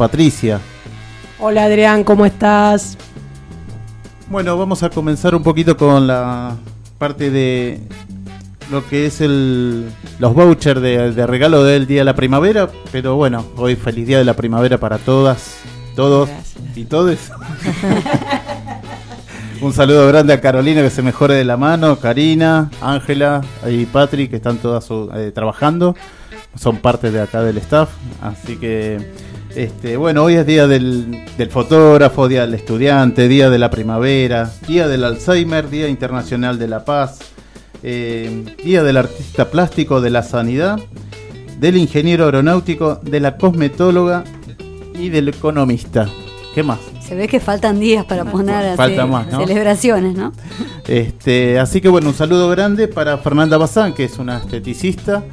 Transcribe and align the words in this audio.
Patricia. 0.00 0.60
Hola 1.38 1.64
Adrián, 1.64 2.04
¿cómo 2.04 2.24
estás? 2.24 2.96
Bueno, 4.30 4.56
vamos 4.56 4.82
a 4.82 4.88
comenzar 4.88 5.34
un 5.34 5.42
poquito 5.42 5.76
con 5.76 6.06
la 6.06 6.56
parte 6.96 7.30
de 7.30 7.80
lo 8.70 8.88
que 8.88 9.04
es 9.04 9.20
el, 9.20 9.90
los 10.18 10.32
vouchers 10.32 10.80
de, 10.80 11.26
regalo 11.26 11.64
del 11.64 11.86
Día 11.86 12.00
de 12.00 12.06
la 12.06 12.14
Primavera, 12.14 12.70
pero 12.90 13.16
bueno, 13.16 13.44
hoy 13.58 13.76
feliz 13.76 14.06
Día 14.06 14.16
de 14.16 14.24
la 14.24 14.32
Primavera 14.32 14.78
para 14.78 14.96
todas, 14.96 15.58
todos 15.94 16.30
y 16.74 16.84
todes. 16.84 17.30
Un 19.60 19.74
saludo 19.74 20.08
grande 20.08 20.32
a 20.32 20.40
Carolina 20.40 20.80
que 20.80 20.88
se 20.88 21.02
mejore 21.02 21.34
de 21.34 21.44
la 21.44 21.58
mano, 21.58 21.96
Karina, 21.96 22.70
Ángela 22.80 23.42
y 23.68 23.84
Patrick 23.84 24.30
que 24.30 24.36
están 24.36 24.56
todas 24.56 24.88
eh, 25.14 25.30
trabajando, 25.34 25.94
son 26.54 26.78
parte 26.78 27.10
de 27.10 27.20
acá 27.20 27.42
del 27.42 27.58
staff, 27.58 27.90
así 28.22 28.56
que 28.56 29.28
este, 29.54 29.96
bueno, 29.96 30.24
hoy 30.24 30.34
es 30.34 30.46
día 30.46 30.66
del, 30.66 31.24
fotógrafo, 31.50 32.28
día 32.28 32.42
del 32.42 32.54
estudiante, 32.54 33.28
día 33.28 33.50
de 33.50 33.58
la 33.58 33.70
primavera, 33.70 34.50
día 34.66 34.86
del 34.86 35.04
Alzheimer, 35.04 35.68
día 35.68 35.88
internacional 35.88 36.58
de 36.58 36.68
la 36.68 36.84
paz, 36.84 37.18
eh, 37.82 38.56
día 38.64 38.82
del 38.82 38.96
artista 38.96 39.50
plástico, 39.50 40.00
de 40.00 40.10
la 40.10 40.22
sanidad, 40.22 40.78
del 41.58 41.76
ingeniero 41.76 42.26
aeronáutico, 42.26 43.00
de 43.02 43.20
la 43.20 43.36
cosmetóloga 43.36 44.24
y 44.94 45.08
del 45.08 45.28
economista. 45.28 46.08
¿Qué 46.54 46.62
más? 46.62 46.78
Se 47.00 47.14
ve 47.14 47.26
que 47.26 47.40
faltan 47.40 47.80
días 47.80 48.04
para 48.04 48.24
poner 48.24 48.76
celebraciones, 48.76 50.16
¿no? 50.16 50.32
Este, 50.86 51.58
así 51.58 51.80
que 51.80 51.88
bueno, 51.88 52.08
un 52.08 52.14
saludo 52.14 52.48
grande 52.50 52.86
para 52.86 53.18
Fernanda 53.18 53.56
Bazán, 53.56 53.94
que 53.94 54.04
es 54.04 54.18
una 54.18 54.38
esteticista. 54.38 55.24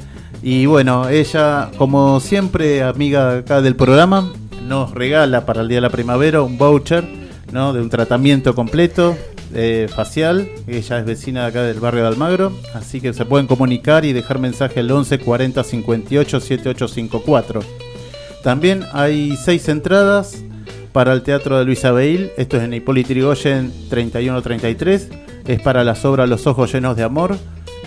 Y 0.42 0.66
bueno, 0.66 1.08
ella, 1.08 1.70
como 1.76 2.20
siempre, 2.20 2.82
amiga 2.82 3.38
acá 3.38 3.60
del 3.60 3.74
programa, 3.74 4.32
nos 4.68 4.92
regala 4.92 5.46
para 5.46 5.62
el 5.62 5.68
Día 5.68 5.78
de 5.78 5.82
la 5.82 5.90
Primavera 5.90 6.42
un 6.42 6.58
voucher 6.58 7.04
¿no? 7.52 7.72
de 7.72 7.80
un 7.80 7.90
tratamiento 7.90 8.54
completo 8.54 9.16
eh, 9.54 9.88
facial. 9.94 10.48
Ella 10.66 10.98
es 10.98 11.04
vecina 11.06 11.42
de 11.42 11.46
acá 11.48 11.62
del 11.62 11.80
barrio 11.80 12.02
de 12.02 12.08
Almagro. 12.08 12.52
Así 12.74 13.00
que 13.00 13.12
se 13.12 13.24
pueden 13.24 13.46
comunicar 13.46 14.04
y 14.04 14.12
dejar 14.12 14.38
mensaje 14.38 14.80
al 14.80 14.90
11 14.90 15.18
40 15.18 15.64
58 15.64 16.40
7854. 16.40 17.60
También 18.42 18.84
hay 18.92 19.36
seis 19.36 19.68
entradas 19.68 20.44
para 20.92 21.12
el 21.12 21.22
Teatro 21.22 21.58
de 21.58 21.64
Luisa 21.64 21.90
Beil. 21.92 22.30
Esto 22.36 22.58
es 22.58 22.62
en 22.62 22.74
Hipólito 22.74 23.08
Yrigoyen 23.08 23.72
3133. 23.90 25.08
Es 25.46 25.60
para 25.62 25.82
las 25.82 26.04
obras 26.04 26.28
Los 26.28 26.46
Ojos 26.46 26.72
Llenos 26.72 26.96
de 26.96 27.02
Amor, 27.02 27.36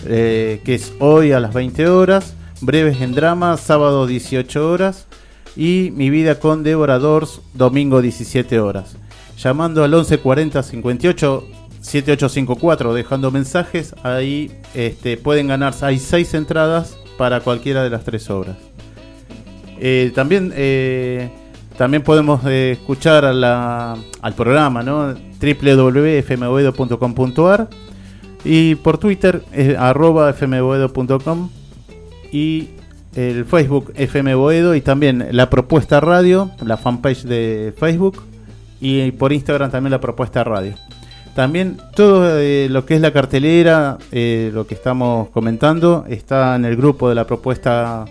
eh, 0.07 0.61
que 0.65 0.75
es 0.75 0.93
hoy 0.99 1.31
a 1.31 1.39
las 1.39 1.53
20 1.53 1.87
horas. 1.87 2.35
Breves 2.61 3.01
en 3.01 3.13
Drama, 3.13 3.57
sábado 3.57 4.07
18 4.07 4.69
horas. 4.69 5.07
Y 5.55 5.91
Mi 5.93 6.09
Vida 6.09 6.39
con 6.39 6.63
Devoradores, 6.63 7.41
domingo 7.53 8.01
17 8.01 8.59
horas. 8.59 8.95
Llamando 9.37 9.83
al 9.83 9.91
1140 9.91 10.63
58 10.63 11.43
7854, 11.81 12.93
dejando 12.93 13.31
mensajes, 13.31 13.95
ahí 14.03 14.51
este, 14.75 15.17
pueden 15.17 15.47
ganarse. 15.47 15.85
Hay 15.85 15.99
seis 15.99 16.33
entradas 16.33 16.97
para 17.17 17.41
cualquiera 17.41 17.83
de 17.83 17.89
las 17.89 18.03
tres 18.03 18.29
obras. 18.29 18.55
Eh, 19.79 20.11
también 20.13 20.53
eh, 20.55 21.31
también 21.77 22.03
podemos 22.03 22.41
eh, 22.45 22.73
escuchar 22.73 23.25
al 23.25 24.33
programa, 24.35 24.83
¿no? 24.83 25.15
y 28.43 28.75
por 28.75 28.97
Twitter 28.99 29.43
arroba 29.77 30.33
fmboedo.com 30.33 31.49
y 32.31 32.69
el 33.15 33.45
Facebook 33.45 33.93
fmboedo 33.93 34.75
y 34.75 34.81
también 34.81 35.27
la 35.31 35.49
propuesta 35.49 35.99
radio, 35.99 36.51
la 36.65 36.77
fanpage 36.77 37.23
de 37.23 37.73
Facebook 37.77 38.23
y 38.79 39.11
por 39.11 39.33
Instagram 39.33 39.69
también 39.69 39.91
la 39.91 40.01
propuesta 40.01 40.43
radio. 40.43 40.73
También 41.35 41.77
todo 41.95 42.39
eh, 42.39 42.67
lo 42.69 42.85
que 42.85 42.95
es 42.95 43.01
la 43.01 43.13
cartelera, 43.13 43.97
eh, 44.11 44.51
lo 44.53 44.67
que 44.67 44.73
estamos 44.73 45.29
comentando, 45.29 46.05
está 46.09 46.55
en 46.55 46.65
el 46.65 46.75
grupo 46.75 47.07
de 47.09 47.15
la 47.15 47.25
propuesta 47.25 48.05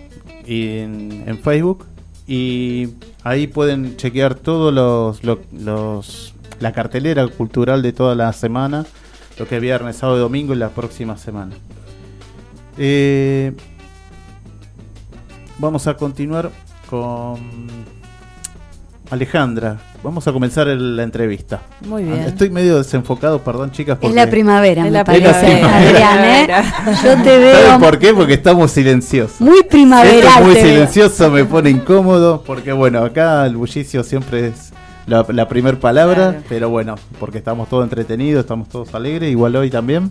en 0.47 1.39
Facebook 1.43 1.85
y 2.27 2.89
ahí 3.23 3.47
pueden 3.47 3.97
chequear 3.97 4.35
todos 4.35 4.73
los, 4.73 5.23
los, 5.51 6.33
la 6.59 6.71
cartelera 6.71 7.27
cultural 7.27 7.81
de 7.81 7.93
toda 7.93 8.15
la 8.15 8.31
semana, 8.33 8.85
lo 9.37 9.47
que 9.47 9.57
es 9.57 9.61
viernes, 9.61 9.97
sábado 9.97 10.17
y 10.17 10.21
domingo 10.21 10.53
y 10.53 10.57
la 10.57 10.69
próxima 10.69 11.17
semana. 11.17 11.55
Eh, 12.77 13.53
vamos 15.57 15.87
a 15.87 15.95
continuar 15.95 16.51
con 16.89 17.39
Alejandra, 19.11 19.77
vamos 20.03 20.27
a 20.27 20.31
comenzar 20.31 20.67
la 20.67 21.03
entrevista. 21.03 21.61
Muy 21.85 22.03
bien. 22.03 22.21
Estoy 22.21 22.49
medio 22.49 22.77
desenfocado, 22.77 23.39
perdón, 23.43 23.71
chicas. 23.71 23.97
Porque... 23.97 24.07
Es 24.07 24.15
la 24.15 24.29
primavera, 24.29 24.85
es 24.85 24.91
la 24.91 25.03
primavera. 25.03 26.43
¿eh? 26.43 26.47
Yo 27.03 27.21
te 27.21 27.37
veo. 27.37 27.61
¿Sabes 27.65 27.85
por 27.85 27.99
qué? 27.99 28.13
Porque 28.13 28.35
estamos 28.35 28.71
silenciosos. 28.71 29.41
Muy 29.41 29.63
primavera. 29.63 30.39
muy 30.41 30.55
silencioso, 30.55 31.29
me 31.29 31.43
pone 31.43 31.69
incómodo, 31.69 32.41
porque 32.45 32.71
bueno, 32.71 33.03
acá 33.03 33.45
el 33.45 33.57
bullicio 33.57 34.03
siempre 34.03 34.47
es 34.47 34.71
la, 35.07 35.25
la 35.27 35.47
primer 35.49 35.77
palabra, 35.79 36.41
pero 36.47 36.69
bueno, 36.69 36.95
porque 37.19 37.39
estamos 37.39 37.67
todos 37.67 37.83
entretenidos, 37.83 38.41
estamos 38.41 38.69
todos 38.69 38.93
alegres, 38.95 39.29
igual 39.29 39.55
hoy 39.57 39.69
también. 39.69 40.09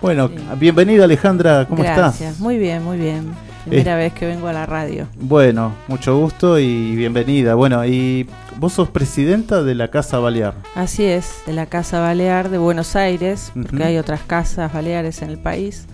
Bueno, 0.00 0.30
bienvenida 0.58 1.04
Alejandra, 1.04 1.66
¿cómo 1.68 1.82
Gracias. 1.82 2.40
Muy 2.40 2.56
bien, 2.56 2.82
muy 2.82 2.96
bien. 2.96 3.34
Primera 3.70 3.94
vez 3.94 4.12
que 4.12 4.26
vengo 4.26 4.48
a 4.48 4.52
la 4.52 4.66
radio. 4.66 5.06
Bueno, 5.14 5.72
mucho 5.86 6.18
gusto 6.18 6.58
y 6.58 6.96
bienvenida. 6.96 7.54
Bueno, 7.54 7.86
y 7.86 8.28
vos 8.56 8.72
sos 8.72 8.88
presidenta 8.88 9.62
de 9.62 9.76
la 9.76 9.88
Casa 9.92 10.18
Balear. 10.18 10.54
Así 10.74 11.04
es, 11.04 11.42
de 11.46 11.52
la 11.52 11.66
Casa 11.66 12.00
Balear 12.00 12.48
de 12.48 12.58
Buenos 12.58 12.96
Aires, 12.96 13.52
porque 13.54 13.84
hay 13.84 13.96
otras 13.96 14.22
casas 14.22 14.72
baleares 14.72 15.22
en 15.22 15.30
el 15.30 15.38
país. 15.38 15.86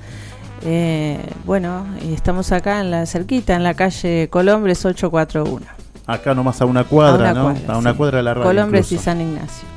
Eh, 0.65 1.21
bueno, 1.45 1.87
y 2.03 2.15
estamos 2.15 2.51
acá 2.51 2.81
en 2.81 2.91
la 2.91 3.05
cerquita, 3.05 3.55
en 3.55 3.63
la 3.63 3.75
calle 3.75 4.29
Colombres 4.31 4.83
841. 4.83 5.67
Acá 6.07 6.35
nomás 6.35 6.63
a 6.63 6.65
una 6.65 6.85
cuadra, 6.85 7.35
¿no? 7.35 7.55
a 7.69 7.77
una 7.77 7.93
cuadra 7.93 8.17
de 8.19 8.23
la 8.23 8.33
radio. 8.33 8.47
Colombres 8.47 8.91
y 8.91 8.97
San 8.97 9.21
Ignacio. 9.21 9.69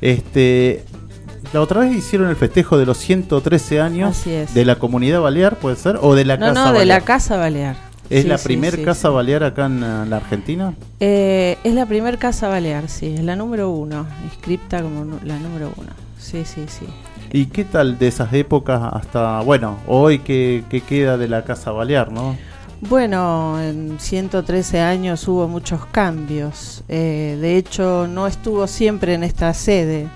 Este, 0.00 0.86
la 1.52 1.60
otra 1.60 1.80
vez 1.80 1.94
hicieron 1.94 2.28
el 2.28 2.36
festejo 2.36 2.78
de 2.78 2.86
los 2.86 2.98
113 2.98 3.80
años 3.80 4.24
de 4.24 4.64
la 4.64 4.76
comunidad 4.76 5.20
balear, 5.20 5.56
¿puede 5.56 5.76
ser? 5.76 5.98
¿O 6.00 6.14
de 6.14 6.24
la 6.24 6.38
Casa 6.38 6.52
no, 6.52 6.72
no, 6.72 6.78
de 6.78 6.86
la 6.86 7.00
Casa 7.02 7.36
Balear. 7.36 7.76
¿Es 8.10 8.26
la 8.26 8.36
primer 8.36 8.82
casa 8.84 9.08
balear 9.08 9.42
acá 9.42 9.66
en 9.66 9.80
la 10.10 10.16
Argentina? 10.16 10.74
Eh, 11.00 11.56
es 11.64 11.72
la 11.72 11.86
primer 11.86 12.18
casa 12.18 12.48
balear, 12.48 12.88
sí, 12.88 13.14
es 13.16 13.24
la 13.24 13.36
número 13.36 13.70
uno, 13.70 14.06
inscripta 14.24 14.82
como 14.82 15.18
la 15.24 15.38
número 15.38 15.72
uno. 15.76 15.90
Sí, 16.18 16.44
sí, 16.44 16.64
sí. 16.68 16.84
¿Y 17.32 17.46
qué 17.46 17.64
tal 17.64 17.98
de 17.98 18.08
esas 18.08 18.32
épocas 18.34 18.82
hasta, 18.92 19.40
bueno, 19.40 19.78
hoy 19.86 20.18
qué, 20.18 20.62
queda 20.86 21.16
de 21.16 21.28
la 21.28 21.44
casa 21.44 21.70
balear, 21.70 22.12
no? 22.12 22.36
Bueno, 22.82 23.58
en 23.62 23.98
113 23.98 24.80
años 24.80 25.26
hubo 25.26 25.48
muchos 25.48 25.86
cambios. 25.86 26.84
Eh, 26.88 27.38
de 27.40 27.56
hecho, 27.56 28.06
no 28.08 28.26
estuvo 28.26 28.66
siempre 28.66 29.14
en 29.14 29.22
esta 29.22 29.54
sede. 29.54 30.08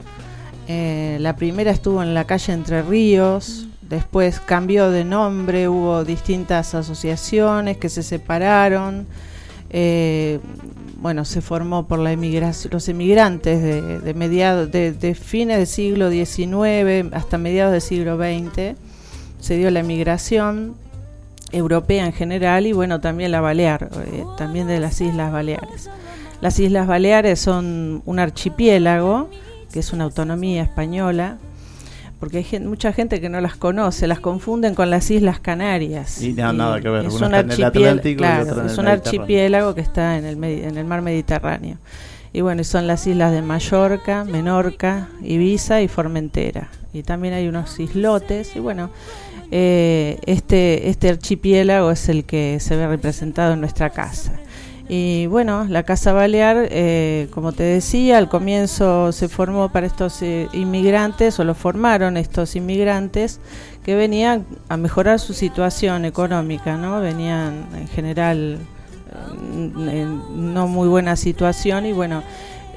Eh, 0.69 1.19
la 1.21 1.37
primera 1.37 1.71
estuvo 1.71 2.03
en 2.03 2.15
la 2.15 2.25
calle 2.25 2.53
Entre 2.53 2.83
Ríos, 2.83 3.69
después 3.83 4.41
cambió 4.41 4.91
de 4.91 5.05
nombre, 5.05 5.69
hubo 5.69 6.05
distintas 6.05 6.75
asociaciones 6.75 7.77
que 7.77 7.89
se 7.89 8.03
separaron. 8.03 9.07
Eh, 9.71 10.41
bueno, 10.99 11.25
se 11.25 11.41
formó 11.41 11.87
por 11.87 11.99
la 11.99 12.13
emigración, 12.13 12.73
los 12.73 12.89
emigrantes 12.89 13.63
de, 13.63 14.15
mediados, 14.15 14.71
de, 14.73 15.15
fines 15.15 15.59
del 15.59 15.67
siglo 15.67 16.11
XIX 16.11 17.13
hasta 17.13 17.39
mediados 17.39 17.73
del 17.73 17.83
siglo 17.83 18.17
XX. 18.17 18.77
Se 19.39 19.57
dio 19.57 19.71
la 19.71 19.81
emigración 19.81 20.75
europea 21.53 22.07
en 22.07 22.13
general 22.13 22.67
y 22.67 22.73
bueno, 22.73 23.01
también 23.01 23.31
la 23.31 23.41
Balear, 23.41 23.89
eh, 24.07 24.25
también 24.37 24.67
de 24.67 24.81
las 24.81 25.01
Islas 25.01 25.31
Baleares. 25.31 25.91
Las 26.41 26.59
Islas 26.59 26.87
Baleares 26.87 27.39
son 27.39 28.03
un 28.05 28.19
archipiélago 28.19 29.29
que 29.77 29.81
es 29.81 29.93
una 29.93 30.05
autonomía 30.05 30.63
española, 30.63 31.37
porque 32.19 32.39
hay 32.39 32.61
mucha 32.61 32.95
gente 32.95 33.21
que 33.21 33.29
no 33.29 33.43
las 33.43 33.57
conoce, 33.57 34.07
las 34.07 34.21
confunden 34.21 34.75
con 34.75 34.89
las 34.89 35.11
Islas 35.11 35.39
Canarias. 35.39 36.23
Y, 36.23 36.33
nada 36.33 36.81
que 36.81 36.89
ver, 36.89 37.05
es 37.05 37.21
un, 37.21 37.35
archipiélago 38.89 39.75
que 39.75 39.83
está 39.83 40.17
en 40.17 40.25
el, 40.25 40.43
en 40.43 40.79
el 40.79 40.87
mar 40.87 41.03
Mediterráneo. 41.03 41.77
Y 42.33 42.41
bueno, 42.41 42.65
son 42.65 42.87
las 42.87 43.07
islas 43.07 43.33
de 43.33 43.43
Mallorca, 43.43 44.25
Menorca, 44.25 45.11
Ibiza 45.23 45.83
y 45.83 45.89
Formentera. 45.89 46.71
Y 46.95 47.03
también 47.03 47.35
hay 47.35 47.47
unos 47.47 47.79
islotes. 47.79 48.57
Y 48.57 48.61
bueno, 48.61 48.89
eh, 49.51 50.19
este, 50.25 50.89
este 50.89 51.11
archipiélago 51.11 51.91
es 51.91 52.09
el 52.09 52.25
que 52.25 52.61
se 52.61 52.77
ve 52.77 52.87
representado 52.87 53.53
en 53.53 53.61
nuestra 53.61 53.91
casa. 53.91 54.33
Y 54.89 55.27
bueno, 55.27 55.67
la 55.69 55.83
Casa 55.83 56.13
Balear, 56.13 56.69
eh, 56.71 57.29
como 57.33 57.53
te 57.53 57.65
decía, 57.65 58.19
al 58.19 58.29
comienzo 58.29 59.11
se 59.11 59.29
formó 59.29 59.71
para 59.71 59.87
estos 59.87 60.23
eh, 60.23 60.49
inmigrantes, 60.53 61.41
o 61.41 61.45
lo 61.45 61.55
formaron 61.55 62.17
estos 62.17 62.55
inmigrantes, 62.55 63.41
que 63.85 63.97
venían 63.97 64.47
a 64.69 64.77
mejorar 64.77 65.19
su 65.19 65.33
situación 65.33 66.05
económica, 66.05 66.77
¿no? 66.77 67.01
Venían 67.01 67.67
en 67.75 67.89
general 67.89 68.59
en 69.53 70.53
no 70.53 70.67
muy 70.67 70.89
buena 70.89 71.17
situación 71.17 71.87
y 71.87 71.93
bueno, 71.93 72.23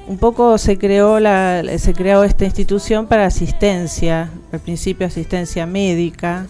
un 0.06 0.18
poco 0.18 0.58
se 0.58 0.78
creó 0.78 1.20
la, 1.20 1.62
se 1.78 1.94
creó 1.94 2.24
esta 2.24 2.44
institución 2.44 3.06
para 3.06 3.26
asistencia, 3.26 4.30
al 4.52 4.60
principio 4.60 5.06
asistencia 5.06 5.66
médica 5.66 6.46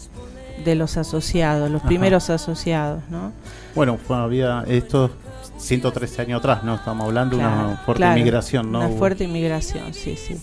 de 0.64 0.74
los 0.74 0.96
asociados, 0.96 1.70
los 1.70 1.82
primeros 1.82 2.30
asociados, 2.30 3.02
¿no? 3.10 3.32
Bueno, 3.74 3.98
había 4.08 4.64
estos 4.66 5.10
113 5.58 6.22
años 6.22 6.38
atrás, 6.38 6.64
¿no? 6.64 6.74
Estamos 6.76 7.06
hablando 7.06 7.36
de 7.36 7.42
una 7.42 7.82
fuerte 7.84 8.04
inmigración, 8.06 8.72
¿no? 8.72 8.80
Una 8.80 8.88
fuerte 8.98 9.24
inmigración, 9.24 9.92
sí, 9.92 10.16
sí. 10.16 10.36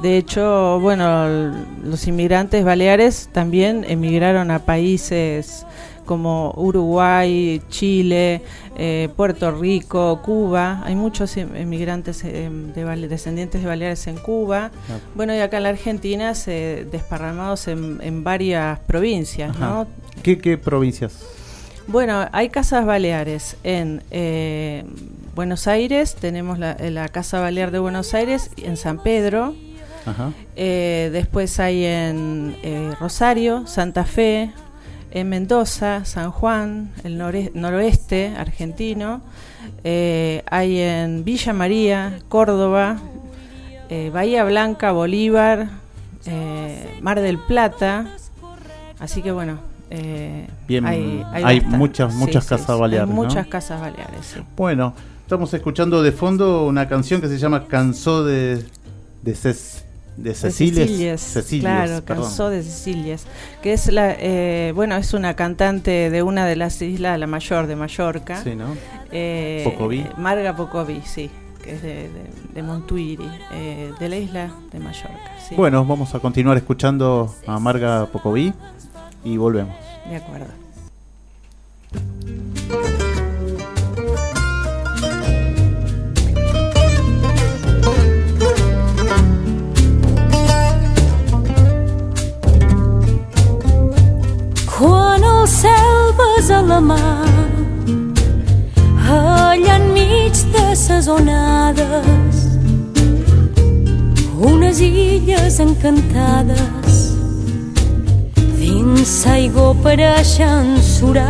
De 0.00 0.16
hecho, 0.16 0.78
bueno, 0.80 1.52
los 1.84 2.06
inmigrantes 2.06 2.64
baleares 2.64 3.28
también 3.32 3.84
emigraron 3.88 4.50
a 4.50 4.60
países 4.60 5.66
como 6.10 6.52
Uruguay, 6.56 7.62
Chile, 7.68 8.42
eh, 8.76 9.08
Puerto 9.14 9.52
Rico, 9.52 10.20
Cuba. 10.22 10.82
Hay 10.84 10.96
muchos 10.96 11.36
emigrantes 11.36 12.24
eh, 12.24 12.50
de, 12.50 13.08
descendientes 13.08 13.62
de 13.62 13.68
Baleares 13.68 14.08
en 14.08 14.16
Cuba. 14.16 14.72
Bueno, 15.14 15.32
y 15.36 15.38
acá 15.38 15.58
en 15.58 15.62
la 15.62 15.68
Argentina 15.68 16.34
se 16.34 16.84
desparramados 16.90 17.68
en, 17.68 18.24
varias 18.24 18.80
provincias, 18.80 19.56
¿no? 19.56 19.86
¿Qué, 20.24 20.58
provincias? 20.58 21.12
Bueno, 21.90 22.28
hay 22.30 22.50
casas 22.50 22.86
baleares 22.86 23.56
en 23.64 24.04
eh, 24.12 24.84
Buenos 25.34 25.66
Aires, 25.66 26.14
tenemos 26.14 26.56
la, 26.56 27.08
Casa 27.08 27.40
Balear 27.40 27.72
de 27.72 27.80
Buenos 27.80 28.14
Aires, 28.14 28.52
en 28.58 28.76
San 28.76 29.02
Pedro, 29.02 29.56
después 30.54 31.58
hay 31.58 31.84
en 31.84 32.54
Rosario, 33.00 33.66
Santa 33.66 34.04
Fe, 34.04 34.52
en 35.10 35.28
Mendoza, 35.28 36.04
San 36.04 36.30
Juan, 36.30 36.92
el 37.02 37.18
noroeste 37.18 38.34
argentino, 38.36 39.20
eh, 39.82 40.44
hay 40.48 40.78
en 40.80 41.24
Villa 41.24 41.52
María, 41.52 42.20
Córdoba, 42.28 42.98
eh, 43.88 44.10
Bahía 44.14 44.44
Blanca, 44.44 44.92
Bolívar, 44.92 45.70
eh, 46.26 46.98
Mar 47.00 47.20
del 47.20 47.38
Plata, 47.38 48.16
así 49.00 49.22
que 49.22 49.32
bueno. 49.32 49.69
Bien, 50.68 50.86
hay, 50.86 51.60
muchas 51.60 52.14
muchas 52.14 52.46
casas 52.46 52.78
baleares. 52.78 53.12
muchas 53.12 53.46
casas 53.48 53.80
baleares. 53.80 54.36
Bueno, 54.56 54.94
estamos 55.22 55.52
escuchando 55.52 56.02
de 56.02 56.12
fondo 56.12 56.66
una 56.66 56.88
canción 56.88 57.20
que 57.20 57.28
se 57.28 57.38
llama 57.38 57.66
Cansó 57.66 58.24
de, 58.24 58.64
de 59.22 59.34
de 60.16 60.34
Cecilias, 60.34 61.38
claro, 61.60 62.04
cansó 62.04 62.50
de 62.50 62.62
que 63.62 63.72
es 63.72 63.90
la, 63.90 64.14
eh, 64.18 64.72
bueno, 64.74 64.96
es 64.96 65.14
una 65.14 65.34
cantante 65.34 66.10
de 66.10 66.22
una 66.22 66.46
de 66.46 66.56
las 66.56 66.82
islas, 66.82 67.18
la 67.18 67.26
mayor 67.26 67.66
de 67.66 67.76
Mallorca. 67.76 68.42
Sí, 68.42 68.54
¿no? 68.54 68.76
Eh, 69.10 69.62
Pocoví. 69.64 70.04
Marga 70.18 70.54
Pocoví, 70.54 71.00
sí, 71.04 71.30
que 71.62 71.72
es 71.72 71.82
de, 71.82 72.10
de, 72.52 72.62
Montuiri, 72.62 73.28
eh, 73.52 73.92
de 73.98 74.08
la 74.08 74.16
isla 74.16 74.50
de 74.70 74.78
Mallorca. 74.78 75.30
Bueno, 75.56 75.84
vamos 75.84 76.14
a 76.14 76.18
continuar 76.18 76.56
escuchando 76.58 77.34
a 77.46 77.58
Marga 77.58 78.06
Pocoví 78.06 78.52
y 79.24 79.36
volvemos. 79.36 79.76
De 80.08 80.16
acuerdo. 80.16 80.60
cel 95.60 96.14
besa 96.18 96.62
la 96.62 96.80
mà 96.80 97.00
allà 99.14 99.74
enmig 99.76 100.36
de 100.54 100.66
ses 100.82 101.08
onades 101.08 102.36
unes 104.50 104.80
illes 104.80 105.58
encantades 105.66 106.79
dins 109.10 109.26
aigó 109.26 109.74
pareixen 109.82 110.80
surar 110.80 111.26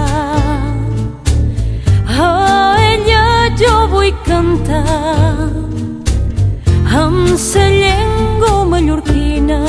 a 2.07 2.77
ella 2.93 3.25
jo 3.61 3.75
vull 3.93 4.13
cantar 4.27 5.49
amb 7.01 7.39
sa 7.39 7.65
llengua 7.81 8.67
mallorquina 8.73 9.61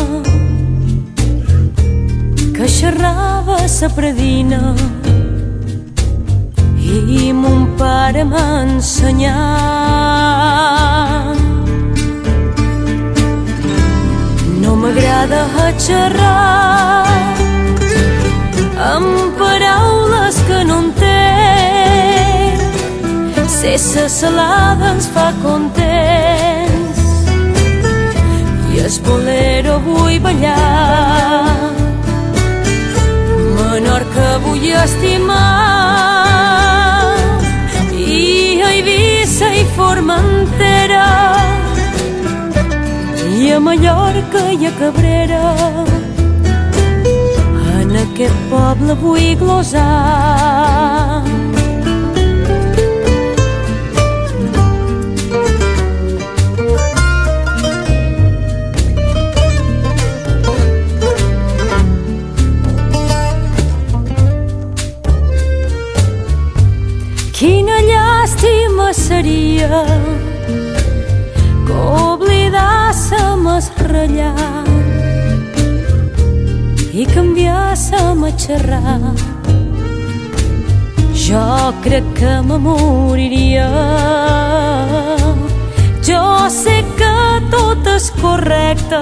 que 2.57 2.67
xerrava 2.77 3.59
sa 3.77 3.87
predina 3.95 4.61
i 6.83 7.31
mon 7.31 7.61
pare 7.79 8.23
m'ha 8.25 8.47
ensenyat. 8.65 9.31
No 14.61 14.71
m'agrada 14.81 15.41
xerrar 15.87 17.30
amb 18.91 19.37
paraules 19.39 20.37
que 20.47 20.59
no 20.67 20.77
entenc. 20.85 22.59
Ser 23.57 23.77
sa 23.79 24.05
salada 24.09 24.85
ens 24.95 25.07
fa 25.13 25.27
contents. 25.43 26.99
I 28.71 28.75
es 28.87 28.95
bolero 29.05 29.73
vull 29.87 30.17
ballar. 30.25 31.71
Menorca 33.55 34.27
vull 34.45 34.67
estimar. 34.83 35.45
I 37.95 38.19
a 38.67 38.69
Eivissa 38.75 39.47
i 39.61 39.63
Formentera. 39.77 41.07
I 43.39 43.51
a 43.55 43.59
Mallorca 43.67 44.41
i 44.59 44.63
a 44.67 44.73
Cabrera 44.81 46.00
aquest 48.11 48.39
poble 48.51 48.97
vull 49.03 49.31
glosar 49.39 50.61
seria 68.93 69.83
que 71.65 71.73
oblidássem 71.73 73.47
el 73.55 73.61
ratllar 73.91 74.50
i 77.01 77.05
canviàssem 77.09 78.23
a 78.27 78.31
xerrar. 78.37 79.13
Jo 81.17 81.45
crec 81.81 82.05
que 82.19 82.33
me 82.47 82.57
moriria. 82.61 83.69
Jo 86.05 86.21
sé 86.49 86.75
que 86.99 87.15
tot 87.53 87.89
és 87.95 88.09
correcte, 88.21 89.01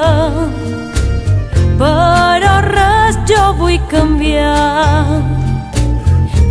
però 1.81 2.53
res 2.69 3.19
jo 3.31 3.43
vull 3.59 3.79
canviar. 3.91 5.19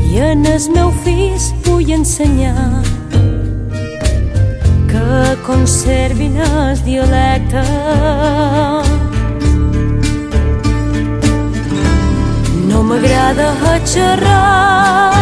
I 0.08 0.20
en 0.32 0.44
el 0.52 0.68
meu 0.74 0.92
fills 1.04 1.52
vull 1.64 1.94
ensenyar 1.96 2.82
que 4.90 5.08
conservin 5.48 6.40
el 6.50 6.84
dialecte. 6.84 7.66
M'agrada 12.88 13.48
xerrar 13.92 15.12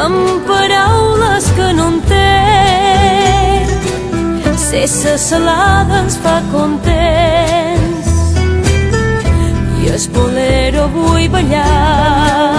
amb 0.00 0.46
paraules 0.46 1.44
que 1.56 1.68
no 1.78 1.86
entenc. 1.94 3.68
Ser 4.66 4.86
sa 4.86 5.14
salada 5.18 5.94
ens 6.04 6.16
fa 6.22 6.36
contents 6.52 8.08
i 9.82 9.90
el 9.94 10.04
bolero 10.14 10.82
vull 10.94 11.26
ballar. 11.34 12.54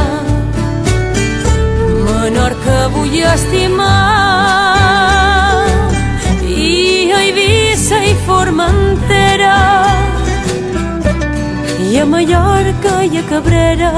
Menorca 2.04 2.78
vull 2.98 3.16
estimar 3.36 3.96
i 8.12 8.14
Formentera 8.28 9.91
i 11.92 11.98
a 12.00 12.06
Mallorca 12.06 12.92
i 13.04 13.18
a 13.20 13.24
Cabrera. 13.30 13.92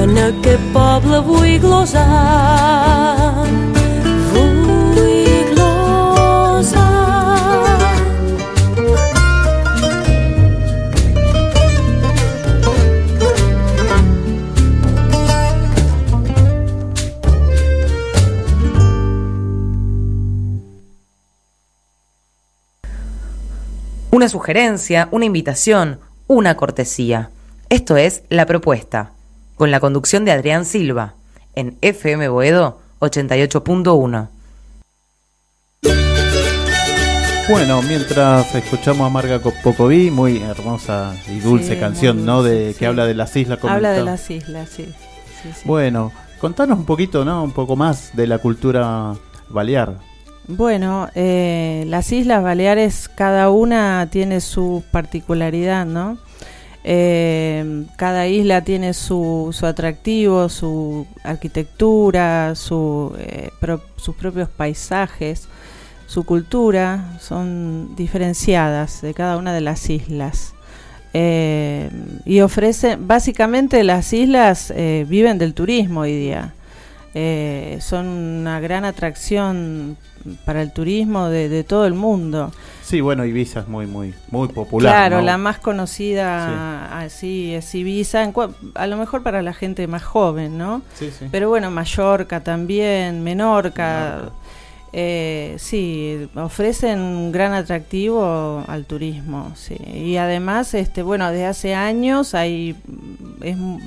En 0.00 0.16
aquest 0.28 0.70
poble 0.76 1.20
vull 1.26 1.58
glosar 1.64 2.06
sugerencia, 24.30 25.08
una 25.10 25.26
invitación, 25.26 26.00
una 26.26 26.56
cortesía. 26.56 27.28
Esto 27.68 27.98
es 27.98 28.22
La 28.30 28.46
Propuesta, 28.46 29.12
con 29.56 29.70
la 29.70 29.80
conducción 29.80 30.24
de 30.24 30.32
Adrián 30.32 30.64
Silva, 30.64 31.14
en 31.54 31.76
FM 31.82 32.28
Boedo 32.28 32.80
88.1. 33.00 34.28
Bueno, 37.50 37.82
mientras 37.82 38.54
escuchamos 38.54 39.06
a 39.06 39.10
Marga 39.10 39.40
Pocoví, 39.40 40.10
muy 40.10 40.40
hermosa 40.40 41.16
y 41.28 41.40
dulce 41.40 41.78
canción, 41.80 42.24
¿no? 42.24 42.44
De 42.44 42.76
que 42.78 42.86
habla 42.86 43.06
de 43.06 43.14
las 43.14 43.34
islas. 43.34 43.58
Habla 43.64 43.90
de 43.90 44.04
las 44.04 44.30
islas, 44.30 44.68
sí. 44.68 44.88
Bueno, 45.64 46.12
contanos 46.38 46.78
un 46.78 46.84
poquito, 46.84 47.24
¿no? 47.24 47.42
Un 47.42 47.52
poco 47.52 47.74
más 47.74 48.14
de 48.14 48.28
la 48.28 48.38
cultura 48.38 49.14
balear. 49.48 50.09
Bueno, 50.52 51.08
eh, 51.14 51.84
las 51.86 52.10
Islas 52.10 52.42
Baleares, 52.42 53.08
cada 53.08 53.50
una 53.50 54.08
tiene 54.10 54.40
su 54.40 54.82
particularidad, 54.90 55.86
¿no? 55.86 56.18
Eh, 56.82 57.84
cada 57.96 58.26
isla 58.26 58.62
tiene 58.62 58.92
su, 58.92 59.50
su, 59.52 59.66
atractivo, 59.66 60.48
su 60.48 61.06
arquitectura, 61.22 62.56
su, 62.56 63.14
eh, 63.18 63.50
sus 63.94 64.16
propios 64.16 64.48
paisajes, 64.48 65.46
su 66.06 66.24
cultura, 66.24 67.16
son 67.20 67.94
diferenciadas 67.94 69.02
de 69.02 69.14
cada 69.14 69.36
una 69.36 69.54
de 69.54 69.60
las 69.60 69.88
islas. 69.88 70.54
y 72.24 72.40
ofrecen, 72.40 73.06
básicamente 73.06 73.84
las 73.84 74.12
islas 74.12 74.72
viven 75.08 75.38
del 75.38 75.54
turismo 75.54 76.00
hoy 76.00 76.16
día. 76.16 76.54
Son 77.80 78.06
una 78.06 78.60
gran 78.60 78.84
atracción 78.84 79.96
para 80.44 80.62
el 80.62 80.72
turismo 80.72 81.28
de, 81.28 81.64
todo 81.64 81.86
el 81.86 81.94
mundo. 81.94 82.52
Sí, 82.82 83.00
bueno, 83.00 83.24
Ibiza 83.24 83.60
es 83.60 83.68
muy, 83.68 83.86
muy, 83.86 84.14
muy 84.30 84.48
popular. 84.48 84.92
Claro, 84.92 85.22
la 85.22 85.38
más 85.38 85.58
conocida 85.58 86.98
así 86.98 87.54
es 87.54 87.74
Ibiza, 87.74 88.32
a 88.74 88.86
lo 88.86 88.96
mejor 88.96 89.22
para 89.22 89.42
la 89.42 89.52
gente 89.52 89.86
más 89.86 90.02
joven, 90.02 90.58
¿no? 90.58 90.82
Sí, 90.94 91.10
sí. 91.16 91.26
Pero 91.30 91.48
bueno, 91.48 91.70
Mallorca 91.70 92.42
también, 92.42 93.22
Menorca. 93.22 94.30
Eh, 94.92 95.54
sí, 95.58 96.28
ofrecen 96.34 96.98
un 96.98 97.30
gran 97.30 97.52
atractivo 97.52 98.64
al 98.66 98.86
turismo, 98.86 99.52
sí. 99.54 99.76
Y 99.76 100.16
además, 100.16 100.74
este, 100.74 101.02
bueno, 101.02 101.30
desde 101.30 101.46
hace 101.46 101.74
años 101.74 102.34
hay, 102.34 102.74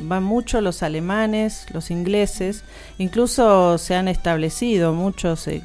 van 0.03 0.24
mucho 0.24 0.62
los 0.62 0.81
alemanes, 0.81 1.65
los 1.74 1.91
ingleses, 1.91 2.63
incluso 2.98 3.77
se 3.77 3.95
han 3.95 4.07
establecido 4.07 4.93
muchos 4.93 5.48
eh, 5.48 5.62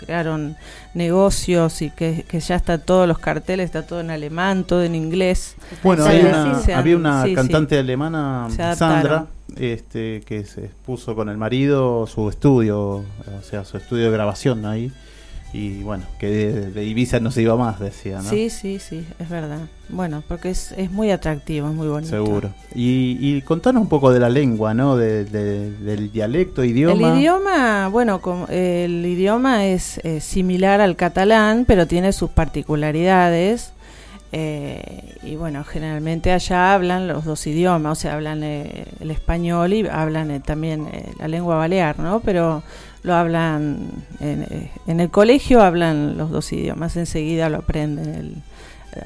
crearon 0.00 0.56
negocios 0.94 1.80
y 1.82 1.90
que, 1.90 2.24
ya 2.32 2.56
está 2.56 2.78
todos 2.78 3.06
los 3.08 3.18
carteles, 3.18 3.66
está 3.66 3.86
todo 3.86 4.00
en 4.00 4.10
alemán, 4.10 4.64
todo 4.64 4.82
en 4.82 4.94
inglés. 4.94 5.54
Bueno, 5.82 6.04
había 6.04 6.96
una 6.96 7.24
cantante 7.34 7.78
alemana, 7.78 8.48
Sandra, 8.76 9.26
este, 9.58 10.22
que 10.26 10.44
se 10.44 10.70
puso 10.86 11.14
con 11.14 11.28
el 11.28 11.36
marido 11.36 12.06
su 12.06 12.28
estudio, 12.28 12.78
o 12.80 13.42
sea, 13.42 13.64
su 13.64 13.76
estudio 13.76 14.04
de 14.06 14.10
grabación 14.10 14.64
ahí 14.66 14.92
y 15.52 15.82
bueno, 15.82 16.04
que 16.18 16.28
de, 16.28 16.84
Ibiza 16.84 17.20
no 17.20 17.30
se 17.30 17.40
iba 17.40 17.56
más, 17.56 17.80
decía, 17.80 18.18
¿no? 18.18 18.28
Sí, 18.28 18.50
sí, 18.50 18.78
sí, 18.78 19.06
es 19.18 19.28
verdad. 19.30 19.60
Bueno, 19.88 20.22
porque 20.28 20.50
es, 20.50 20.72
es 20.72 20.90
muy 20.90 21.10
atractivo, 21.10 21.68
es 21.68 21.74
muy 21.74 21.88
bonito. 21.88 22.10
Seguro. 22.10 22.50
Y, 22.74 23.16
y 23.18 23.40
contanos 23.42 23.80
un 23.80 23.88
poco 23.88 24.12
de 24.12 24.20
la 24.20 24.28
lengua, 24.28 24.74
¿no? 24.74 24.96
De, 24.96 25.24
del 25.24 26.12
dialecto, 26.12 26.64
idioma. 26.64 27.12
El 27.12 27.18
idioma, 27.18 27.88
bueno, 27.88 28.20
el 28.50 29.06
idioma 29.06 29.64
es 29.64 30.00
similar 30.20 30.82
al 30.82 30.96
catalán, 30.96 31.64
pero 31.66 31.86
tiene 31.86 32.12
sus 32.12 32.28
particularidades. 32.28 33.72
Eh, 34.30 35.14
y 35.22 35.36
bueno, 35.36 35.64
generalmente 35.64 36.32
allá 36.32 36.74
hablan 36.74 37.08
los 37.08 37.24
dos 37.24 37.46
idiomas, 37.46 37.98
o 37.98 38.00
sea, 38.00 38.14
hablan 38.14 38.42
eh, 38.42 38.84
el 39.00 39.10
español 39.10 39.72
y 39.72 39.86
hablan 39.88 40.30
eh, 40.30 40.40
también 40.40 40.88
la 41.18 41.28
lengua 41.28 41.56
balear, 41.56 41.98
¿no? 41.98 42.20
Pero 42.20 42.62
lo 43.02 43.14
hablan 43.14 43.90
en, 44.20 45.00
el 45.00 45.10
colegio, 45.10 45.62
hablan 45.62 46.18
los 46.18 46.30
dos 46.30 46.52
idiomas, 46.52 46.96
enseguida 46.96 47.48
lo 47.48 47.58
aprenden. 47.58 48.42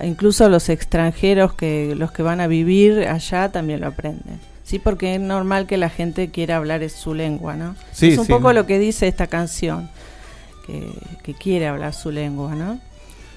incluso 0.02 0.48
los 0.48 0.68
extranjeros 0.68 1.54
que 1.54 1.94
los 1.96 2.10
que 2.10 2.22
van 2.22 2.40
a 2.40 2.48
vivir 2.48 3.06
allá 3.06 3.50
también 3.50 3.80
lo 3.80 3.88
aprenden. 3.88 4.40
Sí, 4.64 4.78
porque 4.78 5.14
es 5.14 5.20
normal 5.20 5.66
que 5.66 5.76
la 5.76 5.90
gente 5.90 6.30
quiera 6.30 6.56
hablar 6.56 6.88
su 6.88 7.14
lengua, 7.14 7.56
¿no? 7.56 7.76
es 8.00 8.18
un 8.18 8.26
poco 8.26 8.52
lo 8.52 8.66
que 8.66 8.78
dice 8.78 9.06
esta 9.06 9.26
canción, 9.28 9.88
que, 10.66 10.88
que 11.22 11.34
quiere 11.34 11.68
hablar 11.68 11.92
su 11.92 12.10
lengua, 12.10 12.54
¿no? 12.54 12.80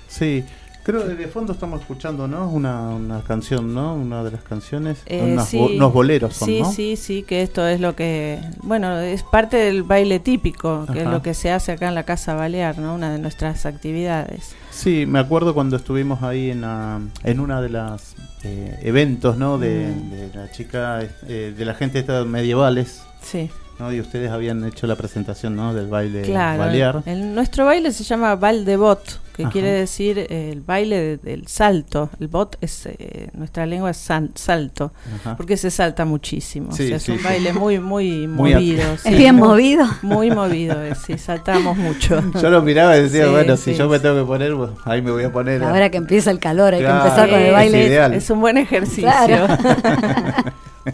Sí, 0.07 0.45
Creo 0.85 1.07
que 1.07 1.15
de 1.15 1.27
fondo 1.27 1.51
estamos 1.51 1.81
escuchando, 1.81 2.27
¿no? 2.27 2.47
Una, 2.47 2.89
una 2.89 3.21
canción, 3.21 3.73
¿no? 3.73 3.95
Una 3.95 4.23
de 4.23 4.29
las 4.29 4.43
canciones. 4.43 5.01
Eh, 5.07 5.35
unos 5.53 5.91
boleros 5.91 6.35
son, 6.35 6.47
sí, 6.47 6.61
Sí, 6.75 6.95
sí, 6.95 7.23
que 7.23 7.41
esto 7.41 7.65
es 7.65 7.79
lo 7.79 7.95
que... 7.95 8.39
Bueno, 8.61 8.99
es 8.99 9.23
parte 9.23 9.57
del 9.57 9.81
baile 9.81 10.19
típico, 10.19 10.85
que 10.93 11.01
es 11.01 11.07
lo 11.07 11.23
que 11.23 11.33
se 11.33 11.49
hace 11.49 11.71
acá 11.71 11.87
en 11.87 11.95
la 11.95 12.03
Casa 12.03 12.35
Balear, 12.35 12.77
¿no? 12.77 12.93
Una 12.93 13.11
de 13.11 13.17
nuestras 13.17 13.65
actividades. 13.65 14.55
Sí, 14.69 15.07
me 15.07 15.17
acuerdo 15.17 15.55
cuando 15.55 15.75
estuvimos 15.75 16.21
ahí 16.21 16.51
en, 16.51 16.63
en 16.63 17.39
una 17.39 17.61
de 17.61 17.69
las 17.69 18.15
eh, 18.43 18.77
eventos, 18.83 19.37
¿no? 19.37 19.57
De, 19.57 19.87
mm. 19.87 20.37
la 20.37 20.51
chica, 20.51 20.99
eh, 21.27 21.51
de 21.57 21.65
la 21.65 21.73
gente 21.73 21.93
de 21.93 21.99
estas 22.01 22.27
medievales. 22.27 23.01
Sí. 23.23 23.49
¿No? 23.79 23.91
Y 23.91 23.99
ustedes 23.99 24.31
habían 24.31 24.63
hecho 24.65 24.87
la 24.87 24.95
presentación, 24.95 25.55
¿no? 25.55 25.73
Del 25.73 25.87
baile 25.87 26.31
balear. 26.31 27.03
El, 27.05 27.33
nuestro 27.33 27.65
baile 27.65 27.91
se 27.91 28.03
llama 28.03 28.35
Bot 28.35 29.25
que 29.35 29.45
quiere 29.45 29.69
decir 29.69 30.17
eh, 30.17 30.49
el 30.51 30.61
baile 30.61 31.17
del 31.17 31.47
salto. 31.47 32.09
El 32.19 32.27
bot 32.27 32.57
es, 32.61 32.85
eh, 32.85 33.29
nuestra 33.33 33.65
lengua 33.65 33.89
es 33.91 33.97
salto, 33.97 34.93
porque 35.35 35.57
se 35.57 35.69
salta 35.69 36.05
muchísimo. 36.05 36.71
es 36.77 37.09
un 37.09 37.21
baile 37.21 37.51
muy, 37.51 37.79
muy, 37.79 38.27
movido. 38.27 38.83
es 39.03 39.17
bien 39.17 39.35
movido. 39.35 39.85
Muy 40.01 40.31
movido, 40.31 40.77
sí, 41.05 41.17
saltamos 41.17 41.77
mucho. 41.77 42.23
Yo 42.41 42.49
lo 42.49 42.61
miraba 42.61 42.97
y 42.97 43.03
decía, 43.03 43.27
bueno, 43.27 43.57
si 43.57 43.73
yo 43.75 43.89
me 43.89 43.99
tengo 43.99 44.15
que 44.15 44.25
poner, 44.25 44.53
ahí 44.85 45.01
me 45.01 45.11
voy 45.11 45.23
a 45.23 45.31
poner. 45.31 45.63
Ahora 45.63 45.89
que 45.89 45.97
empieza 45.97 46.31
el 46.31 46.39
calor, 46.39 46.73
hay 46.73 46.81
que 46.81 46.87
empezar 46.87 47.29
con 47.29 47.39
el 47.39 47.51
baile. 47.51 48.15
Es, 48.15 48.29
un 48.29 48.39
buen 48.39 48.57
ejercicio. 48.57 49.09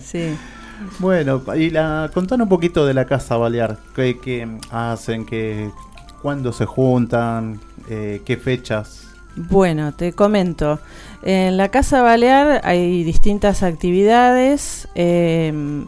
sí. 0.02 0.36
Bueno, 1.00 1.42
y 1.56 1.70
la, 1.70 2.10
contanos 2.14 2.46
un 2.46 2.50
poquito 2.50 2.86
de 2.86 2.94
la 2.94 3.06
Casa 3.06 3.38
Balear. 3.38 3.78
¿Qué, 3.96 4.48
hacen? 4.72 5.26
Qué, 5.26 5.72
¿Cuándo 6.22 6.54
se 6.54 6.66
juntan? 6.66 7.60
Eh, 7.90 8.22
¿Qué 8.26 8.38
fechas? 8.38 9.08
Bueno, 9.36 9.94
te 9.94 10.14
comento. 10.14 10.80
En 11.24 11.58
la 11.58 11.70
Casa 11.70 12.02
Balear 12.02 12.62
hay 12.64 13.04
distintas 13.04 13.64
actividades. 13.64 14.88
Em, 14.96 15.88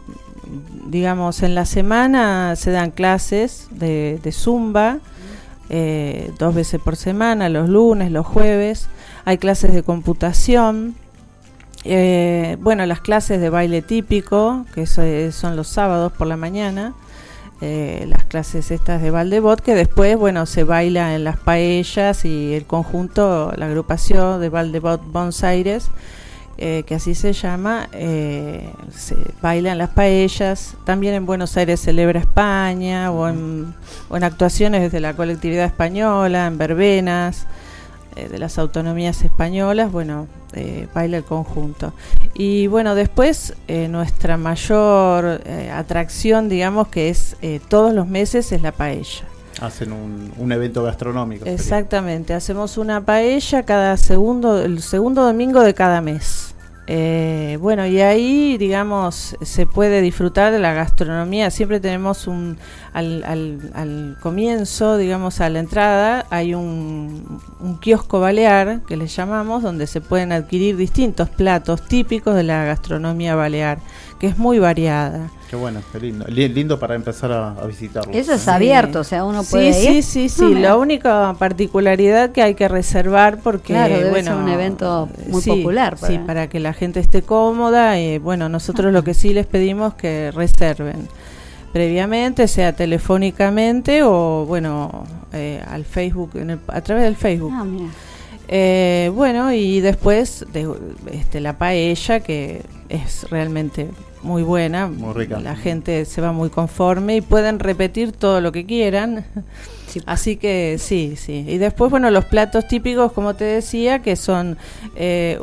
digamos, 0.86 1.42
en 1.42 1.54
la 1.54 1.66
semana 1.66 2.56
se 2.56 2.70
dan 2.70 2.90
clases 2.90 3.68
de, 3.70 4.20
zumba, 4.32 4.98
eh, 5.68 6.30
dos 6.38 6.54
veces 6.54 6.80
por 6.80 6.96
semana, 6.96 7.48
los 7.48 7.68
lunes, 7.68 8.10
los 8.10 8.26
jueves. 8.26 8.88
Hay 9.24 9.38
clases 9.38 9.72
de 9.72 9.82
computación. 9.82 10.94
Eh, 11.84 12.56
bueno, 12.60 12.86
las 12.86 13.00
clases 13.00 13.40
de 13.40 13.50
baile 13.50 13.82
típico, 13.82 14.64
que 14.74 14.86
son 14.86 15.56
los 15.56 15.68
sábados 15.68 16.12
por 16.12 16.26
la 16.26 16.36
mañana. 16.36 16.94
Eh, 17.60 18.04
las 18.08 18.24
clases 18.24 18.70
estas 18.70 19.00
de 19.00 19.10
Valdebot, 19.10 19.60
que 19.60 19.74
después, 19.74 20.18
bueno, 20.18 20.44
se 20.44 20.64
baila 20.64 21.14
en 21.14 21.24
las 21.24 21.38
paellas 21.38 22.24
y 22.24 22.52
el 22.52 22.66
conjunto, 22.66 23.52
la 23.56 23.66
agrupación 23.66 24.40
de 24.40 24.48
Valdebot 24.48 25.00
Bonsaires, 25.10 25.88
eh, 26.58 26.82
que 26.86 26.96
así 26.96 27.14
se 27.14 27.32
llama, 27.32 27.88
eh, 27.92 28.68
se 28.94 29.16
baila 29.40 29.72
en 29.72 29.78
las 29.78 29.90
paellas. 29.90 30.76
También 30.84 31.14
en 31.14 31.26
Buenos 31.26 31.56
Aires 31.56 31.80
celebra 31.80 32.20
España 32.20 33.10
o 33.10 33.28
en, 33.28 33.72
o 34.08 34.16
en 34.16 34.24
actuaciones 34.24 34.92
de 34.92 35.00
la 35.00 35.14
colectividad 35.14 35.64
española, 35.64 36.46
en 36.46 36.58
verbenas. 36.58 37.46
Eh, 38.16 38.28
de 38.28 38.38
las 38.38 38.58
autonomías 38.58 39.22
españolas, 39.24 39.90
bueno, 39.90 40.28
eh, 40.52 40.86
baila 40.94 41.16
el 41.16 41.24
conjunto. 41.24 41.92
Y 42.32 42.68
bueno, 42.68 42.94
después 42.94 43.54
eh, 43.66 43.88
nuestra 43.88 44.36
mayor 44.36 45.40
atracción, 45.72 46.48
digamos, 46.48 46.88
que 46.88 47.08
es 47.08 47.36
todos 47.68 47.92
los 47.92 48.06
meses, 48.06 48.52
es 48.52 48.62
la 48.62 48.72
paella. 48.72 49.24
Hacen 49.60 49.92
un, 49.92 50.32
un 50.36 50.52
evento 50.52 50.82
gastronómico. 50.82 51.44
Exactamente, 51.46 52.34
hacemos 52.34 52.78
una 52.78 53.04
paella 53.04 53.64
cada 53.64 53.96
segundo, 53.96 54.62
el 54.62 54.80
segundo 54.82 55.24
domingo 55.24 55.60
de 55.60 55.74
cada 55.74 56.00
mes. 56.00 56.53
Eh, 56.86 57.56
bueno, 57.60 57.86
y 57.86 58.00
ahí, 58.02 58.58
digamos, 58.58 59.36
se 59.40 59.64
puede 59.64 60.02
disfrutar 60.02 60.52
de 60.52 60.58
la 60.58 60.74
gastronomía. 60.74 61.50
Siempre 61.50 61.80
tenemos 61.80 62.26
un, 62.26 62.58
al, 62.92 63.24
al, 63.24 64.16
comienzo, 64.20 64.98
digamos, 64.98 65.40
a 65.40 65.48
la 65.48 65.60
entrada, 65.60 66.26
hay 66.28 66.54
un, 66.54 67.40
un, 67.60 67.78
kiosco 67.78 68.20
balear, 68.20 68.82
que 68.86 68.98
le 68.98 69.06
llamamos, 69.06 69.62
donde 69.62 69.86
se 69.86 70.02
pueden 70.02 70.32
adquirir 70.32 70.76
distintos 70.76 71.30
platos 71.30 71.82
típicos 71.82 72.34
de 72.34 72.42
la 72.42 72.64
gastronomía 72.64 73.34
balear, 73.34 73.78
que 74.24 74.30
es 74.30 74.38
muy 74.38 74.58
variada. 74.58 75.28
Qué 75.50 75.56
bueno, 75.56 75.82
qué 75.92 76.00
lindo. 76.00 76.24
Lindo 76.28 76.78
para 76.78 76.94
empezar 76.94 77.30
a, 77.30 77.66
visitarlo. 77.66 78.10
Eso 78.14 78.32
es 78.32 78.48
abierto, 78.48 79.00
o 79.00 79.04
sea, 79.04 79.22
uno 79.22 79.44
puede 79.44 79.74
sí, 79.74 79.86
ir. 79.86 80.02
Sí, 80.02 80.28
sí, 80.28 80.28
sí. 80.30 80.54
La 80.54 80.78
única 80.78 81.36
particularidad 81.38 82.30
que 82.30 82.40
hay 82.40 82.54
que 82.54 82.66
reservar 82.66 83.40
porque, 83.40 83.74
claro, 83.74 83.96
bueno, 84.08 84.32
es 84.32 84.38
un 84.38 84.48
evento 84.48 85.10
muy 85.28 85.42
popular. 85.42 85.98
Para... 85.98 86.10
Sí, 86.10 86.18
para 86.26 86.48
que 86.48 86.58
la 86.58 86.72
gente 86.72 87.00
esté 87.00 87.20
cómoda. 87.20 88.00
Y, 88.00 88.16
bueno, 88.16 88.48
nosotros 88.48 88.94
lo 88.94 89.04
que 89.04 89.12
sí 89.12 89.34
les 89.34 89.44
pedimos 89.44 89.92
que 89.92 90.30
reserven 90.30 91.06
previamente, 91.74 92.48
sea 92.48 92.72
telefónicamente 92.72 94.04
o, 94.04 94.46
bueno, 94.48 95.04
eh, 95.34 95.62
al 95.68 95.84
Facebook, 95.84 96.30
a 96.68 96.80
través 96.80 97.04
del 97.04 97.16
Facebook. 97.16 97.52
Ah, 97.52 97.66
eh, 98.48 99.10
bueno, 99.14 99.52
y 99.52 99.80
después 99.80 100.46
de, 100.50 100.66
este, 101.12 101.40
la 101.40 101.58
paella, 101.58 102.20
que 102.20 102.62
es 102.88 103.26
realmente 103.30 103.90
muy 104.24 104.42
buena. 104.42 104.88
Muy 104.88 105.12
rica. 105.12 105.38
La 105.38 105.54
gente 105.54 106.04
se 106.04 106.20
va 106.20 106.32
muy 106.32 106.50
conforme 106.50 107.16
y 107.16 107.20
pueden 107.20 107.60
repetir 107.60 108.12
todo 108.12 108.40
lo 108.40 108.50
que 108.50 108.66
quieran. 108.66 109.24
Así 110.06 110.36
que 110.36 110.76
sí, 110.80 111.14
sí. 111.16 111.44
Y 111.46 111.58
después, 111.58 111.90
bueno, 111.90 112.10
los 112.10 112.24
platos 112.24 112.66
típicos, 112.66 113.12
como 113.12 113.34
te 113.34 113.44
decía, 113.44 114.00
que 114.00 114.16
son, 114.16 114.58
eh, 114.96 115.38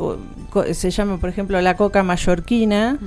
se 0.72 0.90
llama, 0.90 1.18
por 1.18 1.30
ejemplo, 1.30 1.60
la 1.62 1.76
coca 1.76 2.02
mallorquina, 2.02 2.98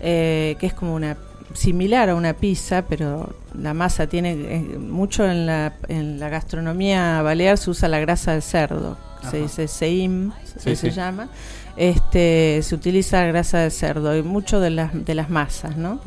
eh, 0.00 0.56
que 0.60 0.66
es 0.66 0.74
como 0.74 0.94
una 0.94 1.16
similar 1.54 2.10
a 2.10 2.14
una 2.14 2.34
pizza, 2.34 2.82
pero 2.82 3.34
la 3.58 3.74
masa 3.74 4.06
tiene 4.06 4.32
eh, 4.32 4.78
mucho 4.78 5.28
en 5.28 5.46
la, 5.46 5.74
en 5.88 6.20
la 6.20 6.28
gastronomía 6.28 7.22
balear 7.22 7.58
se 7.58 7.70
usa 7.70 7.88
la 7.88 7.98
grasa 7.98 8.34
de 8.34 8.42
cerdo, 8.42 8.96
se 9.30 9.38
dice 9.38 9.68
seim, 9.68 10.32
se 10.44 10.90
llama 10.90 11.28
este, 11.78 12.60
se 12.62 12.74
utiliza 12.74 13.24
grasa 13.24 13.58
de 13.58 13.70
cerdo 13.70 14.16
y 14.16 14.22
mucho 14.22 14.58
de 14.58 14.70
las, 14.70 14.90
de 14.92 15.14
las 15.14 15.30
masas, 15.30 15.76
¿no? 15.76 16.00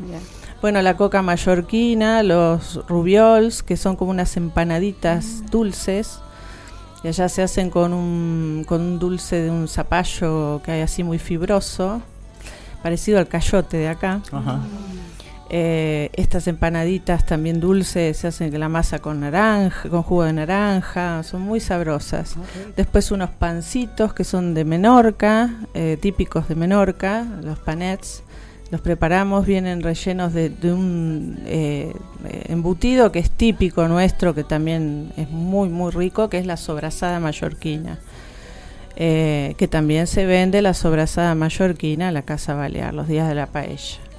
Bueno, 0.60 0.82
la 0.82 0.96
coca 0.96 1.22
mallorquina, 1.22 2.22
los 2.22 2.86
rubiols, 2.86 3.62
que 3.62 3.76
son 3.76 3.96
como 3.96 4.10
unas 4.10 4.36
empanaditas 4.36 5.24
mm. 5.24 5.46
dulces, 5.46 6.20
y 7.02 7.08
allá 7.08 7.28
se 7.28 7.42
hacen 7.42 7.70
con 7.70 7.94
un, 7.94 8.64
con 8.68 8.82
un 8.82 8.98
dulce 8.98 9.36
de 9.36 9.50
un 9.50 9.66
zapallo 9.66 10.60
que 10.62 10.72
hay 10.72 10.82
así 10.82 11.02
muy 11.02 11.18
fibroso, 11.18 12.02
parecido 12.82 13.18
al 13.18 13.26
cayote 13.26 13.78
de 13.78 13.88
acá. 13.88 14.20
Ajá. 14.30 14.60
Eh, 15.54 16.08
estas 16.14 16.48
empanaditas 16.48 17.26
también 17.26 17.60
dulces 17.60 18.16
se 18.16 18.26
hacen 18.26 18.58
la 18.58 18.70
masa 18.70 19.00
con 19.00 19.20
naranja, 19.20 19.86
con 19.90 20.02
jugo 20.02 20.24
de 20.24 20.32
naranja, 20.32 21.22
son 21.24 21.42
muy 21.42 21.60
sabrosas. 21.60 22.36
Después 22.74 23.10
unos 23.10 23.28
pancitos 23.28 24.14
que 24.14 24.24
son 24.24 24.54
de 24.54 24.64
Menorca, 24.64 25.50
eh, 25.74 25.98
típicos 26.00 26.48
de 26.48 26.54
Menorca, 26.54 27.26
los 27.42 27.58
panets. 27.58 28.22
Los 28.70 28.80
preparamos, 28.80 29.44
vienen 29.44 29.82
rellenos 29.82 30.32
de, 30.32 30.50
un 30.72 31.38
eh, 31.44 31.92
embutido 32.48 33.12
que 33.12 33.18
es 33.18 33.30
típico 33.30 33.86
nuestro, 33.86 34.34
que 34.34 34.44
también 34.44 35.12
es 35.18 35.28
muy, 35.28 35.68
muy 35.68 35.90
rico, 35.92 36.30
que 36.30 36.38
es 36.38 36.46
la 36.46 36.56
sobrasada 36.56 37.20
mallorquina. 37.20 37.98
que 38.96 39.68
también 39.70 40.06
se 40.06 40.24
vende 40.24 40.62
la 40.62 40.72
sobrasada 40.72 41.34
mallorquina 41.34 42.08
en 42.08 42.14
la 42.14 42.22
Casa 42.22 42.54
Balear, 42.54 42.94
los 42.94 43.06
días 43.06 43.28
de 43.28 43.34
la 43.34 43.48
paella. 43.48 44.11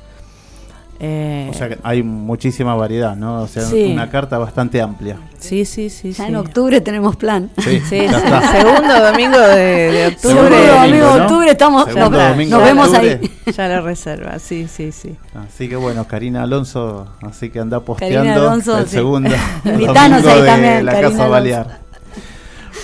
Eh, 1.05 1.50
o 1.50 1.53
sea 1.53 1.67
que 1.67 1.77
hay 1.83 2.01
muchísima 2.01 2.75
variedad, 2.75 3.17
¿no? 3.17 3.41
O 3.41 3.48
sea, 3.48 3.67
una 3.67 4.10
carta 4.10 4.38
bastante 4.38 4.81
amplia. 4.81 5.17
Sí, 5.38 5.65
sí, 5.65 5.89
sí. 5.89 6.13
Ya 6.13 6.29
en 6.29 6.38
octubre 6.38 6.79
tenemos 6.79 7.17
plan. 7.17 7.50
Sí, 7.57 7.81
sí 7.81 8.07
segundo 8.07 9.03
domingo 9.03 9.38
de, 9.38 10.13
octubre. 10.13 10.33
Segundo 10.33 10.74
domingo 10.74 11.13
de 11.13 11.22
octubre 11.22 11.51
estamos. 11.51 11.93
nos, 11.93 12.63
vemos 12.63 12.93
ahí. 12.93 13.19
Ya 13.45 13.67
la 13.67 13.81
reserva, 13.81 14.39
sí, 14.39 14.69
sí, 14.69 14.93
sí. 14.93 15.17
Así 15.36 15.67
que 15.67 15.75
bueno, 15.75 16.07
Karina 16.07 16.43
Alonso, 16.43 17.10
así 17.22 17.50
que 17.50 17.60
anda 17.60 17.81
posteando 17.81 18.31
Alonso, 18.31 18.77
el 18.77 18.88
segundo 18.88 19.29
Invitanos 19.65 20.25
ahí 20.25 20.45
también, 20.45 20.86
la 20.86 21.01
Casa 21.01 21.27
Balear. 21.27 21.79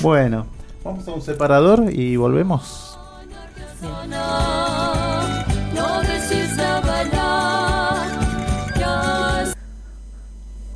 Bueno, 0.01 0.45
vamos 0.83 1.07
a 1.07 1.11
un 1.11 1.21
separador 1.21 1.85
y 1.89 2.17
volvemos. 2.17 3.00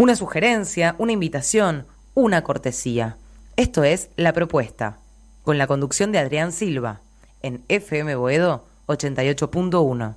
Una 0.03 0.17
sugerencia, 0.17 0.95
una 0.97 1.13
invitación, 1.13 1.85
una 2.13 2.43
cortesía. 2.43 3.15
Esto 3.55 3.85
es 3.85 4.09
La 4.17 4.33
Propuesta, 4.33 4.97
con 5.43 5.57
la 5.57 5.65
conducción 5.65 6.11
de 6.11 6.19
Adrián 6.19 6.51
Silva, 6.51 6.99
en 7.41 7.63
FM 7.69 8.13
Boedo 8.17 8.65
88.1. 8.87 10.15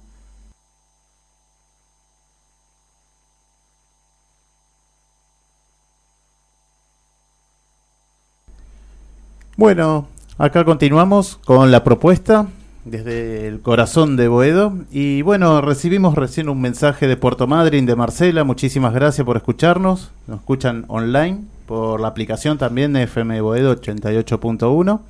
Bueno, 9.56 10.08
acá 10.36 10.64
continuamos 10.64 11.36
con 11.44 11.70
la 11.70 11.84
propuesta 11.84 12.48
desde 12.86 13.48
el 13.48 13.60
corazón 13.60 14.16
de 14.16 14.28
Boedo. 14.28 14.72
Y 14.90 15.22
bueno, 15.22 15.60
recibimos 15.60 16.14
recién 16.14 16.48
un 16.48 16.60
mensaje 16.60 17.06
de 17.06 17.16
Puerto 17.16 17.46
Madryn, 17.46 17.84
de 17.84 17.96
Marcela. 17.96 18.44
Muchísimas 18.44 18.94
gracias 18.94 19.24
por 19.24 19.36
escucharnos. 19.36 20.12
Nos 20.26 20.38
escuchan 20.38 20.84
online 20.88 21.44
por 21.66 22.00
la 22.00 22.08
aplicación 22.08 22.58
también 22.58 22.92
de 22.92 23.02
FM 23.02 23.40
Boedo 23.40 23.74
88.1. 23.76 25.00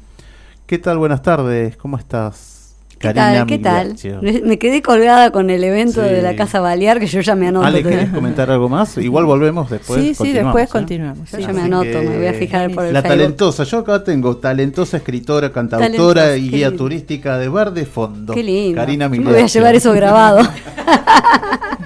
¿Qué 0.66 0.78
tal? 0.78 0.98
Buenas 0.98 1.22
tardes. 1.22 1.76
¿Cómo 1.76 1.98
estás? 1.98 2.55
¿Qué 2.98 3.12
tal? 3.12 3.46
¿Qué 3.46 3.58
tal? 3.58 3.96
Me 4.44 4.58
quedé 4.58 4.80
colgada 4.80 5.30
con 5.30 5.50
el 5.50 5.62
evento 5.64 6.00
de 6.00 6.22
la 6.22 6.34
Casa 6.34 6.60
Balear, 6.60 6.98
que 6.98 7.06
yo 7.06 7.20
ya 7.20 7.34
me 7.34 7.48
anoto. 7.48 7.66
Ale, 7.66 7.82
¿querés 7.82 8.10
comentar 8.10 8.50
algo 8.50 8.68
más? 8.68 8.96
Igual 8.96 9.26
volvemos 9.26 9.68
después. 9.68 10.02
Sí, 10.02 10.14
sí, 10.14 10.32
después 10.32 10.66
¿eh? 10.66 10.72
continuamos. 10.72 11.30
Yo 11.30 11.38
ya 11.38 11.52
me 11.52 11.62
anoto, 11.62 12.02
me 12.02 12.16
voy 12.16 12.26
a 12.26 12.32
fijar 12.32 12.70
por 12.70 12.86
el 12.86 12.94
La 12.94 13.02
talentosa, 13.02 13.64
yo 13.64 13.78
acá 13.78 14.02
tengo 14.02 14.36
talentosa 14.38 14.96
escritora, 14.96 15.52
cantautora 15.52 16.36
y 16.36 16.50
guía 16.50 16.74
turística 16.74 17.38
de 17.38 17.48
Bar 17.48 17.72
de 17.72 17.84
Fondo. 17.84 18.34
Qué 18.34 18.42
lindo. 18.42 18.76
Karina 18.76 19.08
Me 19.08 19.18
voy 19.18 19.40
a 19.40 19.46
llevar 19.46 19.74
eso 19.74 19.92
grabado. 19.92 20.40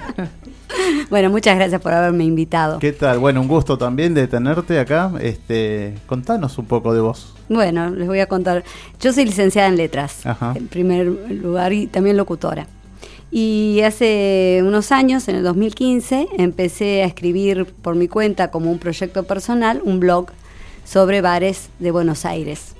Bueno, 1.09 1.29
muchas 1.29 1.55
gracias 1.55 1.81
por 1.81 1.93
haberme 1.93 2.23
invitado. 2.23 2.79
¿Qué 2.79 2.91
tal? 2.91 3.19
Bueno, 3.19 3.41
un 3.41 3.47
gusto 3.47 3.77
también 3.77 4.13
de 4.13 4.27
tenerte 4.27 4.79
acá. 4.79 5.11
Este, 5.19 5.95
contanos 6.05 6.57
un 6.57 6.65
poco 6.65 6.93
de 6.93 7.01
vos. 7.01 7.33
Bueno, 7.49 7.89
les 7.89 8.07
voy 8.07 8.19
a 8.19 8.27
contar. 8.27 8.63
Yo 8.99 9.11
soy 9.11 9.25
licenciada 9.25 9.67
en 9.67 9.77
letras, 9.77 10.23
en 10.55 10.67
primer 10.67 11.05
lugar, 11.05 11.73
y 11.73 11.87
también 11.87 12.17
locutora. 12.17 12.67
Y 13.29 13.81
hace 13.85 14.61
unos 14.65 14.91
años, 14.91 15.27
en 15.27 15.37
el 15.37 15.43
2015, 15.43 16.27
empecé 16.37 17.03
a 17.03 17.05
escribir 17.05 17.65
por 17.65 17.95
mi 17.95 18.07
cuenta 18.07 18.51
como 18.51 18.71
un 18.71 18.79
proyecto 18.79 19.23
personal 19.23 19.81
un 19.83 19.99
blog 19.99 20.27
sobre 20.83 21.21
bares 21.21 21.69
de 21.79 21.91
Buenos 21.91 22.25
Aires. 22.25 22.75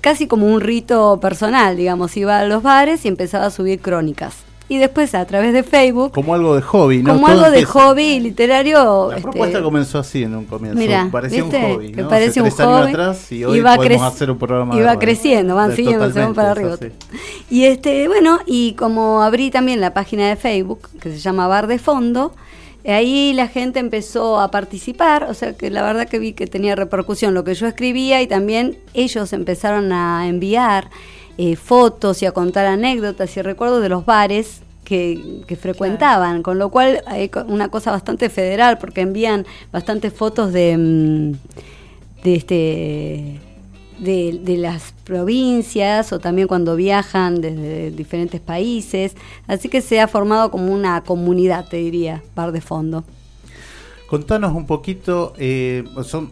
Casi 0.00 0.26
como 0.26 0.46
un 0.46 0.60
rito 0.60 1.18
personal, 1.20 1.76
digamos, 1.76 2.14
iba 2.16 2.38
a 2.38 2.44
los 2.44 2.62
bares 2.62 3.04
y 3.06 3.08
empezaba 3.08 3.46
a 3.46 3.50
subir 3.50 3.80
crónicas 3.80 4.44
y 4.68 4.78
después 4.78 5.14
a 5.14 5.24
través 5.26 5.52
de 5.52 5.62
Facebook. 5.62 6.12
Como 6.12 6.34
algo 6.34 6.54
de 6.54 6.62
hobby, 6.62 7.02
¿no? 7.02 7.14
Como 7.14 7.26
algo 7.26 7.50
de 7.50 7.64
hobby 7.64 8.20
literario. 8.20 9.08
La 9.10 9.16
este, 9.16 9.22
propuesta 9.22 9.62
comenzó 9.62 9.98
así 9.98 10.22
en 10.22 10.34
un 10.34 10.44
comienzo. 10.46 10.78
Mira, 10.78 11.08
parecía 11.10 11.44
un 11.44 11.50
hobby. 11.50 11.92
¿no? 11.92 12.08
parecía 12.08 12.42
un 12.42 12.50
hobby. 12.50 12.90
atrás 12.90 13.30
y 13.32 13.44
hoy 13.44 13.60
podemos 13.60 14.02
hacer 14.02 14.30
un 14.30 14.38
programa. 14.38 14.76
Y 14.76 14.80
va 14.80 14.98
creciendo, 14.98 15.54
van 15.54 15.76
siguiendo, 15.76 16.10
se 16.10 16.20
van 16.20 16.34
para 16.34 16.52
arriba. 16.52 16.76
Y 17.50 17.64
este, 17.64 18.08
bueno, 18.08 18.40
y 18.46 18.72
como 18.72 19.22
abrí 19.22 19.50
también 19.50 19.80
la 19.80 19.92
página 19.92 20.28
de 20.28 20.36
Facebook, 20.36 20.88
que 21.00 21.10
se 21.10 21.18
llama 21.18 21.46
Bar 21.46 21.66
de 21.66 21.78
Fondo, 21.78 22.32
Ahí 22.86 23.32
la 23.32 23.48
gente 23.48 23.80
empezó 23.80 24.38
a 24.38 24.50
participar, 24.50 25.24
o 25.24 25.32
sea 25.32 25.56
que 25.56 25.70
la 25.70 25.82
verdad 25.82 26.06
que 26.06 26.18
vi 26.18 26.34
que 26.34 26.46
tenía 26.46 26.76
repercusión 26.76 27.32
lo 27.32 27.42
que 27.42 27.54
yo 27.54 27.66
escribía 27.66 28.20
y 28.20 28.26
también 28.26 28.76
ellos 28.92 29.32
empezaron 29.32 29.90
a 29.90 30.28
enviar 30.28 30.90
eh, 31.38 31.56
fotos 31.56 32.22
y 32.22 32.26
a 32.26 32.32
contar 32.32 32.66
anécdotas 32.66 33.36
y 33.36 33.42
recuerdos 33.42 33.82
de 33.82 33.88
los 33.88 34.06
bares 34.06 34.62
que, 34.84 35.56
frecuentaban, 35.60 36.42
con 36.42 36.58
lo 36.58 36.68
cual 36.70 37.02
hay 37.06 37.30
una 37.48 37.68
cosa 37.68 37.90
bastante 37.90 38.28
federal 38.28 38.78
porque 38.78 39.00
envían 39.00 39.46
bastantes 39.72 40.12
fotos 40.12 40.52
de, 40.52 40.76
mm, 40.76 41.32
de 42.22 42.34
este 42.34 43.40
de, 43.98 44.40
de, 44.42 44.56
las 44.56 44.92
provincias 45.04 46.12
o 46.12 46.18
también 46.18 46.48
cuando 46.48 46.76
viajan 46.76 47.40
desde 47.40 47.90
diferentes 47.92 48.40
países. 48.40 49.14
Así 49.46 49.68
que 49.68 49.80
se 49.80 50.00
ha 50.00 50.08
formado 50.08 50.50
como 50.50 50.72
una 50.72 51.02
comunidad, 51.02 51.68
te 51.68 51.76
diría, 51.76 52.22
Bar 52.34 52.52
de 52.52 52.60
Fondo. 52.60 53.04
Contanos 54.14 54.54
un 54.54 54.64
poquito, 54.64 55.32
eh, 55.38 55.82
son 56.04 56.30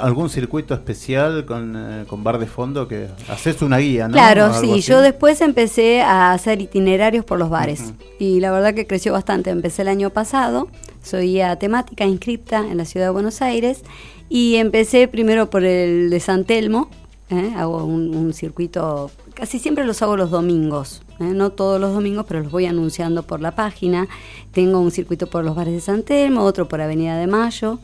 algún 0.00 0.30
circuito 0.30 0.74
especial 0.74 1.44
con, 1.44 1.74
eh, 1.76 2.04
con, 2.06 2.22
bar 2.22 2.38
de 2.38 2.46
fondo 2.46 2.86
que 2.86 3.08
haces 3.28 3.62
una 3.62 3.78
guía, 3.78 4.06
¿no? 4.06 4.12
Claro, 4.12 4.54
sí. 4.54 4.80
Yo 4.80 5.00
después 5.00 5.40
empecé 5.40 6.02
a 6.02 6.32
hacer 6.32 6.60
itinerarios 6.60 7.24
por 7.24 7.40
los 7.40 7.50
bares 7.50 7.94
y 8.20 8.38
la 8.38 8.52
verdad 8.52 8.74
que 8.74 8.86
creció 8.86 9.12
bastante. 9.12 9.50
Empecé 9.50 9.82
el 9.82 9.88
año 9.88 10.10
pasado, 10.10 10.68
soy 11.02 11.32
guía 11.32 11.56
temática 11.56 12.04
inscripta 12.04 12.58
en 12.60 12.76
la 12.76 12.84
ciudad 12.84 13.06
de 13.06 13.10
Buenos 13.10 13.42
Aires 13.42 13.82
y 14.28 14.54
empecé 14.54 15.08
primero 15.08 15.50
por 15.50 15.64
el 15.64 16.10
de 16.10 16.20
San 16.20 16.44
Telmo. 16.44 16.90
¿eh? 17.30 17.54
Hago 17.56 17.84
un, 17.84 18.14
un 18.14 18.34
circuito, 18.34 19.10
casi 19.34 19.58
siempre 19.58 19.84
los 19.84 20.00
hago 20.00 20.16
los 20.16 20.30
domingos 20.30 21.02
¿eh? 21.20 21.24
no 21.24 21.50
todos 21.50 21.80
los 21.80 21.94
domingos, 21.94 22.24
pero 22.26 22.42
los 22.42 22.52
voy 22.52 22.66
anunciando 22.66 23.22
por 23.22 23.40
la 23.40 23.54
página. 23.54 24.08
Tengo 24.52 24.80
un 24.80 24.90
circuito 24.90 25.26
por 25.26 25.44
los 25.44 25.54
bares 25.54 25.74
de 25.74 25.80
San 25.80 26.02
Telmo, 26.02 26.42
otro 26.42 26.68
por 26.68 26.80
Avenida 26.80 27.16
de 27.16 27.26
Mayo, 27.26 27.78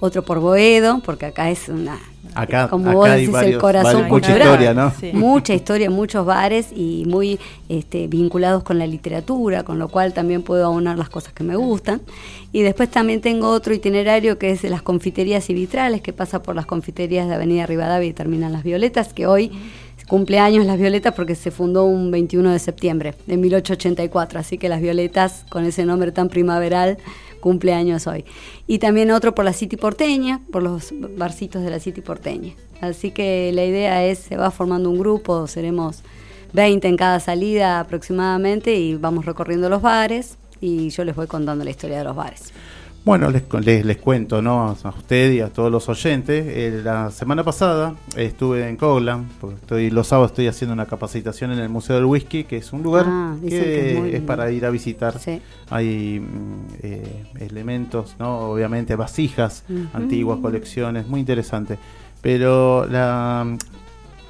otro 0.00 0.24
por 0.24 0.40
Boedo, 0.40 1.00
porque 1.04 1.26
acá 1.26 1.50
es 1.50 1.68
una 1.68 1.98
Acá, 2.36 2.68
como 2.68 2.92
vos 2.92 3.08
decís, 3.10 3.34
el 3.34 3.56
corazón 3.56 4.08
mucha 4.08 4.36
historia, 4.36 4.74
¿no? 4.74 4.92
Mucha 5.14 5.54
historia, 5.54 5.90
muchos 5.90 6.26
bares 6.26 6.68
y 6.70 7.04
muy 7.06 7.40
este, 7.70 8.08
vinculados 8.08 8.62
con 8.62 8.78
la 8.78 8.86
literatura, 8.86 9.62
con 9.62 9.78
lo 9.78 9.88
cual 9.88 10.12
también 10.12 10.42
puedo 10.42 10.66
aunar 10.66 10.98
las 10.98 11.08
cosas 11.08 11.32
que 11.32 11.44
me 11.44 11.56
gustan. 11.56 12.02
Y 12.52 12.60
después 12.60 12.90
también 12.90 13.22
tengo 13.22 13.48
otro 13.48 13.72
itinerario 13.72 14.38
que 14.38 14.50
es 14.50 14.60
de 14.60 14.68
las 14.68 14.82
confiterías 14.82 15.48
y 15.48 15.54
vitrales, 15.54 16.02
que 16.02 16.12
pasa 16.12 16.42
por 16.42 16.54
las 16.54 16.66
confiterías 16.66 17.26
de 17.26 17.34
Avenida 17.34 17.64
Rivadavia 17.64 18.08
y 18.08 18.12
terminan 18.12 18.52
Las 18.52 18.64
Violetas, 18.64 19.14
que 19.14 19.26
hoy 19.26 19.50
años 20.38 20.66
Las 20.66 20.78
Violetas 20.78 21.14
porque 21.14 21.34
se 21.34 21.50
fundó 21.50 21.84
un 21.84 22.10
21 22.10 22.52
de 22.52 22.58
septiembre 22.58 23.14
de 23.26 23.36
1884, 23.36 24.38
así 24.38 24.58
que 24.58 24.68
Las 24.68 24.80
Violetas, 24.80 25.44
con 25.48 25.64
ese 25.64 25.84
nombre 25.84 26.12
tan 26.12 26.28
primaveral, 26.28 26.98
cumpleaños 27.40 28.06
hoy. 28.06 28.24
Y 28.66 28.78
también 28.78 29.10
otro 29.10 29.34
por 29.34 29.44
la 29.44 29.52
City 29.52 29.76
porteña, 29.76 30.40
por 30.50 30.62
los 30.62 30.92
barcitos 31.16 31.62
de 31.62 31.70
la 31.70 31.80
City 31.80 32.00
porteña. 32.00 32.54
Así 32.80 33.10
que 33.10 33.50
la 33.52 33.64
idea 33.64 34.04
es, 34.04 34.18
se 34.18 34.36
va 34.36 34.50
formando 34.50 34.90
un 34.90 34.98
grupo, 34.98 35.46
seremos 35.46 36.02
20 36.52 36.88
en 36.88 36.96
cada 36.96 37.20
salida 37.20 37.80
aproximadamente 37.80 38.74
y 38.74 38.94
vamos 38.94 39.24
recorriendo 39.26 39.68
los 39.68 39.82
bares 39.82 40.38
y 40.60 40.90
yo 40.90 41.04
les 41.04 41.14
voy 41.14 41.26
contando 41.26 41.64
la 41.64 41.70
historia 41.70 41.98
de 41.98 42.04
los 42.04 42.16
bares. 42.16 42.52
Bueno, 43.06 43.30
les, 43.30 43.84
les, 43.84 43.96
cuento 43.98 44.42
¿no? 44.42 44.62
a 44.82 44.88
usted 44.88 45.30
y 45.30 45.40
a 45.40 45.48
todos 45.50 45.70
los 45.70 45.88
oyentes. 45.88 46.44
Eh, 46.44 46.80
la 46.82 47.12
semana 47.12 47.44
pasada 47.44 47.94
estuve 48.16 48.68
en 48.68 48.76
Coglan, 48.76 49.28
porque 49.40 49.60
estoy, 49.60 49.90
los 49.90 50.08
sábados 50.08 50.32
estoy 50.32 50.48
haciendo 50.48 50.72
una 50.74 50.86
capacitación 50.86 51.52
en 51.52 51.60
el 51.60 51.68
Museo 51.68 51.94
del 51.94 52.04
Whisky, 52.06 52.42
que 52.42 52.56
es 52.56 52.72
un 52.72 52.82
lugar 52.82 53.04
ah, 53.06 53.36
que, 53.48 54.16
es, 54.16 54.22
para 54.22 54.50
ir 54.50 54.66
a 54.66 54.70
visitar. 54.70 55.14
Hay 55.70 56.18
mm, 56.18 56.74
eh, 56.82 57.26
elementos, 57.38 58.16
¿no? 58.18 58.40
obviamente 58.50 58.96
vasijas, 58.96 59.62
antiguas 59.92 60.40
colecciones, 60.40 61.06
muy 61.06 61.20
interesante. 61.20 61.78
Pero 62.20 62.88
la, 62.90 63.56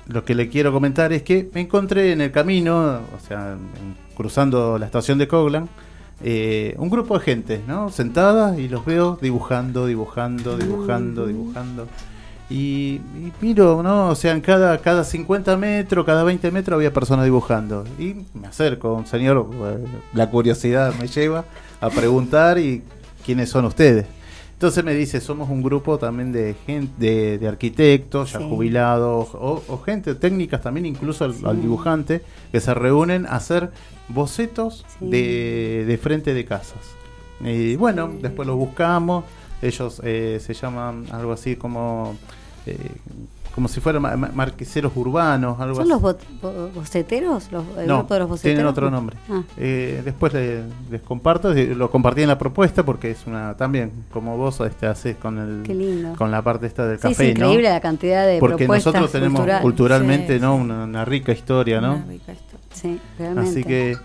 lo 0.07 0.25
que 0.27 0.35
le 0.35 0.51
quiero 0.51 0.71
comentar 0.71 1.15
es 1.15 1.23
que 1.23 1.49
me 1.55 1.63
encontré 1.63 2.13
en 2.13 2.21
el 2.21 2.31
camino, 2.31 2.77
o 3.17 3.27
sea, 3.27 3.57
cruzando 4.15 4.77
la 4.77 4.85
estación 4.85 5.17
de 5.17 5.27
Coglan, 5.27 5.67
eh, 6.23 6.75
un 6.79 6.89
grupo 6.89 7.19
de 7.19 7.25
gente, 7.25 7.63
¿no? 7.67 7.91
Sentada 7.91 8.59
y 8.59 8.69
los 8.69 8.85
veo 8.85 9.19
dibujando, 9.21 9.87
dibujando, 9.87 10.57
dibujando, 10.57 11.27
dibujando. 11.27 11.87
Y, 12.49 13.01
miro, 13.41 13.83
¿no? 13.83 14.09
O 14.09 14.15
sea, 14.15 14.33
en 14.33 14.41
cada, 14.41 14.79
cada 14.79 15.05
50 15.05 15.57
metros, 15.57 16.07
cada 16.07 16.23
20 16.23 16.51
metros 16.53 16.77
había 16.77 16.93
personas 16.93 17.25
dibujando. 17.25 17.85
Y 17.99 18.15
me 18.35 18.47
acerco, 18.47 18.95
un 18.95 19.07
señor, 19.07 19.51
eh, 19.53 19.85
la 20.15 20.31
curiosidad 20.31 20.95
me 20.99 21.09
lleva 21.09 21.45
a 21.81 21.91
preguntar 21.91 22.59
y 22.59 22.83
quiénes 23.25 23.51
son 23.51 23.65
ustedes. 23.65 24.07
Entonces 24.57 24.83
me 24.83 24.95
dice, 24.95 25.21
somos 25.21 25.51
un 25.51 25.63
grupo 25.63 25.99
también 25.99 26.33
de 26.33 26.57
gente, 26.65 27.37
de, 27.37 27.47
arquitectos 27.47 28.33
ya 28.33 28.41
jubilados 28.41 29.29
o, 29.35 29.83
gente 29.85 30.15
técnicas 30.15 30.63
también, 30.63 30.87
incluso 30.87 31.27
al, 31.27 31.61
dibujante, 31.61 32.23
que 32.51 32.61
se 32.61 32.73
reúnen 32.73 33.27
a 33.27 33.37
hacer 33.37 33.71
bocetos 34.09 34.87
de, 34.99 35.85
de, 35.87 35.99
frente 35.99 36.33
de 36.33 36.47
casas. 36.47 36.81
Y 37.41 37.77
bueno, 37.77 38.11
después 38.23 38.49
los 38.49 38.57
buscamos, 38.57 39.27
ellos 39.61 40.01
eh, 40.03 40.39
se 40.41 40.55
llaman 40.55 41.05
algo 41.11 41.33
así 41.33 41.57
como... 41.57 42.17
Eh, 42.65 42.79
como 43.57 43.69
si 43.69 43.81
fueran 43.81 44.03
marqueseros 44.35 44.93
urbanos, 44.97 45.59
algo 45.59 45.77
¿Son 45.77 45.89
los 45.89 46.03
boceteros? 46.75 47.51
Los, 47.51 47.65
¿El 47.79 47.87
no, 47.87 48.01
grupo 48.01 48.13
de 48.13 48.21
los 48.21 48.29
boceteros? 48.29 48.55
tienen 48.55 48.67
otro 48.67 48.91
nombre. 48.91 49.17
Ah. 49.31 49.43
Eh, 49.57 50.03
después 50.05 50.35
les, 50.35 51.01
comparto, 51.01 51.55
lo 51.55 51.91
compartí 51.91 52.21
en 52.21 52.29
la 52.29 52.37
propuesta 52.37 52.85
porque 52.85 53.13
es 53.13 53.27
una 53.27 53.57
también, 53.57 53.91
como 54.13 54.37
vos 54.37 54.61
este, 54.61 54.87
haces 54.87 55.17
con 55.17 55.39
el 55.39 56.15
con 56.19 56.31
la 56.31 56.43
parte 56.43 56.67
esta 56.67 56.87
del 56.87 56.99
café, 56.99 57.31
es 57.31 57.31
increíble 57.31 57.71
la 57.71 57.81
cantidad 57.81 58.27
de 58.27 58.41
Porque 58.41 58.69
nosotros 58.69 59.11
tenemos 59.11 59.41
culturalmente 59.63 60.39
no 60.39 60.57
una, 60.57 61.05
rica 61.07 61.33
historia, 61.33 61.81
¿no? 61.81 61.95
Una 61.95 62.05
rica 62.05 62.33
historia. 62.33 62.67
Sí, 62.75 63.01
realmente. 63.19 63.51
Así 63.51 63.65
que, 63.65 63.97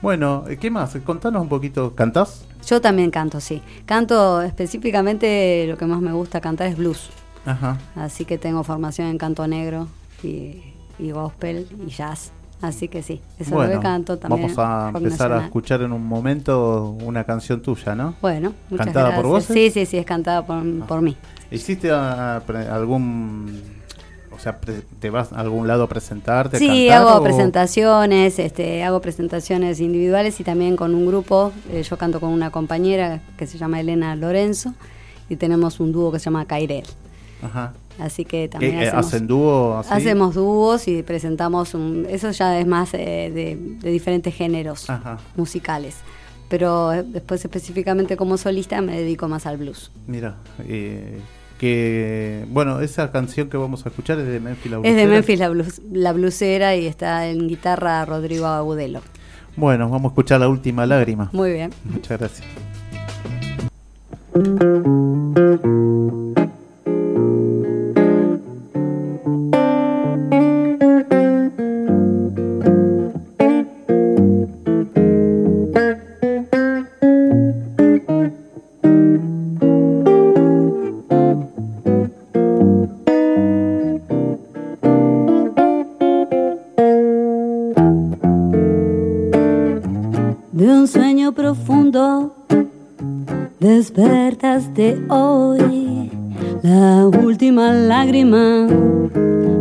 bueno, 0.00 0.44
¿qué 0.58 0.70
más? 0.70 0.96
Contanos 1.04 1.42
un 1.42 1.50
poquito, 1.50 1.94
¿cantás? 1.94 2.46
Yo 2.66 2.80
también 2.80 3.10
canto, 3.10 3.38
sí. 3.38 3.60
Canto 3.84 4.40
específicamente, 4.40 5.66
lo 5.68 5.76
que 5.76 5.84
más 5.84 6.00
me 6.00 6.14
gusta 6.14 6.40
cantar 6.40 6.68
es 6.68 6.78
blues. 6.78 7.10
Así 7.96 8.24
que 8.24 8.38
tengo 8.38 8.64
formación 8.64 9.08
en 9.08 9.18
canto 9.18 9.46
negro 9.46 9.88
y, 10.22 10.62
gospel 10.98 11.66
y 11.86 11.90
jazz. 11.90 12.32
Así 12.62 12.88
que 12.88 13.02
sí, 13.02 13.20
eso 13.38 13.62
es 13.62 13.68
lo 13.68 13.76
que 13.76 13.82
canto 13.82 14.16
también. 14.16 14.54
Vamos 14.54 14.58
a 14.58 14.96
empezar 14.96 15.32
a 15.32 15.44
escuchar 15.44 15.82
en 15.82 15.92
un 15.92 16.06
momento 16.06 16.96
una 17.04 17.24
canción 17.24 17.60
tuya, 17.60 17.94
¿no? 17.94 18.14
Bueno, 18.22 18.54
muchas 18.70 18.86
¿Cantada 18.86 19.14
por 19.14 19.26
vos? 19.26 19.44
Sí, 19.44 19.70
sí, 19.70 19.84
sí, 19.84 19.98
es 19.98 20.06
cantada 20.06 20.46
por, 20.46 20.56
ah. 20.56 20.86
por 20.88 21.02
mí. 21.02 21.14
¿Hiciste 21.50 21.90
ah, 21.90 22.42
algún 22.70 23.60
o 24.34 24.38
sea, 24.38 24.58
te 24.98 25.10
vas 25.10 25.32
a 25.32 25.40
algún 25.40 25.68
lado 25.68 25.84
a 25.84 25.88
presentarte? 25.88 26.58
Sí, 26.58 26.88
hago 26.88 27.22
presentaciones, 27.22 28.38
este, 28.38 28.82
hago 28.82 29.00
presentaciones 29.00 29.80
individuales 29.80 30.40
y 30.40 30.44
también 30.44 30.76
con 30.76 30.94
un 30.94 31.06
grupo. 31.06 31.52
Eh, 31.70 31.82
yo 31.82 31.96
canto 31.96 32.20
con 32.20 32.30
una 32.30 32.50
compañera 32.50 33.20
que 33.36 33.46
se 33.46 33.58
llama 33.58 33.80
Elena 33.80 34.16
Lorenzo 34.16 34.74
y 35.28 35.36
tenemos 35.36 35.80
un 35.80 35.92
dúo 35.92 36.10
que 36.10 36.18
se 36.18 36.26
llama 36.26 36.46
Cairel. 36.46 36.84
Así 37.98 38.24
que 38.24 38.48
también 38.48 38.74
eh, 38.74 38.88
hacemos, 38.88 39.06
hacen 39.06 39.26
dúos. 39.26 39.86
Hacemos 39.90 40.34
dúos 40.34 40.88
y 40.88 41.02
presentamos 41.02 41.74
un, 41.74 42.06
eso 42.08 42.30
ya 42.30 42.58
es 42.58 42.66
más 42.66 42.92
eh, 42.94 43.30
de, 43.80 43.90
diferentes 43.90 44.34
géneros 44.34 44.86
musicales. 45.36 45.96
Pero 46.48 46.92
eh, 46.92 47.04
después 47.04 47.44
específicamente 47.44 48.16
como 48.16 48.36
solista 48.36 48.80
me 48.80 48.98
dedico 48.98 49.28
más 49.28 49.46
al 49.46 49.56
blues. 49.56 49.90
Mira, 50.06 50.36
que 51.58 52.44
bueno, 52.50 52.80
esa 52.80 53.12
canción 53.12 53.48
que 53.48 53.56
vamos 53.56 53.86
a 53.86 53.88
escuchar 53.88 54.18
es 54.18 54.26
de 54.26 54.40
Memphis 54.40 54.70
la 54.70 54.78
blusera. 54.78 55.00
Es 55.00 55.08
de 55.08 55.14
Memphis 55.14 55.38
la, 55.38 55.48
blues, 55.48 55.80
la 55.92 56.12
blusera 56.12 56.76
y 56.76 56.86
está 56.86 57.28
en 57.28 57.48
guitarra 57.48 58.04
Rodrigo 58.04 58.46
Agudelo. 58.46 59.00
Bueno, 59.56 59.88
vamos 59.88 60.10
a 60.10 60.12
escuchar 60.12 60.40
la 60.40 60.48
última 60.48 60.84
lágrima. 60.84 61.30
Muy 61.32 61.52
bien. 61.52 61.70
Muchas 61.84 62.18
gracias. 62.18 62.44
Última 97.44 97.72
lágrima 97.72 98.66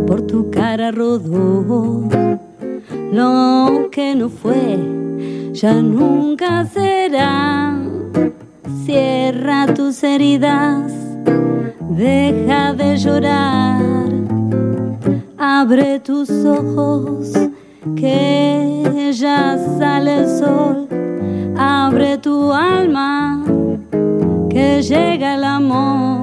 por 0.08 0.22
tu 0.22 0.50
cara 0.50 0.90
rodó. 0.90 2.08
Lo 3.12 3.90
que 3.92 4.16
no 4.16 4.30
fue 4.30 4.80
ya 5.52 5.82
nunca 5.82 6.66
será. 6.66 7.78
Cierra 8.86 9.68
tus 9.74 10.02
heridas, 10.02 10.94
deja 11.90 12.74
de 12.74 12.96
llorar. 12.96 13.82
Abre 15.38 16.00
tus 16.00 16.30
ojos, 16.46 17.34
que 17.98 19.12
ya 19.14 19.58
sale 19.78 20.20
el 20.20 20.30
sol. 20.30 20.88
Abre 21.58 22.18
tu 22.18 22.54
alma 22.54 23.44
que 24.50 24.82
llega 24.82 25.36
el 25.36 25.44
amor 25.44 26.23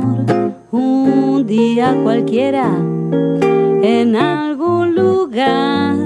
un 0.72 1.46
día 1.46 1.96
cualquiera 2.02 2.66
en 3.82 4.14
algún 4.16 4.94
lugar 4.94 5.96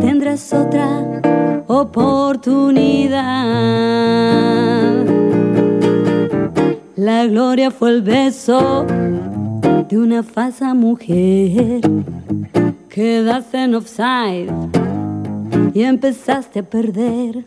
tendrás 0.00 0.52
otra 0.52 1.64
oportunidad. 1.66 3.26
La 6.96 7.26
gloria 7.26 7.70
fue 7.70 7.90
el 7.90 8.02
beso 8.02 8.84
de 9.88 9.98
una 9.98 10.22
falsa 10.22 10.74
mujer. 10.74 11.80
Quedaste 12.88 13.64
en 13.64 13.74
offside 13.74 14.50
y 15.74 15.82
empezaste 15.82 16.60
a 16.60 16.62
perder 16.62 17.44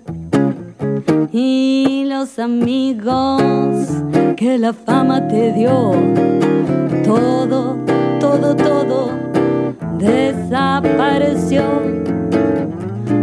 y 1.31 2.05
los 2.07 2.39
amigos 2.39 3.41
que 4.35 4.57
la 4.57 4.73
fama 4.73 5.27
te 5.27 5.53
dio. 5.53 5.93
Todo, 7.03 7.77
todo, 8.19 8.55
todo 8.55 9.09
desapareció. 9.97 11.63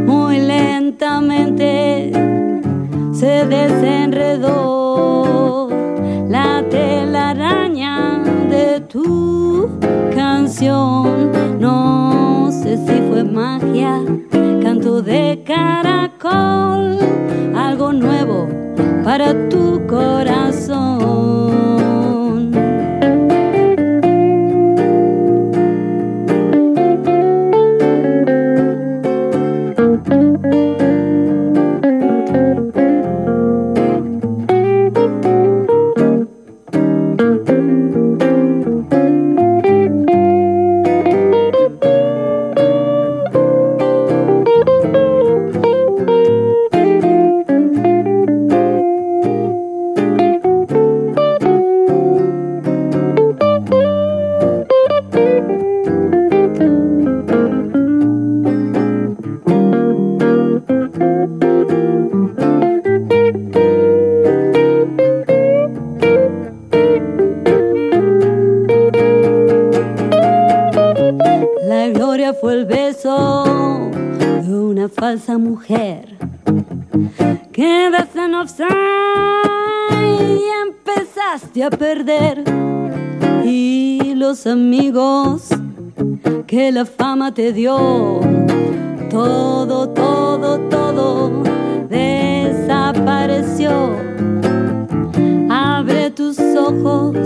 Muy 0.06 0.38
lentamente 0.38 2.12
se 3.12 3.46
desenredó 3.46 4.56
la 6.28 6.62
telaraña 6.70 8.22
de 8.50 8.80
tu 8.80 9.68
canción. 10.14 11.32
No 11.58 12.50
sé 12.50 12.76
si 12.76 13.00
fue 13.08 13.24
magia, 13.24 14.02
canto 14.66 15.00
de 15.00 15.44
caracol, 15.46 16.98
algo 17.54 17.92
nuevo 17.92 18.48
para 19.04 19.32
tu 19.48 19.86
corazón. 19.86 21.45
La 86.76 86.84
fama 86.84 87.32
te 87.32 87.52
dio. 87.52 88.20
Todo, 89.10 89.88
todo, 89.88 90.58
todo 90.68 91.42
desapareció. 91.88 93.70
Abre 95.48 96.10
tus 96.10 96.38
ojos, 96.38 97.16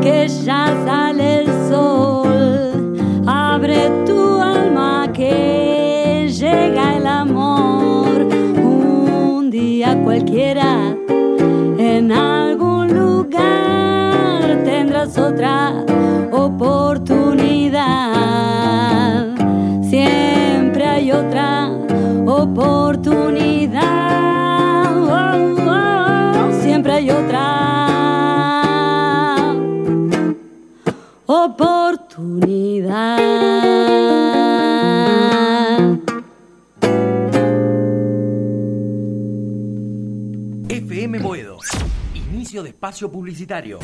que 0.00 0.28
ya 0.44 0.74
sale 0.86 1.42
el 1.42 1.46
sol. 1.68 2.96
Abre 3.26 3.90
tu 4.06 4.40
alma, 4.40 5.10
que 5.12 6.30
llega 6.32 6.96
el 6.96 7.06
amor. 7.06 8.26
Un 8.62 9.50
día 9.50 10.02
cualquiera, 10.02 10.96
en 11.78 12.10
algún 12.12 12.88
lugar, 12.96 14.62
tendrás 14.64 15.18
otra 15.18 15.84
oportunidad. 16.30 17.78
Siempre 19.82 20.86
hay 20.86 21.12
otra 21.12 21.70
oportunidad. 22.26 23.88
Siempre 26.62 26.92
hay 26.92 27.10
otra 27.10 27.68
oportunidad. 31.26 33.18
FM 40.68 41.18
Boedo. 41.20 41.58
Inicio 42.14 42.62
de 42.62 42.68
espacio 42.70 43.10
publicitario. 43.10 43.78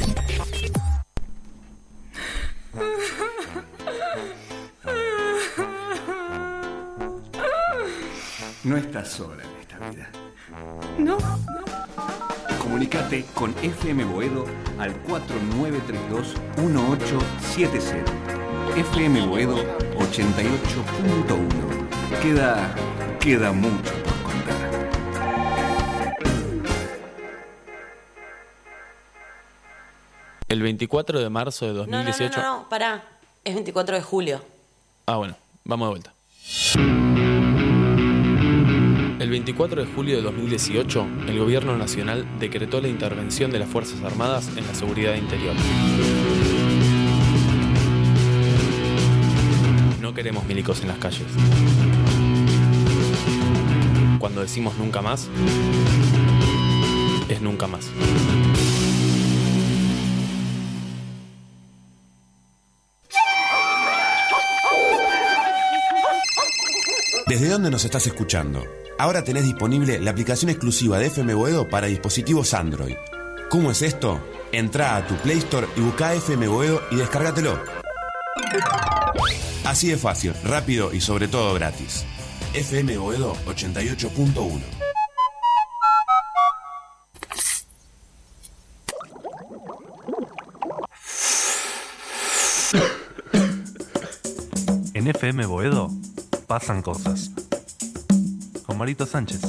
No 8.65 8.77
estás 8.79 9.09
sola 9.09 9.43
en 9.43 9.51
esta 9.61 9.79
vida. 9.91 10.09
No. 10.99 11.19
Comunicate 12.59 13.27
con 13.35 13.55
FM 13.63 14.05
Boedo 14.05 14.47
al 14.79 14.95
4932-1870. 15.05 18.05
FM 18.77 19.27
Boedo 19.27 19.57
88.1. 19.99 22.21
Queda. 22.23 22.75
queda 23.21 23.53
mucho 23.53 23.93
por 24.03 24.23
contar. 24.23 24.89
El 30.49 30.63
24 30.63 31.21
de 31.21 31.29
marzo 31.29 31.67
de 31.67 31.75
2018. 31.75 32.39
No, 32.39 32.43
no, 32.43 32.51
no, 32.51 32.57
no, 32.63 32.69
pará. 32.71 33.05
Es 33.45 33.53
24 33.53 33.97
de 33.97 34.03
julio. 34.03 34.41
Ah, 35.05 35.17
bueno, 35.17 35.37
vamos 35.65 35.87
de 35.87 35.91
vuelta. 35.91 36.15
El 39.25 39.31
24 39.31 39.87
de 39.87 39.91
julio 39.91 40.17
de 40.17 40.23
2018, 40.23 41.07
el 41.29 41.39
Gobierno 41.39 41.79
Nacional 41.79 42.27
decretó 42.39 42.83
la 42.83 42.89
intervención 42.89 43.51
de 43.51 43.59
las 43.59 43.71
Fuerzas 43.71 44.03
Armadas 44.03 44.51
en 44.55 44.67
la 44.67 44.75
seguridad 44.75 45.15
interior. 45.15 45.55
No 50.03 50.13
queremos 50.13 50.45
milicos 50.45 50.83
en 50.83 50.89
las 50.89 50.99
calles. 50.99 51.25
Cuando 54.19 54.43
decimos 54.43 54.77
nunca 54.77 55.01
más, 55.01 55.31
es 57.31 57.41
nunca 57.41 57.67
más. 57.67 57.91
¿Desde 67.27 67.49
dónde 67.49 67.71
nos 67.71 67.87
estás 67.87 68.07
escuchando? 68.07 68.63
Ahora 68.99 69.25
tenés 69.25 69.45
disponible 69.45 69.99
la 69.99 70.13
aplicación 70.13 70.51
exclusiva 70.51 70.99
de 70.99 71.07
FM 71.07 71.35
Boedo 71.35 71.69
para 71.69 71.89
dispositivos 71.89 72.55
Android. 72.55 72.95
¿Cómo 73.51 73.71
es 73.71 73.83
esto? 73.83 74.21
Entra 74.53 74.97
a 74.97 75.07
tu 75.07 75.17
Play 75.17 75.39
Store 75.39 75.67
y 75.77 75.81
busca 75.81 76.15
FM 76.15 76.47
Boedo 76.47 76.81
y 76.93 76.97
descárgatelo. 76.97 77.59
Así 79.65 79.89
de 79.89 79.97
fácil, 79.97 80.33
rápido 80.45 80.95
y 80.95 81.01
sobre 81.01 81.27
todo 81.27 81.55
gratis. 81.55 82.05
FM 82.55 82.97
Boedo 82.99 83.35
88.1 83.47 84.61
En 94.95 95.09
FM 95.09 95.47
Boedo 95.47 95.91
pasan 96.47 96.81
cosas. 96.81 97.33
Marito 98.85 99.07
Sánchez. 99.07 99.41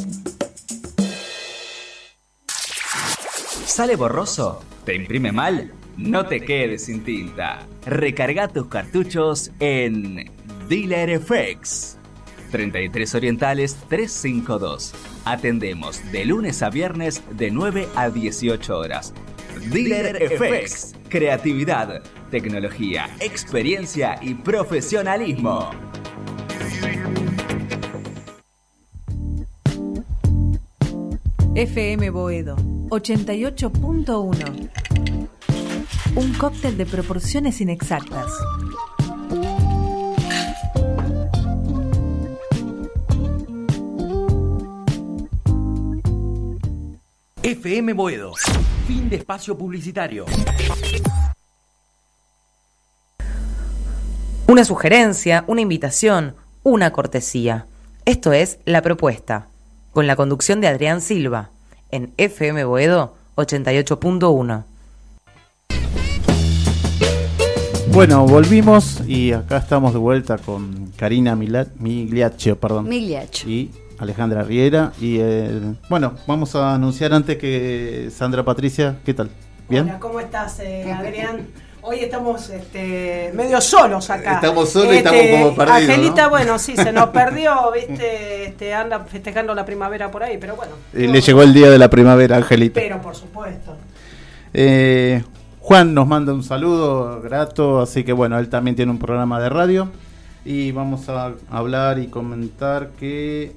¿Sale 3.66 3.98
borroso? 3.98 4.64
¿Te 4.86 4.96
imprime 4.96 5.34
mal? 5.34 5.74
No 5.98 6.26
te 6.26 6.40
quedes 6.40 6.86
sin 6.86 7.04
tinta. 7.04 7.68
Recarga 7.86 8.48
tus 8.48 8.68
cartuchos 8.68 9.52
en 9.60 10.32
Dealer 10.70 11.20
FX. 11.20 11.98
33 12.52 13.16
Orientales 13.16 13.76
352. 13.90 14.94
Atendemos 15.26 16.00
de 16.14 16.24
lunes 16.24 16.64
a 16.64 16.70
viernes 16.70 17.22
de 17.32 17.52
9 17.52 17.90
a 17.98 18.10
18 18.10 18.80
horas. 18.80 19.14
Dealer 19.70 20.30
FX. 20.30 20.96
Creatividad, 21.10 22.02
tecnología, 22.32 23.10
experiencia 23.20 24.18
y 24.22 24.36
profesionalismo. 24.36 25.72
FM 31.56 32.10
Boedo 32.10 32.58
88.1. 32.90 34.70
Un 36.18 36.34
cóctel 36.34 36.78
de 36.78 36.86
proporciones 36.86 37.62
inexactas. 37.62 38.30
FM 47.42 47.94
Boedo. 47.94 48.34
Fin 48.86 49.10
de 49.10 49.16
espacio 49.16 49.58
publicitario. 49.58 50.26
Una 54.48 54.66
sugerencia, 54.66 55.46
una 55.48 55.62
invitación, 55.62 56.36
una 56.64 56.92
cortesía. 56.92 57.66
Esto 58.04 58.34
es 58.34 58.60
La 58.66 58.82
Propuesta, 58.82 59.48
con 59.96 60.08
la 60.08 60.18
conducción 60.18 60.60
de 60.60 60.68
Adrián 60.68 61.00
Silva, 61.00 61.52
en 61.90 62.12
FM 62.18 62.66
Boedo 62.66 63.16
88.1. 63.38 64.66
Bueno, 67.94 68.28
volvimos 68.28 69.02
y 69.08 69.32
acá 69.32 69.56
estamos 69.56 69.94
de 69.94 70.00
vuelta 70.00 70.38
con 70.38 70.92
Karina 70.98 71.38
Migliaccio, 71.38 72.60
perdón. 72.60 72.90
Migliaccio. 72.90 73.50
Y 73.50 73.72
Alejandra 73.98 74.44
Riera. 74.44 74.92
Y 75.00 75.20
eh, 75.22 75.62
bueno, 75.90 76.16
vamos 76.28 76.56
a 76.56 76.74
anunciar 76.74 77.14
antes 77.14 77.38
que 77.38 78.10
Sandra 78.14 78.44
Patricia, 78.44 78.98
¿qué 79.06 79.14
tal? 79.14 79.30
¿Bien? 79.70 79.86
Hola, 79.86 80.00
¿cómo 80.02 80.20
estás, 80.20 80.60
eh, 80.60 80.92
Adrián? 80.92 81.48
Hoy 81.88 82.00
estamos 82.00 82.50
este, 82.50 83.32
medio 83.36 83.62
solos 83.62 84.10
acá. 84.10 84.34
Estamos 84.36 84.72
solos 84.72 84.96
y 84.96 84.98
estamos 84.98 85.22
este, 85.22 85.32
como 85.40 85.56
perdidos. 85.56 85.82
Angelita, 85.82 86.28
bueno, 86.30 86.58
sí, 86.58 86.76
se 86.76 86.92
nos 86.92 87.10
perdió, 87.10 87.72
viste, 87.72 88.46
este, 88.46 88.74
anda 88.74 89.02
festejando 89.02 89.54
la 89.54 89.64
primavera 89.66 90.10
por 90.10 90.24
ahí, 90.24 90.40
pero 90.40 90.56
bueno. 90.56 90.72
le 90.94 91.22
llegó 91.22 91.44
el 91.44 91.54
día 91.54 91.70
de 91.70 91.78
la 91.78 91.88
primavera, 91.88 92.38
Angelita. 92.38 92.82
Pero 92.82 93.00
por 93.04 93.16
supuesto. 93.16 93.78
Eh, 94.52 95.22
Juan 95.60 95.94
nos 95.94 96.08
manda 96.08 96.34
un 96.34 96.42
saludo 96.42 97.22
grato, 97.22 97.80
así 97.82 98.04
que 98.04 98.14
bueno, 98.14 98.40
él 98.40 98.50
también 98.50 98.76
tiene 98.76 98.92
un 98.92 98.98
programa 98.98 99.40
de 99.40 99.50
radio. 99.50 99.92
Y 100.44 100.72
vamos 100.72 101.08
a 101.08 101.34
hablar 101.52 102.00
y 102.00 102.08
comentar 102.08 102.90
que 103.00 103.56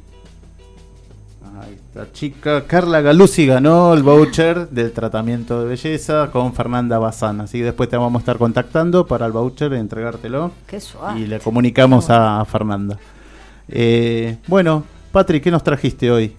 esta 1.66 2.12
chica 2.12 2.64
Carla 2.66 3.00
Galuzzi 3.00 3.46
ganó 3.46 3.94
el 3.94 4.02
voucher 4.02 4.68
del 4.68 4.92
tratamiento 4.92 5.60
de 5.60 5.68
belleza 5.68 6.30
con 6.30 6.54
Fernanda 6.54 6.98
Bazán. 6.98 7.40
Así 7.40 7.58
que 7.58 7.64
después 7.64 7.88
te 7.88 7.96
vamos 7.96 8.20
a 8.20 8.22
estar 8.22 8.38
contactando 8.38 9.06
para 9.06 9.26
el 9.26 9.32
voucher, 9.32 9.72
entregártelo. 9.72 10.52
Qué 10.66 10.80
suave. 10.80 11.20
Y 11.20 11.26
le 11.26 11.40
comunicamos 11.40 12.10
a, 12.10 12.44
Fernanda. 12.44 12.98
Eh, 13.68 14.38
bueno, 14.46 14.84
Patrick, 15.12 15.44
¿qué 15.44 15.50
nos 15.50 15.62
trajiste 15.62 16.10
hoy? 16.10 16.34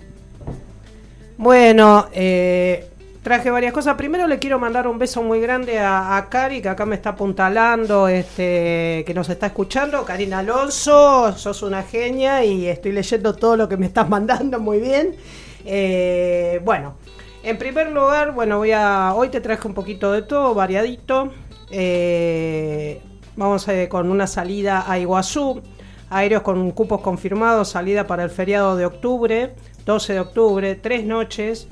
Bueno, 1.38 2.08
eh, 2.14 2.90
traje 3.30 3.52
varias 3.52 3.74
cosas. 3.74 3.94
Primero 3.94 4.26
le 4.26 4.40
quiero 4.40 4.58
mandar 4.58 4.88
un 4.88 4.98
beso 4.98 5.22
muy 5.22 5.40
grande 5.40 5.78
a, 5.78 6.26
Cari, 6.32 6.64
que 6.64 6.70
acá 6.70 6.88
me 6.88 6.96
está 6.96 7.12
apuntalando, 7.12 8.08
este, 8.08 9.04
que 9.06 9.14
nos 9.14 9.30
está 9.30 9.46
escuchando. 9.46 10.04
Karina 10.04 10.40
Alonso, 10.40 11.32
sos 11.38 11.62
una 11.62 11.84
genia 11.84 12.44
y 12.44 12.66
estoy 12.66 12.92
leyendo 12.92 13.36
todo 13.36 13.56
lo 13.56 13.70
que 13.70 13.78
me 13.78 13.86
estás 13.86 14.10
mandando 14.10 14.60
muy 14.60 14.80
bien. 14.80 15.16
Eh, 15.64 16.60
bueno, 16.66 16.96
en 17.44 17.60
primer 17.60 17.92
lugar, 17.92 18.32
bueno, 18.34 18.58
voy 18.58 18.72
a. 18.72 19.14
Hoy 19.14 19.30
te 19.30 19.42
traje 19.42 19.68
un 19.68 19.76
poquito 19.76 20.12
de 20.12 20.24
todo, 20.24 20.56
variadito. 20.56 21.32
Eh, 21.70 23.00
vamos 23.36 23.70
a, 23.70 23.88
con 23.90 24.10
una 24.10 24.26
salida 24.26 24.92
a 24.92 24.98
Iguazú. 24.98 25.62
Aéreos 26.10 26.42
con 26.42 26.72
cupos 26.72 27.02
confirmados, 27.02 27.70
salida 27.70 28.08
para 28.08 28.24
el 28.24 28.32
feriado 28.32 28.76
de 28.76 28.88
octubre, 28.88 29.54
12 29.86 30.14
de 30.14 30.20
octubre, 30.20 30.74
tres 30.74 31.06
noches. 31.06 31.68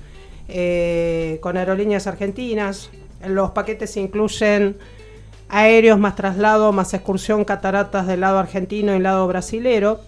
Eh, 0.49 1.39
con 1.41 1.57
aerolíneas 1.57 2.07
argentinas. 2.07 2.89
Los 3.25 3.51
paquetes 3.51 3.97
incluyen 3.97 4.77
aéreos 5.49 5.99
más 5.99 6.15
traslado, 6.15 6.71
más 6.71 6.93
excursión, 6.93 7.43
cataratas 7.43 8.07
del 8.07 8.21
lado 8.21 8.39
argentino 8.39 8.95
y 8.95 8.99
lado 8.99 9.27
brasilero, 9.27 9.99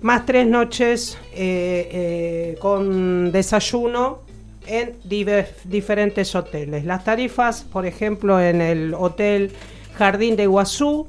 más 0.00 0.24
tres 0.24 0.46
noches 0.46 1.18
eh, 1.32 1.88
eh, 1.92 2.56
con 2.60 3.32
desayuno 3.32 4.20
en 4.66 4.94
diferentes 5.04 6.34
hoteles. 6.36 6.84
Las 6.84 7.02
tarifas, 7.02 7.62
por 7.62 7.84
ejemplo, 7.84 8.40
en 8.40 8.60
el 8.60 8.94
hotel 8.94 9.50
Jardín 9.94 10.36
de 10.36 10.44
Iguazú, 10.44 11.08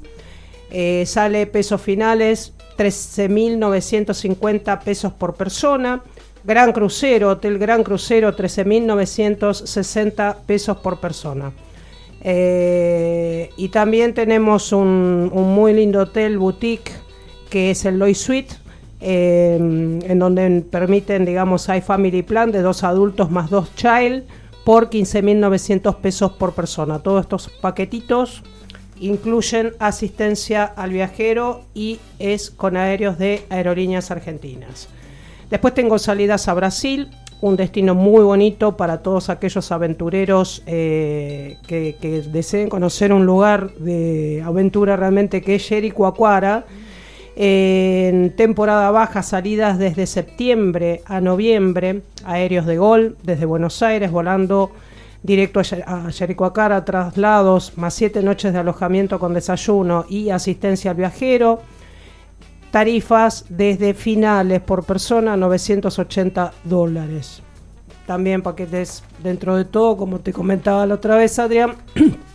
sale 1.06 1.46
pesos 1.46 1.80
finales 1.80 2.54
13.950 2.78 4.84
pesos 4.84 5.14
por 5.14 5.36
persona. 5.36 6.02
Gran 6.44 6.74
Crucero, 6.74 7.30
Hotel 7.30 7.58
Gran 7.58 7.84
Crucero, 7.84 8.36
13.960 8.36 10.36
pesos 10.46 10.78
por 10.78 11.00
persona. 11.00 11.54
Eh, 12.22 13.50
y 13.58 13.70
también 13.70 14.14
tenemos 14.14 14.72
un, 14.72 15.32
muy 15.34 15.74
lindo 15.74 16.02
hotel 16.02 16.38
boutique 16.38 16.92
que 17.50 17.72
es 17.72 17.86
el 17.86 18.00
Loy 18.00 18.16
Suite, 18.16 18.56
eh, 19.00 19.58
en 19.58 20.20
donde 20.20 20.64
permiten, 20.70 21.26
digamos, 21.26 21.70
hay 21.70 21.82
family 21.82 22.24
plan 22.24 22.52
de 22.52 22.62
dos 22.62 22.84
adultos 22.84 23.30
más 23.30 23.50
dos 23.50 23.74
child 23.76 24.24
por 24.64 24.90
15.900 24.90 25.98
pesos 25.98 26.32
por 26.34 26.54
persona. 26.54 27.00
Todos 27.00 27.22
estos 27.22 27.50
paquetitos 27.50 28.44
incluyen 29.00 29.74
asistencia 29.80 30.64
al 30.64 30.92
viajero 30.92 31.66
y 31.74 32.00
es 32.20 32.50
con 32.50 32.78
aéreos 32.78 33.18
de 33.18 33.46
aerolíneas 33.50 34.10
argentinas. 34.10 34.88
Después 35.50 35.74
tengo 35.74 36.00
salidas 36.00 36.48
a 36.48 36.54
Brasil, 36.54 37.10
un 37.44 37.58
destino 37.58 37.94
muy 37.94 38.24
bonito 38.24 38.78
para 38.78 39.00
todos 39.00 39.30
aquellos 39.30 39.70
aventureros 39.74 40.64
eh, 40.66 41.58
que, 41.68 42.24
deseen 42.32 42.70
conocer 42.70 43.12
un 43.12 43.26
lugar 43.26 43.74
de 43.76 44.42
aventura 44.46 44.96
realmente 44.96 45.42
que 45.42 45.56
es 45.56 45.68
Jericoacoara. 45.68 46.66
en 47.36 48.34
temporada 48.38 48.92
baja, 48.92 49.24
salidas 49.24 49.78
desde 49.78 50.06
septiembre 50.06 51.02
a 51.06 51.20
noviembre, 51.20 52.02
aéreos 52.24 52.66
de 52.66 52.78
Gol, 52.78 53.18
desde 53.24 53.46
Buenos 53.46 53.84
Aires, 53.84 54.10
volando 54.10 54.72
directo 55.22 55.60
a 55.60 56.12
Jericoacoara, 56.12 56.86
traslados, 56.86 57.78
más 57.78 57.94
siete 57.94 58.24
noches 58.24 58.54
de 58.54 58.60
alojamiento 58.60 59.20
con 59.20 59.34
desayuno 59.34 60.06
y 60.08 60.30
asistencia 60.30 60.92
al 60.92 60.98
viajero 60.98 61.60
tarifas 62.74 63.46
desde 63.50 63.94
finales 63.94 64.60
por 64.60 64.84
persona 64.84 65.38
980 65.38 66.54
dólares. 66.64 67.44
También 68.08 68.42
paquetes 68.42 69.04
dentro 69.22 69.56
de 69.56 69.66
todo, 69.66 69.96
como 69.96 70.22
te 70.22 70.34
comentaba 70.34 70.84
la 70.88 70.96
otra 70.96 71.16
vez, 71.16 71.38
Adrián. 71.40 71.76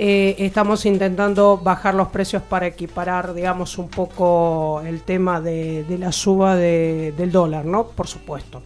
Eh, 0.00 0.46
estamos 0.46 0.86
intentando 0.86 1.58
bajar 1.58 1.92
los 1.92 2.06
precios 2.06 2.40
para 2.40 2.68
equiparar, 2.68 3.34
digamos, 3.34 3.78
un 3.78 3.88
poco 3.88 4.80
el 4.86 5.02
tema 5.02 5.40
de, 5.40 5.84
la 5.98 6.12
suba 6.12 6.54
del 6.54 7.32
dólar, 7.32 7.64
¿no? 7.64 7.88
Por 7.88 8.06
supuesto. 8.06 8.62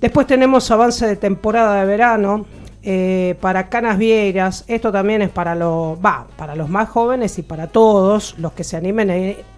Después 0.00 0.28
tenemos 0.28 0.70
avance 0.70 1.04
de 1.04 1.16
temporada 1.16 1.80
de 1.80 1.86
verano. 1.86 2.46
Eh, 2.84 3.34
para 3.40 3.68
canas 3.68 3.98
vieras, 3.98 4.62
esto 4.68 4.92
también 4.92 5.20
es 5.20 5.30
para 5.30 5.56
los, 5.56 5.98
para 5.98 6.54
los 6.54 6.68
más 6.68 6.88
jóvenes 6.88 7.36
y 7.40 7.42
para 7.42 7.66
todos 7.66 8.38
los 8.38 8.52
que 8.52 8.62
se 8.62 8.76
animen 8.76 9.10
a 9.10 9.16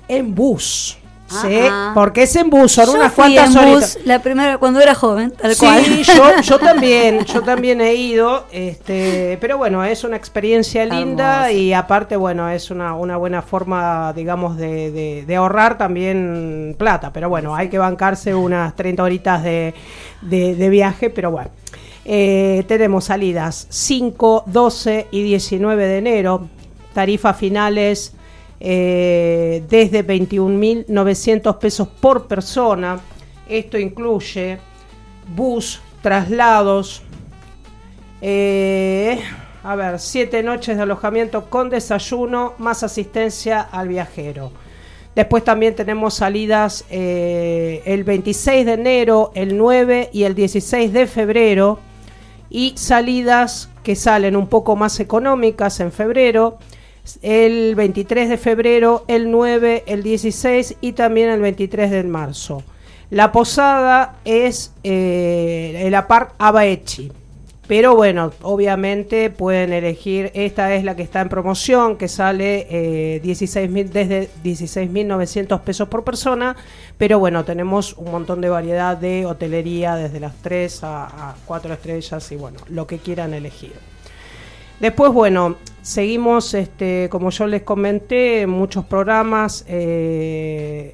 en 0.08 0.34
bus. 0.34 0.98
Sí, 1.28 1.60
porque 1.94 2.24
es 2.24 2.36
en 2.36 2.50
bus, 2.50 2.72
son 2.72 2.90
unas 2.90 3.12
cuantas 3.12 3.56
horas. 3.56 3.98
La 4.04 4.20
primera, 4.20 4.58
cuando 4.58 4.80
era 4.80 4.94
joven, 4.94 5.30
tal 5.30 5.54
sí, 5.54 6.02
Yo, 6.42 6.58
también, 6.58 7.24
yo 7.24 7.40
también 7.40 7.80
he 7.80 7.94
ido, 7.94 8.44
este, 8.52 9.38
pero 9.40 9.56
bueno, 9.56 9.82
es 9.82 10.04
una 10.04 10.16
experiencia 10.16 10.84
linda 10.84 11.50
y 11.50 11.72
aparte, 11.72 12.16
bueno, 12.16 12.50
es 12.50 12.70
una, 12.70 12.94
una 12.94 13.16
buena 13.16 13.40
forma, 13.40 14.12
digamos, 14.12 14.58
de, 14.58 15.24
de, 15.26 15.36
ahorrar 15.36 15.78
también 15.78 16.76
plata, 16.76 17.10
pero 17.14 17.30
bueno, 17.30 17.56
hay 17.56 17.70
que 17.70 17.78
bancarse 17.78 18.34
unas 18.34 18.76
30 18.76 19.02
horitas 19.02 19.42
de, 19.42 19.72
de 20.20 20.68
viaje, 20.68 21.08
pero 21.08 21.30
bueno. 21.30 21.50
Eh, 22.04 22.64
tenemos 22.66 23.04
salidas 23.04 23.66
5, 23.70 24.44
12 24.46 25.06
y 25.12 25.22
19 25.22 25.86
de 25.86 25.98
enero, 25.98 26.48
tarifas 26.92 27.36
finales 27.36 28.14
eh, 28.64 29.64
desde 29.68 30.06
21.900 30.06 31.58
pesos 31.58 31.88
por 31.88 32.28
persona. 32.28 33.00
Esto 33.48 33.76
incluye 33.76 34.58
bus, 35.34 35.80
traslados, 36.00 37.02
eh, 38.20 39.20
a 39.64 39.74
ver, 39.74 39.98
siete 39.98 40.44
noches 40.44 40.76
de 40.76 40.82
alojamiento 40.84 41.50
con 41.50 41.70
desayuno 41.70 42.54
más 42.58 42.84
asistencia 42.84 43.60
al 43.62 43.88
viajero. 43.88 44.52
Después 45.16 45.42
también 45.42 45.74
tenemos 45.74 46.14
salidas 46.14 46.84
eh, 46.88 47.82
el 47.84 48.04
26 48.04 48.64
de 48.64 48.72
enero, 48.74 49.32
el 49.34 49.58
9 49.58 50.10
y 50.12 50.22
el 50.22 50.36
16 50.36 50.92
de 50.92 51.08
febrero. 51.08 51.80
Y 52.48 52.74
salidas 52.76 53.70
que 53.82 53.96
salen 53.96 54.36
un 54.36 54.46
poco 54.46 54.76
más 54.76 55.00
económicas 55.00 55.80
en 55.80 55.90
febrero 55.90 56.58
el 57.22 57.74
23 57.74 58.28
de 58.28 58.36
febrero, 58.38 59.04
el 59.08 59.30
9, 59.30 59.84
el 59.86 60.02
16 60.02 60.76
y 60.80 60.92
también 60.92 61.30
el 61.30 61.40
23 61.40 61.90
de 61.90 62.02
marzo. 62.04 62.62
La 63.10 63.32
posada 63.32 64.16
es 64.24 64.72
eh, 64.84 65.82
el 65.84 65.94
apart 65.94 66.34
Abaechi. 66.38 67.12
Pero 67.68 67.94
bueno, 67.94 68.32
obviamente 68.42 69.30
pueden 69.30 69.72
elegir, 69.72 70.30
esta 70.34 70.74
es 70.74 70.84
la 70.84 70.96
que 70.96 71.02
está 71.02 71.20
en 71.20 71.28
promoción, 71.28 71.96
que 71.96 72.08
sale 72.08 72.66
eh, 72.68 73.20
16 73.20 73.92
desde 73.92 74.28
16.900 74.42 75.60
pesos 75.60 75.88
por 75.88 76.04
persona, 76.04 76.56
pero 76.98 77.18
bueno, 77.18 77.44
tenemos 77.44 77.94
un 77.96 78.10
montón 78.10 78.40
de 78.40 78.48
variedad 78.48 78.96
de 78.96 79.26
hotelería, 79.26 79.94
desde 79.94 80.18
las 80.18 80.34
3 80.42 80.84
a, 80.84 81.30
a 81.30 81.36
4 81.46 81.74
estrellas 81.74 82.32
y 82.32 82.36
bueno, 82.36 82.58
lo 82.68 82.86
que 82.86 82.98
quieran 82.98 83.32
elegir. 83.32 83.91
Después, 84.82 85.12
bueno, 85.12 85.58
seguimos, 85.80 86.54
este, 86.54 87.06
como 87.08 87.30
yo 87.30 87.46
les 87.46 87.62
comenté, 87.62 88.48
muchos 88.48 88.84
programas. 88.84 89.64
Eh, 89.68 90.92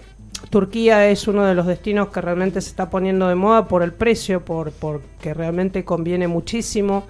Turquía 0.50 1.08
es 1.08 1.26
uno 1.26 1.46
de 1.46 1.54
los 1.54 1.64
destinos 1.66 2.08
que 2.08 2.20
realmente 2.20 2.60
se 2.60 2.68
está 2.68 2.90
poniendo 2.90 3.28
de 3.28 3.34
moda 3.34 3.66
por 3.66 3.82
el 3.82 3.94
precio, 3.94 4.44
por 4.44 4.72
porque 4.72 5.32
realmente 5.32 5.86
conviene 5.86 6.28
muchísimo. 6.28 7.06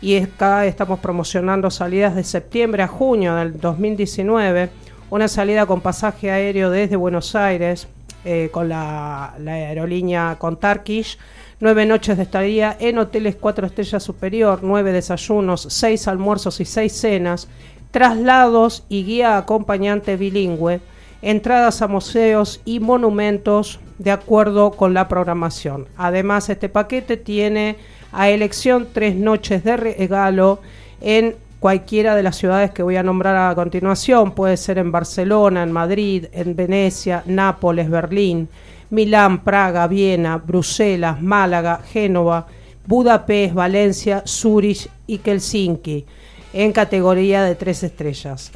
Y 0.00 0.16
acá 0.16 0.64
estamos 0.64 1.00
promocionando 1.00 1.70
salidas 1.70 2.14
de 2.16 2.24
septiembre 2.24 2.82
a 2.82 2.88
junio 2.88 3.34
del 3.34 3.60
2019. 3.60 4.70
Una 5.10 5.28
salida 5.28 5.66
con 5.66 5.82
pasaje 5.82 6.30
aéreo 6.30 6.70
desde 6.70 6.96
Buenos 6.96 7.34
Aires 7.34 7.88
eh, 8.24 8.48
con 8.50 8.70
la, 8.70 9.34
la 9.38 9.52
aerolínea 9.52 10.36
con 10.38 10.58
Turkish 10.58 11.18
nueve 11.62 11.86
noches 11.86 12.16
de 12.16 12.24
estadía 12.24 12.76
en 12.80 12.98
hoteles 12.98 13.36
cuatro 13.36 13.68
estrellas 13.68 14.02
superior, 14.02 14.58
nueve 14.62 14.90
desayunos, 14.90 15.64
seis 15.70 16.08
almuerzos 16.08 16.58
y 16.58 16.64
seis 16.64 16.92
cenas, 16.92 17.46
traslados 17.92 18.84
y 18.88 19.04
guía 19.04 19.38
acompañante 19.38 20.16
bilingüe, 20.16 20.80
entradas 21.22 21.80
a 21.80 21.86
museos 21.86 22.60
y 22.64 22.80
monumentos 22.80 23.78
de 23.98 24.10
acuerdo 24.10 24.72
con 24.72 24.92
la 24.92 25.06
programación. 25.06 25.86
Además, 25.96 26.48
este 26.50 26.68
paquete 26.68 27.16
tiene 27.16 27.76
a 28.10 28.28
elección 28.28 28.88
tres 28.92 29.14
noches 29.14 29.62
de 29.62 29.76
regalo 29.76 30.58
en 31.00 31.36
cualquiera 31.60 32.16
de 32.16 32.24
las 32.24 32.34
ciudades 32.34 32.72
que 32.72 32.82
voy 32.82 32.96
a 32.96 33.04
nombrar 33.04 33.36
a 33.36 33.54
continuación. 33.54 34.32
Puede 34.32 34.56
ser 34.56 34.78
en 34.78 34.90
Barcelona, 34.90 35.62
en 35.62 35.70
Madrid, 35.70 36.26
en 36.32 36.56
Venecia, 36.56 37.22
Nápoles, 37.24 37.88
Berlín. 37.88 38.48
Milán, 38.92 39.42
Praga, 39.42 39.86
Viena, 39.86 40.36
Bruselas, 40.36 41.20
Málaga, 41.22 41.80
Génova, 41.90 42.46
Budapest, 42.86 43.54
Valencia, 43.54 44.22
Zurich 44.26 44.86
y 45.06 45.18
Helsinki, 45.24 46.04
en 46.52 46.72
categoría 46.72 47.42
de 47.42 47.54
tres 47.54 47.82
estrellas. 47.84 48.52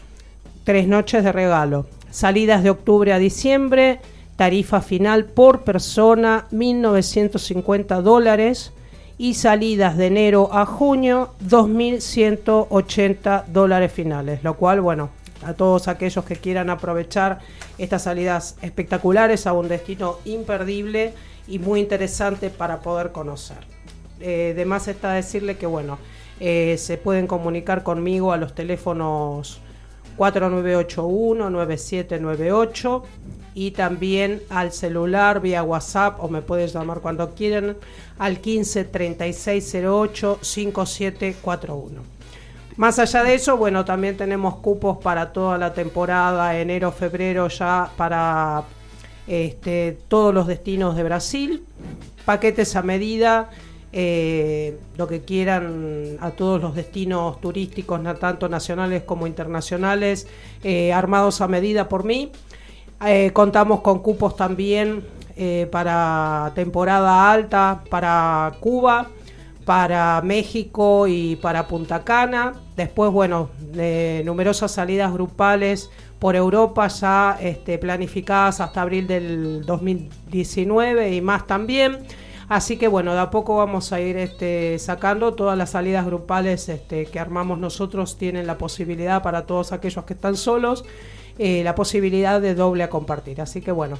Tres 0.65 0.87
noches 0.89 1.25
de 1.25 1.33
regalo. 1.33 1.87
Salidas 2.11 2.63
de 2.63 2.69
octubre 2.69 3.15
a 3.15 3.19
diciembre, 3.19 4.01
tarifa 4.37 4.83
final 4.83 5.25
por 5.25 5.63
persona 5.63 6.45
1.950 6.53 8.03
dólares 8.03 8.75
y 9.17 9.33
salidas 9.35 9.97
de 9.97 10.09
enero 10.09 10.51
a 10.53 10.67
junio 10.67 11.31
2.180 11.49 13.47
dólares 13.47 13.91
finales, 13.91 14.45
lo 14.45 14.53
cual, 14.59 14.83
bueno, 14.83 15.09
a 15.47 15.55
todos 15.55 15.89
aquellos 15.89 16.25
que 16.25 16.37
quieran 16.37 16.71
aprovechar 16.71 17.41
estas 17.79 18.03
salidas 18.03 18.57
espectaculares 18.63 19.47
a 19.47 19.53
un 19.53 19.69
destino 19.69 20.19
imperdible 20.25 21.13
y 21.47 21.61
muy 21.61 21.79
interesante 21.81 22.51
para 22.51 22.81
poder 22.81 23.13
conocer. 23.13 23.59
Eh, 24.21 24.51
además 24.55 24.89
está 24.89 25.13
decirle 25.13 25.57
que 25.57 25.67
bueno, 25.67 25.99
eh, 26.41 26.77
se 26.79 26.99
pueden 26.99 27.29
comunicar 27.29 27.85
conmigo 27.85 28.33
a 28.33 28.37
los 28.37 28.55
teléfonos 28.55 29.61
4981-9798 30.19 33.03
y 33.55 33.71
también 33.71 34.43
al 34.51 34.73
celular 34.73 35.41
vía 35.41 35.63
WhatsApp 35.63 36.23
o 36.23 36.29
me 36.29 36.43
puedes 36.43 36.73
llamar 36.73 37.01
cuando 37.01 37.35
quieran 37.35 37.77
al 38.19 38.41
15 38.41 38.85
3608 38.85 40.39
5741. 40.43 42.17
Más 42.77 42.99
allá 42.99 43.23
de 43.23 43.35
eso, 43.35 43.57
bueno, 43.57 43.87
también 43.87 44.19
tenemos 44.19 44.57
cupos 44.57 44.99
para 44.99 45.33
toda 45.33 45.57
la 45.57 45.73
temporada, 45.73 46.59
enero, 46.61 46.93
febrero 46.93 47.49
ya 47.49 47.91
para 47.97 48.65
este, 49.27 49.97
todos 50.09 50.35
los 50.35 50.47
destinos 50.47 50.95
de 50.95 51.03
Brasil, 51.03 51.65
paquetes 52.27 52.77
a 52.77 52.83
medida, 52.83 53.49
eh, 53.93 54.79
lo 54.99 55.09
que 55.09 55.23
quieran 55.23 56.19
a 56.21 56.33
todos 56.33 56.61
los 56.61 56.75
destinos 56.75 57.41
turísticos, 57.41 57.99
tanto 58.21 58.47
nacionales 58.47 59.05
como 59.05 59.27
internacionales, 59.27 60.29
eh, 60.63 60.93
armados 60.93 61.41
a 61.41 61.49
medida 61.49 61.89
por 61.89 62.05
mí. 62.05 62.31
Eh, 63.07 63.31
contamos 63.33 63.81
con 63.81 64.01
cupos 64.01 64.37
también 64.37 65.03
para 65.71 66.51
temporada 66.55 67.31
alta, 67.31 67.83
para 67.91 68.55
Cuba 68.59 69.07
para 69.67 70.23
México 70.23 71.09
y 71.09 71.35
para 71.37 71.67
Punta 71.67 72.05
Cana. 72.05 72.55
Después, 72.77 73.11
bueno, 73.11 73.51
numerosas 74.25 74.71
salidas 74.71 75.13
grupales 75.13 75.91
por 76.21 76.37
Europa 76.37 76.87
ya 76.87 77.37
este, 77.41 77.77
planificadas 77.77 78.61
hasta 78.61 78.81
abril 78.81 79.09
del 79.09 79.67
2019 79.67 81.15
y 81.15 81.21
más 81.21 81.49
también. 81.49 81.99
Así 82.49 82.77
que 82.77 82.87
bueno, 82.87 83.13
de 83.13 83.19
a 83.19 83.31
poco 83.31 83.57
vamos 83.57 83.93
a 83.93 84.01
ir 84.01 84.17
este, 84.17 84.79
sacando 84.79 85.35
todas 85.35 85.59
las 85.59 85.71
salidas 85.71 86.07
grupales 86.07 86.69
este, 86.69 87.07
que 87.07 87.19
armamos 87.19 87.59
nosotros. 87.59 88.17
Tienen 88.17 88.47
la 88.47 88.59
posibilidad 88.59 89.21
para 89.21 89.47
todos 89.47 89.73
aquellos 89.73 90.05
que 90.05 90.15
están 90.15 90.37
solos, 90.37 90.85
eh, 91.39 91.65
la 91.65 91.75
posibilidad 91.75 92.41
de 92.41 92.55
doble 92.55 92.85
a 92.85 92.89
compartir. 92.89 93.41
Así 93.41 93.61
que 93.61 93.73
bueno, 93.73 93.99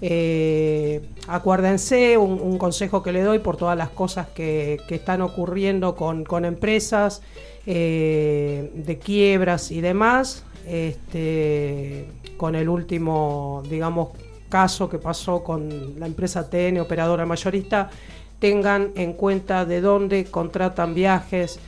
eh, 0.00 1.02
acuérdense, 1.26 2.16
un, 2.16 2.58
consejo 2.58 3.02
que 3.02 3.12
le 3.12 3.22
doy 3.22 3.40
por 3.40 3.56
todas 3.56 3.76
las 3.76 3.90
cosas 3.90 4.28
que, 4.28 4.78
están 4.88 5.22
ocurriendo 5.22 5.94
con, 5.96 6.44
empresas, 6.44 7.22
eh, 7.66 8.70
de 8.74 8.98
quiebras 8.98 9.70
y 9.70 9.80
demás, 9.80 10.44
este, 10.66 12.06
con 12.36 12.54
el 12.54 12.68
último, 12.68 13.62
digamos, 13.68 14.10
caso 14.48 14.88
que 14.88 14.98
pasó 14.98 15.42
con 15.42 15.98
la 15.98 16.06
empresa 16.06 16.48
TN, 16.48 16.80
operadora 16.80 17.26
mayorista, 17.26 17.90
tengan 18.38 18.92
en 18.94 19.12
cuenta 19.14 19.64
de 19.64 19.80
dónde 19.80 20.24
contratan 20.26 20.94
viajes, 20.94 21.58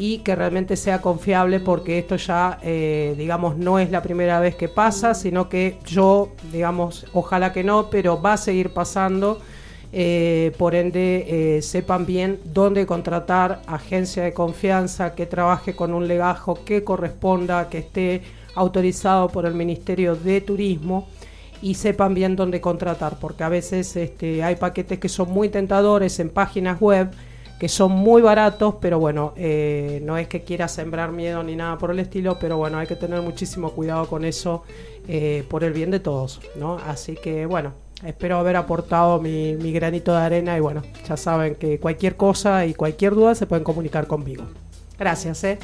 y 0.00 0.18
que 0.18 0.36
realmente 0.36 0.76
sea 0.76 1.02
confiable 1.02 1.58
porque 1.58 1.98
esto 1.98 2.14
ya, 2.14 2.60
eh, 2.62 3.16
digamos, 3.18 3.56
no 3.56 3.80
es 3.80 3.90
la 3.90 4.00
primera 4.00 4.38
vez 4.38 4.54
que 4.54 4.68
pasa, 4.68 5.12
sino 5.12 5.48
que 5.48 5.76
yo, 5.84 6.30
digamos, 6.52 7.06
ojalá 7.14 7.52
que 7.52 7.64
no, 7.64 7.90
pero 7.90 8.22
va 8.22 8.34
a 8.34 8.36
seguir 8.36 8.70
pasando. 8.70 9.40
Eh, 9.92 10.52
por 10.56 10.76
ende, 10.76 11.56
eh, 11.56 11.62
sepan 11.62 12.06
bien 12.06 12.38
dónde 12.44 12.86
contratar 12.86 13.60
agencia 13.66 14.22
de 14.22 14.32
confianza 14.32 15.16
que 15.16 15.26
trabaje 15.26 15.74
con 15.74 15.92
un 15.92 16.06
legajo 16.06 16.62
que 16.64 16.84
corresponda, 16.84 17.68
que 17.68 17.78
esté 17.78 18.22
autorizado 18.54 19.28
por 19.30 19.46
el 19.46 19.54
Ministerio 19.54 20.14
de 20.14 20.40
Turismo 20.42 21.08
y 21.60 21.74
sepan 21.74 22.14
bien 22.14 22.36
dónde 22.36 22.60
contratar, 22.60 23.18
porque 23.18 23.42
a 23.42 23.48
veces 23.48 23.96
este, 23.96 24.44
hay 24.44 24.54
paquetes 24.54 25.00
que 25.00 25.08
son 25.08 25.32
muy 25.32 25.48
tentadores 25.48 26.20
en 26.20 26.30
páginas 26.30 26.80
web 26.80 27.10
que 27.58 27.68
son 27.68 27.92
muy 27.92 28.22
baratos, 28.22 28.76
pero 28.80 28.98
bueno, 28.98 29.32
eh, 29.36 30.00
no 30.04 30.16
es 30.16 30.28
que 30.28 30.42
quiera 30.42 30.68
sembrar 30.68 31.10
miedo 31.10 31.42
ni 31.42 31.56
nada 31.56 31.76
por 31.76 31.90
el 31.90 31.98
estilo, 31.98 32.38
pero 32.38 32.56
bueno, 32.56 32.78
hay 32.78 32.86
que 32.86 32.94
tener 32.94 33.20
muchísimo 33.20 33.72
cuidado 33.72 34.06
con 34.06 34.24
eso 34.24 34.62
eh, 35.08 35.44
por 35.48 35.64
el 35.64 35.72
bien 35.72 35.90
de 35.90 35.98
todos, 35.98 36.40
¿no? 36.56 36.76
Así 36.86 37.16
que 37.16 37.46
bueno, 37.46 37.72
espero 38.04 38.38
haber 38.38 38.56
aportado 38.56 39.20
mi, 39.20 39.56
granito 39.72 40.12
de 40.12 40.18
arena 40.18 40.56
y 40.56 40.60
bueno, 40.60 40.82
ya 41.08 41.16
saben 41.16 41.56
que 41.56 41.80
cualquier 41.80 42.16
cosa 42.16 42.64
y 42.64 42.74
cualquier 42.74 43.14
duda 43.14 43.34
se 43.34 43.46
pueden 43.46 43.64
comunicar 43.64 44.06
conmigo. 44.06 44.44
Gracias, 44.96 45.42
¿eh? 45.44 45.58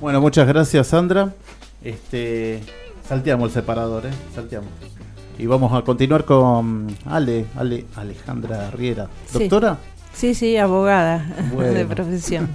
Bueno, 0.00 0.20
muchas 0.20 0.46
gracias, 0.46 0.86
Sandra. 0.86 1.34
Este, 1.82 2.60
salteamos 3.06 3.48
el 3.48 3.54
separador, 3.54 4.06
¿eh? 4.06 4.10
Salteamos. 4.34 4.70
Y 5.38 5.46
vamos 5.46 5.72
a 5.72 5.82
continuar 5.82 6.24
con 6.24 6.86
Ale, 7.06 7.46
Ale 7.56 7.84
Alejandra 7.96 8.70
Riera. 8.70 9.08
Doctora. 9.32 9.78
Sí, 10.14 10.34
sí, 10.34 10.56
abogada 10.56 11.24
de 11.52 11.84
profesión. 11.86 12.48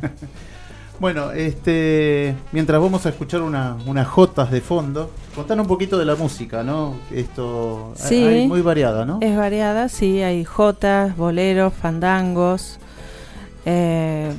bueno, 1.00 1.32
este, 1.32 2.36
mientras 2.52 2.82
vamos 2.82 3.06
a 3.06 3.10
escuchar 3.10 3.42
unas 3.42 4.08
jotas 4.08 4.50
de 4.52 4.62
fondo, 4.62 5.12
contanos 5.36 5.66
un 5.66 5.68
poquito 5.68 5.98
de 5.98 6.06
la 6.06 6.16
música, 6.16 6.64
¿no? 6.64 6.96
Esto 7.14 7.94
sí, 7.96 8.24
hay 8.24 8.48
muy 8.48 8.62
variada, 8.62 9.06
¿no? 9.06 9.20
Es 9.22 9.36
variada, 9.36 9.90
sí, 9.90 10.22
hay 10.22 10.44
jotas, 10.44 11.16
boleros, 11.16 11.74
fandangos. 11.74 12.80
Eh, 13.66 14.32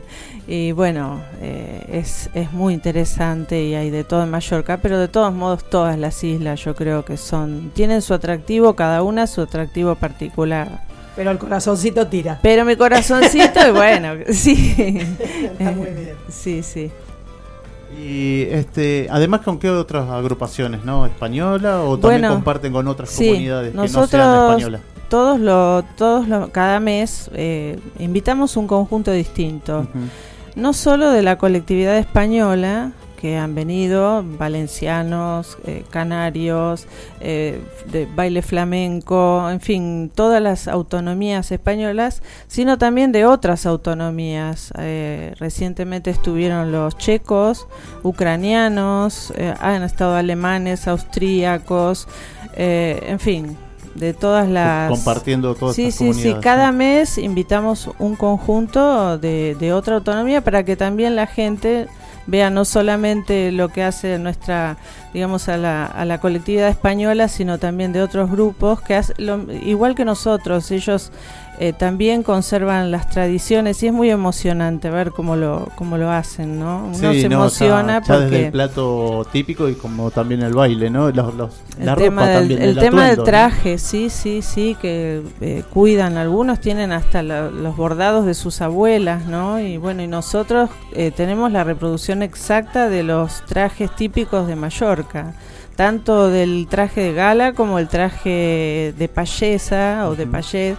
y 0.46 0.70
bueno, 0.70 1.20
eh, 1.42 1.84
es, 1.90 2.30
es 2.32 2.52
muy 2.52 2.74
interesante 2.74 3.60
y 3.60 3.74
hay 3.74 3.90
de 3.90 4.04
todo 4.04 4.22
en 4.22 4.30
Mallorca, 4.30 4.78
pero 4.80 5.00
de 5.00 5.08
todos 5.08 5.34
modos 5.34 5.68
todas 5.68 5.98
las 5.98 6.22
islas 6.22 6.64
yo 6.64 6.76
creo 6.76 7.04
que 7.04 7.16
son, 7.16 7.72
tienen 7.74 8.02
su 8.02 8.14
atractivo, 8.14 8.76
cada 8.76 9.02
una 9.02 9.26
su 9.26 9.40
atractivo 9.40 9.96
particular. 9.96 10.82
Pero 11.16 11.32
el 11.32 11.38
corazoncito 11.38 12.06
tira. 12.06 12.38
Pero 12.40 12.64
mi 12.64 12.76
corazoncito, 12.76 13.60
y 13.68 13.72
bueno, 13.72 14.14
sí. 14.30 14.76
Está 14.78 15.72
muy 15.72 15.90
bien. 15.90 16.14
Sí, 16.28 16.62
sí. 16.62 16.90
Y 17.98 18.42
este, 18.50 19.08
además 19.10 19.40
con 19.42 19.58
qué 19.58 19.70
otras 19.70 20.08
agrupaciones, 20.10 20.84
¿no? 20.84 21.06
Española 21.06 21.82
o 21.82 21.98
también 21.98 22.30
comparten 22.30 22.72
con 22.72 22.88
otras 22.88 23.10
comunidades 23.10 23.72
que 23.72 23.76
no 23.76 24.06
sean 24.06 24.50
españolas. 24.50 24.80
Todos 25.08 25.38
lo, 25.38 25.84
todos 25.96 26.26
lo, 26.26 26.50
cada 26.50 26.80
mes 26.80 27.30
eh, 27.34 27.78
invitamos 27.98 28.56
un 28.56 28.66
conjunto 28.66 29.12
distinto. 29.12 29.86
No 30.56 30.72
solo 30.72 31.10
de 31.10 31.22
la 31.22 31.36
colectividad 31.36 31.98
española, 31.98 32.92
que 33.24 33.38
han 33.38 33.54
venido, 33.54 34.22
valencianos, 34.22 35.56
eh, 35.64 35.82
canarios, 35.88 36.86
eh, 37.22 37.58
de 37.90 38.04
baile 38.04 38.42
flamenco, 38.42 39.48
en 39.50 39.62
fin, 39.62 40.12
todas 40.14 40.42
las 40.42 40.68
autonomías 40.68 41.50
españolas, 41.50 42.22
sino 42.48 42.76
también 42.76 43.12
de 43.12 43.24
otras 43.24 43.64
autonomías. 43.64 44.74
Eh, 44.76 45.32
recientemente 45.38 46.10
estuvieron 46.10 46.70
los 46.70 46.98
checos, 46.98 47.66
ucranianos, 48.02 49.32
han 49.58 49.84
estado 49.84 50.16
alemanes, 50.16 50.86
austríacos, 50.86 52.06
en 52.54 53.18
fin, 53.20 53.56
de 53.94 54.12
todas 54.12 54.46
las 54.48 54.90
compartiendo 54.90 55.54
todas 55.54 55.76
sí 55.76 55.92
sí 55.92 56.12
sí 56.12 56.34
cada 56.42 56.72
mes 56.72 57.16
invitamos 57.16 57.88
un 58.00 58.16
conjunto 58.16 59.18
de, 59.18 59.56
de 59.60 59.72
otra 59.72 59.94
autonomía 59.94 60.42
para 60.42 60.64
que 60.64 60.74
también 60.74 61.14
la 61.14 61.28
gente 61.28 61.86
vea 62.26 62.50
no 62.50 62.64
solamente 62.64 63.52
lo 63.52 63.68
que 63.68 63.82
hace 63.82 64.18
nuestra, 64.18 64.76
digamos, 65.12 65.48
a 65.48 65.56
la, 65.56 65.86
a 65.86 66.04
la 66.04 66.18
colectividad 66.18 66.68
española, 66.68 67.28
sino 67.28 67.58
también 67.58 67.92
de 67.92 68.02
otros 68.02 68.30
grupos 68.30 68.80
que 68.80 68.94
hace, 68.94 69.14
igual 69.62 69.94
que 69.94 70.04
nosotros, 70.04 70.70
ellos 70.70 71.12
eh, 71.58 71.72
también 71.72 72.22
conservan 72.24 72.90
las 72.90 73.08
tradiciones 73.08 73.80
y 73.82 73.86
es 73.86 73.92
muy 73.92 74.10
emocionante 74.10 74.90
ver 74.90 75.12
cómo 75.12 75.36
lo 75.36 75.68
cómo 75.76 75.96
lo 75.96 76.10
hacen, 76.10 76.58
¿no? 76.58 76.86
Uno 76.86 77.12
se 77.12 77.26
emociona 77.26 78.00
porque 78.00 78.24
desde 78.24 78.46
el 78.46 78.52
plato 78.52 79.24
típico 79.30 79.68
y 79.68 79.74
como 79.74 80.10
también 80.10 80.42
el 80.42 80.52
baile, 80.52 80.90
¿no? 80.90 81.10
Los, 81.10 81.34
los 81.34 81.50
el 81.78 81.94
tema 81.94 82.28
del, 82.28 82.50
el, 82.50 82.76
tema 82.76 83.08
del 83.08 83.22
traje, 83.22 83.78
sí, 83.78 84.10
sí, 84.10 84.42
sí, 84.42 84.76
que 84.80 85.22
eh, 85.40 85.62
cuidan. 85.72 86.16
Algunos 86.16 86.60
tienen 86.60 86.90
hasta 86.90 87.22
los 87.22 87.76
bordados 87.76 88.26
de 88.26 88.34
sus 88.34 88.60
abuelas, 88.60 89.26
¿no? 89.26 89.60
Y 89.60 89.76
bueno, 89.76 90.02
y 90.02 90.08
nosotros 90.08 90.70
eh, 90.92 91.12
tenemos 91.14 91.52
la 91.52 91.62
reproducción 91.62 92.22
exacta 92.22 92.88
de 92.88 93.04
los 93.04 93.44
trajes 93.46 93.94
típicos 93.94 94.48
de 94.48 94.56
Mallorca 94.56 95.34
tanto 95.76 96.30
del 96.30 96.68
traje 96.68 97.00
de 97.00 97.12
gala 97.14 97.52
como 97.52 97.78
el 97.78 97.88
traje 97.88 98.94
de 98.96 99.08
payesa 99.08 100.08
o 100.08 100.14
de 100.14 100.24
payet 100.24 100.76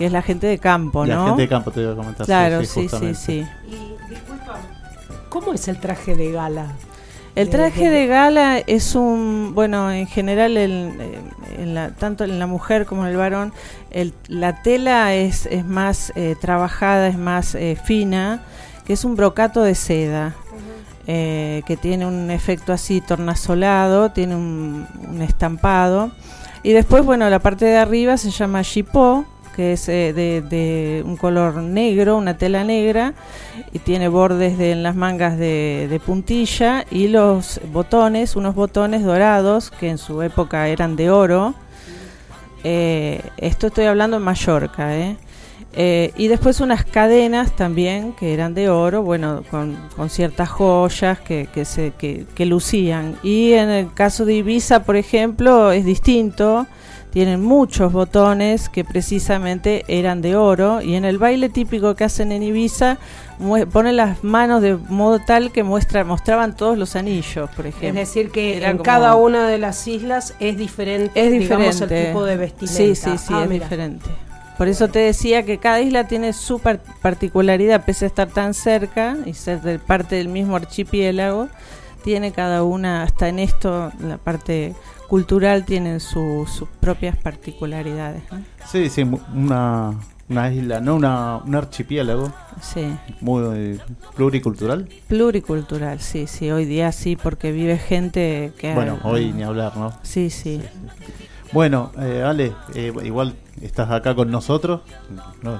que 0.00 0.06
es 0.06 0.12
la 0.12 0.22
gente 0.22 0.46
de 0.46 0.56
campo, 0.56 1.04
¿no? 1.04 1.14
La 1.14 1.26
gente 1.26 1.42
de 1.42 1.48
campo 1.48 1.70
te 1.70 1.82
iba 1.82 1.92
a 1.92 1.94
comentar. 1.94 2.24
Claro, 2.24 2.64
sí, 2.64 2.88
sí, 2.88 3.14
sí. 3.14 3.46
Y 3.68 4.08
disculpa, 4.08 4.56
¿cómo 5.28 5.52
es 5.52 5.68
el 5.68 5.78
traje 5.78 6.16
de 6.16 6.32
gala? 6.32 6.68
El 7.34 7.50
traje 7.50 7.90
de, 7.90 8.06
gala 8.06 8.60
es 8.60 8.94
un, 8.94 9.52
bueno, 9.54 9.92
en 9.92 10.06
general, 10.06 10.56
el, 10.56 10.94
en 11.58 11.74
la, 11.74 11.90
tanto 11.90 12.24
en 12.24 12.38
la 12.38 12.46
mujer 12.46 12.86
como 12.86 13.02
en 13.02 13.10
el 13.10 13.18
varón, 13.18 13.52
el, 13.90 14.14
la 14.26 14.62
tela 14.62 15.14
es, 15.14 15.44
es 15.44 15.66
más 15.66 16.14
eh, 16.16 16.34
trabajada, 16.40 17.06
es 17.08 17.18
más 17.18 17.54
eh, 17.54 17.76
fina, 17.84 18.42
que 18.86 18.94
es 18.94 19.04
un 19.04 19.16
brocato 19.16 19.62
de 19.62 19.74
seda. 19.74 20.34
Eh, 21.06 21.62
que 21.66 21.76
tiene 21.76 22.06
un 22.06 22.30
efecto 22.30 22.72
así 22.72 23.02
tornasolado, 23.02 24.12
tiene 24.12 24.34
un, 24.34 24.86
un, 25.10 25.20
estampado. 25.20 26.10
Y 26.62 26.72
después, 26.72 27.04
bueno, 27.04 27.28
la 27.28 27.40
parte 27.40 27.66
de 27.66 27.76
arriba 27.76 28.16
se 28.16 28.30
llama 28.30 28.62
chipó, 28.62 29.26
que 29.54 29.72
es 29.72 29.88
eh, 29.88 30.12
de, 30.12 31.02
un 31.04 31.16
color 31.16 31.56
negro, 31.56 32.16
una 32.16 32.36
tela 32.36 32.64
negra, 32.64 33.14
y 33.72 33.78
tiene 33.78 34.08
bordes 34.08 34.58
de, 34.58 34.72
en 34.72 34.82
las 34.82 34.94
mangas 34.94 35.38
de, 35.38 36.00
puntilla 36.04 36.84
y 36.90 37.08
los 37.08 37.60
botones, 37.72 38.36
unos 38.36 38.54
botones 38.54 39.04
dorados 39.04 39.70
que 39.70 39.88
en 39.90 39.98
su 39.98 40.22
época 40.22 40.68
eran 40.68 40.96
de 40.96 41.10
oro. 41.10 41.54
Eh, 42.64 43.22
esto 43.36 43.68
estoy 43.68 43.86
hablando 43.86 44.16
en 44.16 44.22
Mallorca, 44.22 44.96
¿eh? 44.96 45.16
y 46.16 46.26
después 46.26 46.60
unas 46.60 46.84
cadenas 46.84 47.54
también 47.54 48.12
que 48.12 48.34
eran 48.34 48.54
de 48.54 48.68
oro, 48.68 49.02
bueno, 49.02 49.44
con, 49.50 49.76
ciertas 50.10 50.48
joyas 50.48 51.20
que, 51.20 51.48
que, 51.52 51.64
se, 51.64 51.92
que, 51.92 52.26
que 52.34 52.44
lucían. 52.44 53.16
Y 53.22 53.52
en 53.52 53.68
el 53.70 53.94
caso 53.94 54.24
de 54.24 54.34
Ibiza, 54.34 54.82
por 54.82 54.96
ejemplo, 54.96 55.70
es 55.70 55.84
distinto 55.84 56.66
tienen 57.12 57.42
muchos 57.42 57.92
botones 57.92 58.68
que 58.68 58.84
precisamente 58.84 59.84
eran 59.88 60.22
de 60.22 60.36
oro 60.36 60.80
y 60.80 60.94
en 60.94 61.04
el 61.04 61.18
baile 61.18 61.48
típico 61.48 61.94
que 61.94 62.04
hacen 62.04 62.32
en 62.32 62.42
Ibiza 62.42 62.98
ponen 63.72 63.96
las 63.96 64.22
manos 64.22 64.62
de 64.62 64.76
modo 64.76 65.18
tal 65.18 65.50
que 65.50 65.62
muestra, 65.62 66.04
mostraban 66.04 66.54
todos 66.54 66.76
los 66.76 66.94
anillos, 66.94 67.50
por 67.50 67.66
ejemplo. 67.66 67.88
Es 67.88 67.94
decir, 67.94 68.30
que 68.30 68.64
en 68.64 68.78
cada 68.78 69.16
una 69.16 69.48
de 69.48 69.58
las 69.58 69.86
islas 69.88 70.34
es 70.40 70.56
diferente, 70.56 71.12
es 71.14 71.32
diferente. 71.32 71.72
Digamos, 71.72 71.80
el 71.80 72.06
tipo 72.06 72.24
de 72.24 72.36
vestimenta. 72.36 72.76
Sí, 72.76 72.94
sí, 72.94 73.18
sí, 73.18 73.34
ah, 73.34 73.44
es 73.44 73.50
diferente. 73.50 74.10
Por 74.58 74.68
eso 74.68 74.88
te 74.88 74.98
decía 74.98 75.42
que 75.44 75.56
cada 75.56 75.80
isla 75.80 76.06
tiene 76.06 76.34
su 76.34 76.58
particularidad, 76.58 77.86
pese 77.86 78.04
a 78.04 78.08
estar 78.08 78.28
tan 78.28 78.52
cerca 78.52 79.16
y 79.24 79.32
ser 79.32 79.62
de 79.62 79.78
parte 79.78 80.16
del 80.16 80.28
mismo 80.28 80.54
archipiélago, 80.54 81.48
tiene 82.02 82.32
cada 82.32 82.62
una, 82.62 83.02
hasta 83.02 83.28
en 83.28 83.38
esto, 83.38 83.92
la 84.00 84.18
parte 84.18 84.74
cultural 85.08 85.64
tienen 85.64 86.00
sus 86.00 86.64
propias 86.80 87.16
particularidades. 87.16 88.22
Sí, 88.66 88.88
sí, 88.88 89.02
una, 89.34 89.94
una 90.28 90.52
isla, 90.52 90.80
no 90.80 90.94
una, 90.94 91.38
un 91.38 91.54
archipiélago. 91.54 92.32
Sí. 92.62 92.96
Muy 93.20 93.80
pluricultural. 94.14 94.88
Pluricultural, 95.08 96.00
sí, 96.00 96.26
sí. 96.26 96.50
Hoy 96.50 96.64
día 96.64 96.92
sí, 96.92 97.16
porque 97.16 97.52
vive 97.52 97.76
gente 97.78 98.52
que. 98.58 98.74
Bueno, 98.74 98.98
hoy 99.02 99.32
ni 99.32 99.42
hablar, 99.42 99.76
¿no? 99.76 99.92
Sí, 100.02 100.30
sí. 100.30 100.62
Bueno, 101.52 101.90
eh, 101.98 102.22
Ale, 102.24 102.52
eh, 102.74 102.92
igual 103.02 103.34
estás 103.60 103.90
acá 103.90 104.14
con 104.14 104.30
nosotros 104.30 104.82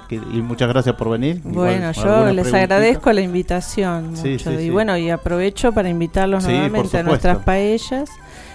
y 0.09 0.41
muchas 0.41 0.69
gracias 0.69 0.95
por 0.95 1.09
venir. 1.09 1.41
Bueno, 1.43 1.91
yo 1.91 2.31
les 2.31 2.53
agradezco 2.53 3.11
la 3.11 3.21
invitación 3.21 4.13
mucho 4.13 4.51
y 4.51 4.69
bueno, 4.69 4.97
y 4.97 5.09
aprovecho 5.09 5.71
para 5.73 5.89
invitarlos 5.89 6.45
nuevamente 6.45 6.97
a 6.97 7.03
nuestras 7.03 7.39
paellas 7.39 8.09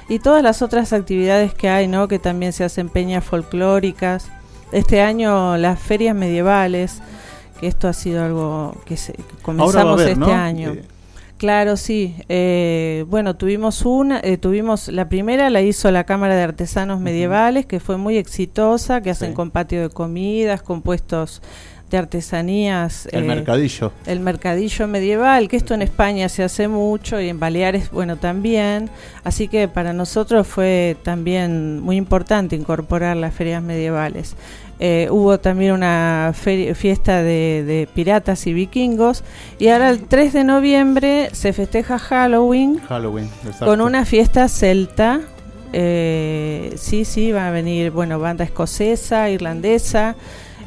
y 0.09 0.18
todas 0.18 0.43
las 0.43 0.62
otras 0.62 0.93
actividades 0.93 1.53
que 1.53 1.68
hay, 1.68 1.89
¿no? 1.89 2.09
Que 2.09 2.18
también 2.18 2.53
se 2.53 2.64
hacen 2.64 2.89
peñas 2.89 3.24
folclóricas. 3.24 4.28
Este 4.72 5.03
año 5.03 5.57
las 5.57 5.78
ferias 5.78 6.16
medievales, 6.16 7.03
que 7.61 7.66
esto 7.66 7.87
ha 7.89 7.93
sido 7.93 8.24
algo 8.24 8.74
que, 8.84 8.97
se, 8.97 9.14
comenzamos 9.43 10.01
este 10.01 10.32
año. 10.32 10.72
Eh, 10.72 10.84
claro, 11.39 11.76
sí. 11.76 12.14
Eh, 12.28 13.05
bueno, 13.09 13.37
tuvimos 13.37 13.84
una, 13.84 14.20
eh, 14.20 14.37
tuvimos 14.39 14.89
la 14.89 15.09
primera 15.09 15.51
la 15.51 15.62
hizo 15.62 15.91
la 15.91 16.05
Cámara 16.05 16.34
de 16.34 16.43
Artesanos 16.43 17.01
Medievales, 17.01 17.66
que 17.66 17.80
fue 17.80 17.97
muy 17.97 18.16
exitosa, 18.16 19.01
que 19.01 19.11
hacen 19.11 19.32
con 19.32 19.51
patio 19.51 19.82
de 19.82 19.91
comidas, 19.91 20.62
compuestos 20.62 21.43
de 21.91 21.99
artesanías. 21.99 23.09
El 23.12 23.24
mercadillo. 23.24 23.93
El 24.07 24.20
mercadillo 24.20 24.89
medieval, 24.89 25.49
que 25.49 25.57
esto 25.57 25.74
en 25.74 25.82
España 25.82 26.28
se 26.28 26.43
hace 26.43 26.68
mucho 26.68 27.20
y 27.20 27.28
en 27.28 27.39
Baleares, 27.39 27.91
bueno, 27.91 28.16
también. 28.16 28.91
Así 29.22 29.49
que 29.49 29.68
para 29.68 29.93
nosotros 29.93 30.47
fue 30.47 30.97
también 31.03 31.80
muy 31.80 31.97
importante 31.97 32.57
incorporar 32.57 33.16
las 33.16 33.34
ferias 33.34 33.62
medievales. 33.62 34.37
Eh, 34.78 35.08
hubo 35.10 35.38
también 35.38 35.72
una 35.72 36.32
fiesta 36.34 37.22
de, 37.22 37.88
piratas 37.94 38.46
y 38.46 38.52
vikingos. 38.52 39.24
Y 39.58 39.68
ahora 39.68 39.90
el 39.90 40.02
3 40.02 40.32
de 40.32 40.44
noviembre 40.44 41.30
se 41.32 41.52
festeja 41.52 41.98
Halloween, 41.98 42.80
Halloween 42.88 43.30
con 43.60 43.80
una 43.80 44.04
fiesta 44.04 44.48
celta. 44.48 45.20
Eh, 45.72 46.74
sí, 46.76 47.04
sí, 47.04 47.32
va 47.32 47.48
a 47.48 47.50
venir, 47.50 47.90
bueno, 47.90 48.18
banda 48.18 48.44
escocesa, 48.44 49.30
irlandesa. 49.30 50.16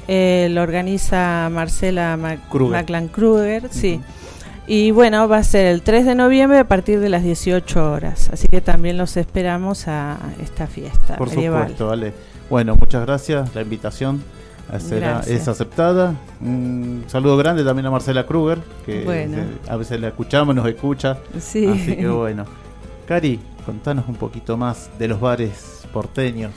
Eh, 0.08 0.48
lo 0.50 0.64
organiza 0.64 1.50
Marcela 1.52 2.18
McLan 2.18 3.10
Kruger, 3.10 3.70
sí. 3.70 4.02
Y 4.72 4.92
bueno, 4.92 5.28
va 5.28 5.38
a 5.38 5.44
ser 5.44 5.66
el 5.66 5.82
3 5.82 6.06
de 6.06 6.14
noviembre 6.14 6.60
a 6.60 6.68
partir 6.68 7.00
de 7.00 7.10
las 7.10 7.24
18 7.24 7.92
horas. 7.92 8.30
Así 8.32 8.48
que 8.48 8.62
también 8.62 9.00
los 9.00 9.18
esperamos 9.18 9.88
a 9.88 10.20
esta 10.40 10.68
fiesta. 10.68 11.18
Por 11.18 11.28
supuesto, 11.32 11.88
vale. 11.88 12.14
Bueno, 12.52 12.76
muchas 12.76 13.04
gracias. 13.04 13.56
La 13.56 13.64
invitación 13.64 14.22
es 15.28 15.48
aceptada. 15.48 16.14
Un 16.40 17.04
saludo 17.08 17.36
grande 17.36 17.64
también 17.64 17.88
a 17.88 17.90
Marcela 17.90 18.28
Kruger, 18.28 18.60
que 18.86 19.28
a 19.68 19.76
veces 19.76 20.00
la 20.00 20.10
escuchamos, 20.10 20.54
nos 20.54 20.68
escucha. 20.68 21.18
Sí. 21.40 21.66
Así 21.66 21.96
que 21.96 22.08
bueno. 22.08 22.46
Cari, 23.08 23.40
contanos 23.66 24.08
un 24.08 24.18
poquito 24.18 24.56
más 24.56 24.92
de 25.00 25.08
los 25.08 25.20
bares 25.20 25.82
porteños. 25.92 26.52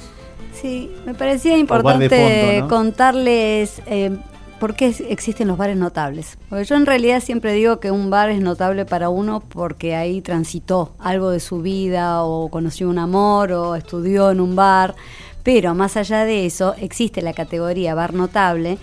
Sí, 0.52 0.94
me 1.06 1.14
parecía 1.14 1.56
importante 1.56 2.62
contarles 2.68 3.80
eh, 3.86 4.18
por 4.62 4.76
qué 4.76 4.94
existen 5.08 5.48
los 5.48 5.58
bares 5.58 5.76
notables. 5.76 6.38
Porque 6.48 6.64
yo 6.64 6.76
en 6.76 6.86
realidad 6.86 7.20
siempre 7.20 7.52
digo 7.52 7.80
que 7.80 7.90
un 7.90 8.10
bar 8.10 8.30
es 8.30 8.40
notable 8.40 8.84
para 8.86 9.08
uno 9.08 9.40
porque 9.40 9.96
ahí 9.96 10.20
transitó 10.20 10.94
algo 11.00 11.30
de 11.30 11.40
su 11.40 11.62
vida 11.62 12.22
o 12.22 12.48
conoció 12.48 12.88
un 12.88 12.98
amor 12.98 13.50
o 13.50 13.74
estudió 13.74 14.30
en 14.30 14.40
un 14.40 14.54
bar 14.54 14.94
pero 15.42 15.74
más 15.74 15.96
allá 15.96 16.24
de 16.24 16.46
eso, 16.46 16.74
existe 16.78 17.22
la 17.22 17.32
categoría 17.32 17.94
bar 17.94 18.14
notable, 18.14 18.78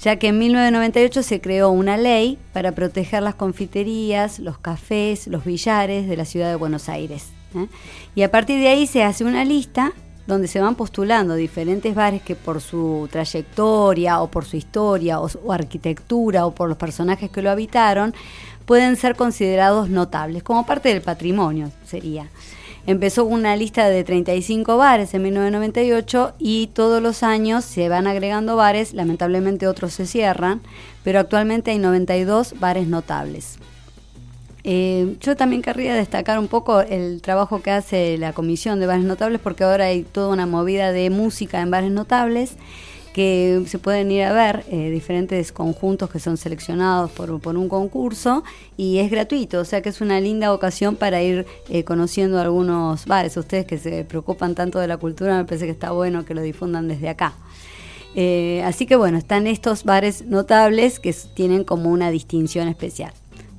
ya 0.00 0.16
que 0.16 0.28
en 0.28 0.38
1998 0.38 1.22
se 1.22 1.40
creó 1.40 1.70
una 1.70 1.96
ley 1.96 2.38
para 2.52 2.72
proteger 2.72 3.22
las 3.22 3.34
confiterías, 3.34 4.38
los 4.38 4.58
cafés, 4.58 5.26
los 5.26 5.44
billares 5.44 6.06
de 6.06 6.16
la 6.16 6.26
ciudad 6.26 6.50
de 6.50 6.56
Buenos 6.56 6.88
Aires. 6.88 7.28
¿eh? 7.54 7.66
Y 8.14 8.22
a 8.22 8.30
partir 8.30 8.60
de 8.60 8.68
ahí 8.68 8.86
se 8.86 9.02
hace 9.02 9.24
una 9.24 9.44
lista 9.44 9.94
donde 10.26 10.48
se 10.48 10.60
van 10.60 10.74
postulando 10.74 11.34
diferentes 11.34 11.94
bares 11.94 12.22
que 12.22 12.34
por 12.34 12.60
su 12.60 13.08
trayectoria 13.10 14.20
o 14.20 14.30
por 14.30 14.44
su 14.44 14.56
historia 14.56 15.20
o, 15.20 15.28
o 15.44 15.52
arquitectura 15.52 16.46
o 16.46 16.54
por 16.54 16.68
los 16.68 16.78
personajes 16.78 17.30
que 17.30 17.42
lo 17.42 17.50
habitaron 17.50 18.14
pueden 18.64 18.96
ser 18.96 19.14
considerados 19.14 19.88
notables, 19.88 20.42
como 20.42 20.66
parte 20.66 20.88
del 20.88 21.02
patrimonio 21.02 21.70
sería. 21.84 22.28
Empezó 22.86 23.24
una 23.24 23.56
lista 23.56 23.88
de 23.88 24.04
35 24.04 24.76
bares 24.76 25.12
en 25.12 25.22
1998 25.22 26.34
y 26.38 26.68
todos 26.68 27.02
los 27.02 27.24
años 27.24 27.64
se 27.64 27.88
van 27.88 28.06
agregando 28.06 28.54
bares, 28.54 28.92
lamentablemente 28.94 29.66
otros 29.66 29.92
se 29.92 30.06
cierran, 30.06 30.60
pero 31.02 31.18
actualmente 31.18 31.72
hay 31.72 31.80
92 31.80 32.60
bares 32.60 32.86
notables. 32.86 33.58
Eh, 34.68 35.16
yo 35.20 35.36
también 35.36 35.62
querría 35.62 35.94
destacar 35.94 36.40
un 36.40 36.48
poco 36.48 36.80
el 36.80 37.22
trabajo 37.22 37.62
que 37.62 37.70
hace 37.70 38.18
la 38.18 38.32
Comisión 38.32 38.80
de 38.80 38.86
Bares 38.86 39.04
Notables 39.04 39.40
porque 39.40 39.62
ahora 39.62 39.84
hay 39.84 40.02
toda 40.02 40.32
una 40.32 40.44
movida 40.44 40.90
de 40.90 41.08
música 41.08 41.62
en 41.62 41.70
bares 41.70 41.92
notables 41.92 42.56
que 43.14 43.62
se 43.68 43.78
pueden 43.78 44.10
ir 44.10 44.24
a 44.24 44.32
ver 44.32 44.64
eh, 44.68 44.90
diferentes 44.90 45.52
conjuntos 45.52 46.10
que 46.10 46.18
son 46.18 46.36
seleccionados 46.36 47.12
por, 47.12 47.30
un 47.30 47.68
concurso 47.68 48.42
y 48.76 48.98
es 48.98 49.08
gratuito, 49.08 49.60
o 49.60 49.64
sea 49.64 49.82
que 49.82 49.90
es 49.90 50.00
una 50.00 50.18
linda 50.18 50.52
ocasión 50.52 50.96
para 50.96 51.22
ir 51.22 51.46
eh, 51.68 51.84
conociendo 51.84 52.40
algunos 52.40 53.06
bares. 53.06 53.36
Ustedes 53.36 53.66
que 53.66 53.78
se 53.78 54.04
preocupan 54.04 54.56
tanto 54.56 54.80
de 54.80 54.88
la 54.88 54.96
cultura, 54.96 55.36
me 55.38 55.44
parece 55.44 55.66
que 55.66 55.70
está 55.70 55.92
bueno 55.92 56.24
que 56.24 56.34
lo 56.34 56.42
difundan 56.42 56.88
desde 56.88 57.08
acá. 57.08 57.34
Eh, 58.16 58.62
así 58.64 58.84
que 58.84 58.96
bueno, 58.96 59.16
están 59.16 59.46
estos 59.46 59.84
bares 59.84 60.26
notables 60.26 60.98
que 60.98 61.14
tienen 61.34 61.62
como 61.62 61.90
una 61.90 62.10
distinción 62.10 62.66
especial. 62.66 63.12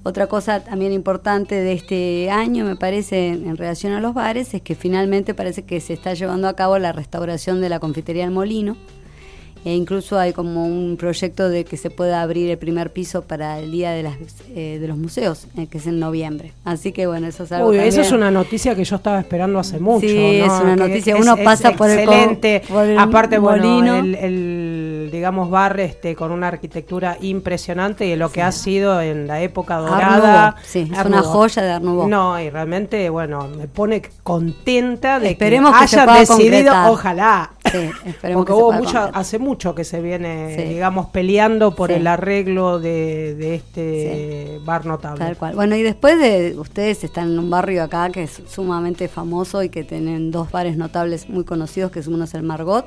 Otra 0.03 0.27
cosa 0.27 0.61
también 0.61 0.93
importante 0.93 1.55
de 1.55 1.73
este 1.73 2.29
año, 2.29 2.63
me 2.63 2.75
parece, 2.75 3.27
en 3.27 3.57
relación 3.57 3.93
a 3.93 3.99
los 3.99 4.13
bares, 4.13 4.53
es 4.53 4.61
que 4.61 4.75
finalmente 4.75 5.33
parece 5.33 5.63
que 5.63 5.81
se 5.81 5.93
está 5.93 6.13
llevando 6.13 6.47
a 6.47 6.55
cabo 6.55 6.79
la 6.79 6.93
restauración 6.93 7.59
de 7.59 7.69
la 7.69 7.79
confitería 7.79 8.23
El 8.23 8.31
Molino, 8.31 8.77
e 9.65 9.73
incluso 9.73 10.17
hay 10.17 10.31
como 10.31 10.65
un 10.65 10.95
proyecto 10.95 11.49
de 11.49 11.65
que 11.65 11.75
se 11.75 11.89
pueda 11.89 12.21
abrir 12.21 12.49
el 12.49 12.57
primer 12.57 12.93
piso 12.93 13.23
para 13.23 13.59
el 13.59 13.69
día 13.69 13.91
de, 13.91 14.03
las, 14.03 14.15
eh, 14.55 14.77
de 14.79 14.87
los 14.87 14.97
museos, 14.97 15.47
eh, 15.57 15.67
que 15.67 15.79
es 15.79 15.87
en 15.87 15.99
noviembre. 15.99 16.53
Así 16.63 16.93
que 16.93 17.05
bueno, 17.05 17.27
eso 17.27 17.43
es 17.43 17.51
algo. 17.51 17.69
Uy, 17.69 17.77
eso 17.79 17.99
es 17.99 18.13
una 18.13 18.31
noticia 18.31 18.75
que 18.75 18.85
yo 18.85 18.95
estaba 18.95 19.19
esperando 19.19 19.59
hace 19.59 19.77
mucho. 19.79 20.07
Sí, 20.07 20.17
es 20.17 20.53
una 20.61 20.77
noticia. 20.77 21.17
Uno 21.17 21.35
pasa 21.43 21.73
por, 21.73 21.89
el, 21.89 21.99
Aparte, 22.97 23.39
bueno, 23.39 23.97
el, 23.97 24.15
digamos 25.11 25.49
bar 25.49 25.79
este 25.79 26.15
con 26.15 26.31
una 26.31 26.47
arquitectura 26.47 27.17
impresionante 27.21 28.05
y 28.05 28.15
lo 28.15 28.31
que 28.31 28.41
ha 28.41 28.51
sido 28.51 29.01
en 29.01 29.27
la 29.27 29.41
época 29.41 29.77
dorada. 29.77 30.55
Sí, 30.63 30.89
es 30.91 31.05
una 31.05 31.21
joya 31.21 31.61
de 31.63 31.71
Arnubó. 31.71 32.07
No, 32.07 32.39
y 32.39 32.49
realmente, 32.49 33.09
bueno, 33.09 33.47
me 33.47 33.67
pone 33.67 34.01
contenta 34.23 35.19
de 35.19 35.31
Esperemos 35.31 35.71
que, 35.75 35.83
hayan 35.83 36.19
decidido, 36.19 36.73
ojalá. 36.91 37.51
Sí, 37.71 37.89
esperemos 38.05 38.45
Porque 38.45 38.53
hubo 38.53 38.71
mucho, 38.71 39.09
hace 39.13 39.39
mucho 39.39 39.75
que 39.75 39.83
se 39.83 40.01
viene, 40.01 40.55
digamos, 40.67 41.07
peleando 41.07 41.75
por 41.75 41.91
el 41.91 42.07
arreglo 42.07 42.79
de, 42.79 43.55
este 43.55 44.59
bar 44.63 44.85
notable. 44.85 45.19
Tal 45.19 45.37
cual. 45.37 45.55
Bueno, 45.55 45.75
y 45.75 45.83
después 45.83 46.19
de 46.19 46.55
ustedes 46.57 47.03
están 47.03 47.31
en 47.31 47.39
un 47.39 47.49
barrio 47.49 47.83
acá 47.83 48.09
que 48.09 48.23
es 48.23 48.41
sumamente 48.47 49.07
famoso 49.07 49.63
y 49.63 49.69
que 49.69 49.83
tienen 49.83 50.31
dos 50.31 50.51
bares 50.51 50.77
notables 50.77 51.29
muy 51.29 51.43
conocidos, 51.43 51.91
que 51.91 52.01
uno 52.07 52.25
es 52.25 52.33
el 52.33 52.43
Margot, 52.43 52.85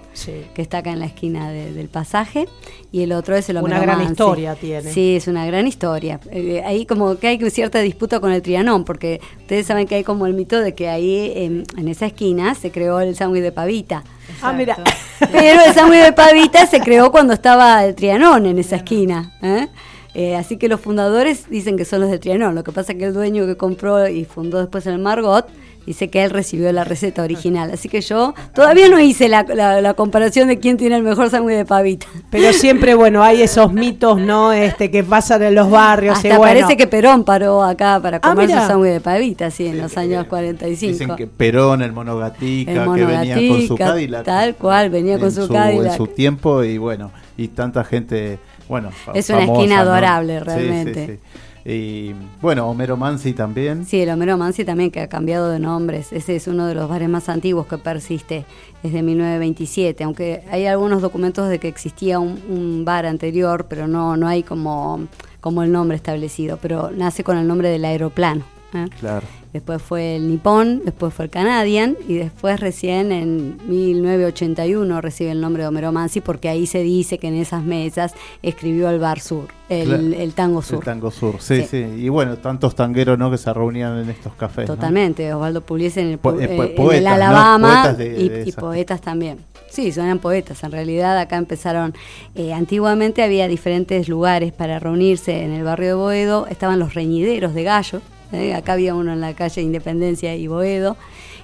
que 0.54 0.62
está 0.62 0.78
acá 0.78 0.90
en 0.90 1.00
la 1.00 1.06
esquina 1.06 1.50
del 1.50 1.88
pasaje, 1.88 2.48
y 2.92 3.02
el 3.02 3.12
otro 3.12 3.36
es 3.36 3.48
el 3.48 3.58
Una 3.58 3.80
gran 3.80 4.02
historia 4.02 4.54
tiene. 4.54 4.92
Sí, 4.92 5.16
es 5.16 5.28
una 5.28 5.46
gran 5.46 5.66
historia. 5.66 6.20
Eh, 6.30 6.62
ahí 6.64 6.86
como 6.86 7.16
que 7.16 7.28
hay 7.28 7.50
cierta 7.50 7.80
disputa 7.80 8.20
con 8.20 8.32
el 8.32 8.42
Trianón, 8.42 8.84
porque 8.84 9.20
ustedes 9.40 9.66
saben 9.66 9.86
que 9.86 9.96
hay 9.96 10.04
como 10.04 10.26
el 10.26 10.34
mito 10.34 10.60
de 10.60 10.74
que 10.74 10.88
ahí 10.88 11.32
en 11.36 11.88
esa 11.88 12.06
esquina 12.06 12.54
se 12.54 12.70
creó 12.70 13.00
el 13.00 13.16
sándwich 13.16 13.42
de 13.42 13.52
pavita. 13.52 14.04
Ah, 14.42 14.52
mira. 14.52 14.76
Pero 15.18 15.60
el 15.66 15.74
sándwich 15.74 16.02
de 16.02 16.12
pavita 16.12 16.66
se 16.66 16.80
creó 16.80 17.10
cuando 17.10 17.32
estaba 17.32 17.84
el 17.84 17.94
Trianón 17.94 18.46
en 18.46 18.58
esa 18.58 18.76
esquina. 18.76 19.32
¿eh? 19.42 19.68
Eh, 20.14 20.36
así 20.36 20.56
que 20.56 20.68
los 20.68 20.80
fundadores 20.80 21.48
dicen 21.48 21.76
que 21.76 21.84
son 21.84 22.00
los 22.00 22.10
de 22.10 22.18
Trianón. 22.18 22.54
Lo 22.54 22.64
que 22.64 22.72
pasa 22.72 22.92
es 22.92 22.98
que 22.98 23.04
el 23.04 23.14
dueño 23.14 23.46
que 23.46 23.56
compró 23.56 24.08
y 24.08 24.24
fundó 24.24 24.58
después 24.58 24.86
el 24.86 24.98
Margot 24.98 25.48
dice 25.86 26.10
que 26.10 26.22
él 26.24 26.30
recibió 26.30 26.72
la 26.72 26.84
receta 26.84 27.22
original. 27.22 27.70
Así 27.72 27.88
que 27.88 28.00
yo 28.00 28.34
todavía 28.54 28.88
no 28.88 29.00
hice 29.00 29.28
la, 29.28 29.42
la, 29.42 29.94
comparación 29.94 30.48
de 30.48 30.58
quién 30.58 30.76
tiene 30.76 30.96
el 30.96 31.02
mejor 31.02 31.30
sándwich 31.30 31.56
de 31.56 31.64
pavita. 31.64 32.06
Pero 32.30 32.52
siempre, 32.54 32.94
bueno, 32.94 33.22
hay 33.22 33.42
esos 33.42 33.72
mitos, 33.72 34.20
¿no? 34.20 34.52
Este 34.52 34.90
que 34.90 35.02
pasan 35.02 35.42
en 35.42 35.54
los 35.54 35.70
barrios. 35.70 36.16
Hasta 36.16 36.38
parece 36.38 36.76
que 36.76 36.86
Perón 36.86 37.24
paró 37.24 37.62
acá 37.62 38.00
para 38.00 38.18
ah, 38.18 38.20
comer 38.20 38.50
su 38.50 38.56
sándwich 38.56 38.92
de 38.92 39.00
pavita, 39.00 39.50
sí, 39.50 39.66
en 39.66 39.78
los 39.78 39.96
años 39.96 40.26
45. 40.26 40.92
Dicen 40.92 41.16
que 41.16 41.26
Perón, 41.26 41.82
el 41.82 41.92
monogatica, 41.92 42.94
que 42.94 43.04
venía 43.04 43.36
con 43.48 43.62
su 43.66 43.76
Cadillac. 43.76 44.24
Tal 44.24 44.54
cual, 44.56 44.90
venía 44.90 45.18
con 45.18 45.32
su, 45.32 45.48
Cadillac. 45.48 45.92
En 45.92 45.96
su 45.96 46.06
tiempo 46.06 46.62
y 46.64 46.78
bueno, 46.78 47.10
y 47.36 47.48
tanta 47.48 47.84
gente, 47.84 48.38
bueno, 48.70 48.90
Es 49.14 49.28
una 49.30 49.42
esquina 49.42 49.80
adorable, 49.80 50.38
realmente. 50.38 51.06
Sí, 51.06 51.12
sí, 51.12 51.18
y 51.64 52.14
bueno, 52.40 52.70
Homero 52.70 52.96
Mansi 52.96 53.32
también. 53.32 53.84
Sí, 53.84 54.00
el 54.00 54.10
Homero 54.10 54.38
Mansi 54.38 54.64
también 54.64 54.92
que 54.92 55.00
ha 55.00 55.08
cambiado 55.08 55.50
de 55.50 55.58
nombres. 55.58 56.12
Ese 56.12 56.36
es 56.36 56.46
uno 56.46 56.66
de 56.66 56.74
los 56.74 56.88
bares 56.88 57.08
más 57.08 57.28
antiguos 57.28 57.66
que 57.66 57.78
persiste 57.78 58.46
desde 58.82 59.02
1927, 59.02 60.04
aunque 60.04 60.44
hay 60.52 60.66
algunos 60.66 61.02
documentos 61.02 61.48
de 61.48 61.58
que 61.58 61.66
existía 61.66 62.20
un, 62.20 62.84
bar 62.84 63.06
anterior, 63.06 63.66
pero 63.68 63.88
no, 63.88 64.16
no 64.16 64.28
hay 64.28 64.44
como, 64.44 65.00
como 65.40 65.64
el 65.64 65.72
nombre 65.72 65.96
establecido, 65.96 66.56
pero 66.62 66.92
nace 66.92 67.24
con 67.24 67.36
el 67.36 67.48
nombre 67.48 67.70
del 67.70 67.84
aeroplano. 67.84 68.44
¿Eh? 68.74 68.86
Claro 68.98 69.26
después 69.52 69.82
fue 69.82 70.16
el 70.16 70.28
Nippon, 70.28 70.82
después 70.84 71.12
fue 71.12 71.24
el 71.26 71.30
Canadian 71.30 71.96
y 72.06 72.14
después 72.14 72.60
recién 72.60 73.10
en 73.12 73.58
1981 73.68 75.00
recibe 75.00 75.32
el 75.32 75.40
nombre 75.40 75.62
de 75.62 75.68
Homero 75.68 75.92
Mansi 75.92 76.20
porque 76.20 76.48
ahí 76.48 76.66
se 76.66 76.82
dice 76.82 77.18
que 77.18 77.28
en 77.28 77.34
esas 77.34 77.64
mesas 77.64 78.14
escribió 78.42 78.90
el 78.90 79.00
Bar 79.00 79.20
Sur, 79.20 79.48
el, 79.68 80.32
Tango 80.34 80.62
Sur. 80.62 80.78
El 80.78 80.84
Tango 80.84 81.10
Sur, 81.10 81.36
sí, 81.40 81.62
sí, 81.68 81.78
Y 81.78 82.08
bueno, 82.08 82.36
tantos 82.38 82.74
tangueros 82.74 83.18
¿no? 83.18 83.30
que 83.30 83.38
se 83.38 83.52
reunían 83.52 83.98
en 83.98 84.10
estos 84.10 84.34
cafés. 84.34 84.66
Totalmente, 84.66 85.32
Osvaldo 85.34 85.62
Pugliese 85.62 86.00
en 86.00 86.06
el, 86.08 86.14
eh, 86.40 86.74
eh, 86.76 87.06
Alabama 87.06 87.96
y, 87.98 88.52
poetas 88.52 89.00
también. 89.00 89.38
Sí, 89.68 89.92
son 89.92 90.18
poetas. 90.18 90.64
En 90.64 90.72
realidad 90.72 91.16
acá 91.16 91.36
empezaron, 91.36 91.94
eh, 92.34 92.52
antiguamente 92.52 93.22
había 93.22 93.46
diferentes 93.46 94.08
lugares 94.08 94.52
para 94.52 94.80
reunirse 94.80 95.44
en 95.44 95.52
el 95.52 95.62
barrio 95.62 95.88
de 95.88 95.94
Boedo. 95.94 96.46
Estaban 96.48 96.80
los 96.80 96.94
reñideros 96.94 97.54
de 97.54 97.62
gallo, 97.62 98.00
¿eh? 98.32 98.54
acá 98.54 98.74
había 98.74 98.94
uno 98.94 99.12
en 99.12 99.20
la 99.20 99.34
calle 99.34 99.62
Independencia 99.62 100.34
y 100.36 100.46
Boedo, 100.46 100.96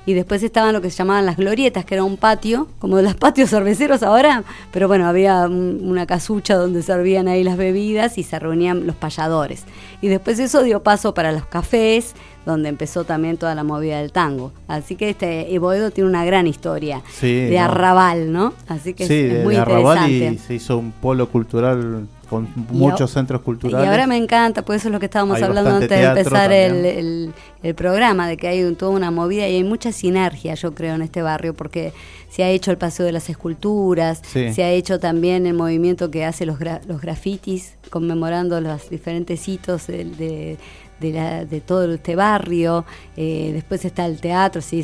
y 0.07 0.15
después 0.15 0.43
estaban 0.45 0.73
lo 0.73 0.81
que 0.81 0.91
se 0.91 0.99
llamaban 0.99 1.27
las 1.27 1.37
glorietas, 1.37 1.85
que 1.85 1.95
era 1.95 2.05
un 2.05 2.17
patio, 2.17 2.69
como 2.79 2.97
de 2.97 3.03
los 3.03 3.15
patios 3.17 3.51
cerveceros 3.51 4.03
ahora, 4.03 4.45
pero 4.73 4.87
bueno, 4.87 5.07
había 5.07 5.47
una 5.49 6.07
casucha 6.07 6.55
donde 6.55 6.83
servían 6.83 7.27
ahí 7.27 7.43
las 7.43 7.57
bebidas 7.57 8.17
y 8.17 8.23
se 8.23 8.39
reunían 8.39 8.87
los 8.87 8.95
payadores. 8.95 9.65
Y 10.01 10.09
después 10.09 10.39
eso 10.39 10.63
dio 10.63 10.83
paso 10.83 11.13
para 11.13 11.33
los 11.33 11.47
cafés, 11.47 12.15
donde 12.47 12.69
empezó 12.69 13.03
también 13.03 13.37
toda 13.37 13.57
la 13.57 13.65
movida 13.65 13.99
del 13.99 14.13
tango. 14.13 14.53
Así 14.69 14.95
que 14.95 15.11
este 15.11 15.59
Boedo 15.59 15.91
tiene 15.91 16.09
una 16.09 16.25
gran 16.25 16.47
historia 16.47 17.03
de 17.21 17.59
arrabal, 17.59 18.33
¿no? 18.33 18.55
Así 18.69 18.95
que 18.95 19.05
es, 19.05 19.45
muy 19.45 19.57
arrabal 19.57 20.09
y 20.09 20.39
se 20.39 20.55
hizo 20.55 20.79
un 20.79 20.93
polo 20.93 21.29
cultural 21.29 22.07
con 22.29 22.49
muchos 22.71 23.11
centros 23.11 23.41
culturales. 23.43 23.87
Y 23.87 23.91
ahora 23.91 24.07
me 24.07 24.17
encanta, 24.17 24.63
pues 24.63 24.83
eso 24.83 24.89
es 24.89 24.93
lo 24.93 25.01
que 25.01 25.07
estábamos 25.07 25.41
hablando 25.43 25.71
antes 25.71 25.89
de 25.89 26.03
empezar 26.03 26.53
el, 26.53 27.33
el, 27.63 27.75
programa, 27.75 28.29
de 28.29 28.37
que 28.37 28.49
hay 28.49 28.75
toda 28.75 28.93
una 28.93 29.11
movida 29.11 29.49
y 29.49 29.57
hay 29.57 29.65
mucha 29.65 29.93
sinergia, 29.93 30.55
yo 30.55 30.75
creo, 30.75 30.95
en 30.95 31.03
este 31.03 31.23
barrio, 31.23 31.55
porque 31.55 31.93
se 32.29 32.45
ha 32.45 32.51
hecho 32.51 32.71
el 32.71 32.79
Paseo 32.79 33.07
de 33.07 33.13
las 33.13 33.29
Esculturas, 33.29 34.21
se 34.25 34.63
ha 34.63 34.71
hecho 34.71 34.99
también 34.99 35.47
el 35.47 35.55
movimiento 35.55 36.11
que 36.11 36.25
hace 36.25 36.47
los, 36.47 36.59
los 36.87 37.01
grafitis, 37.01 37.77
conmemorando 37.91 38.61
los 38.61 38.91
diferentes 38.91 39.49
hitos 39.49 39.87
de, 39.87 40.59
de, 41.01 41.13
la, 41.13 41.45
de 41.45 41.61
todo 41.61 41.93
este 41.93 42.17
barrio. 42.17 42.85
Eh, 43.17 43.51
después 43.55 43.85
está 43.85 44.07
el 44.07 44.21
teatro, 44.21 44.61
sí, 44.61 44.83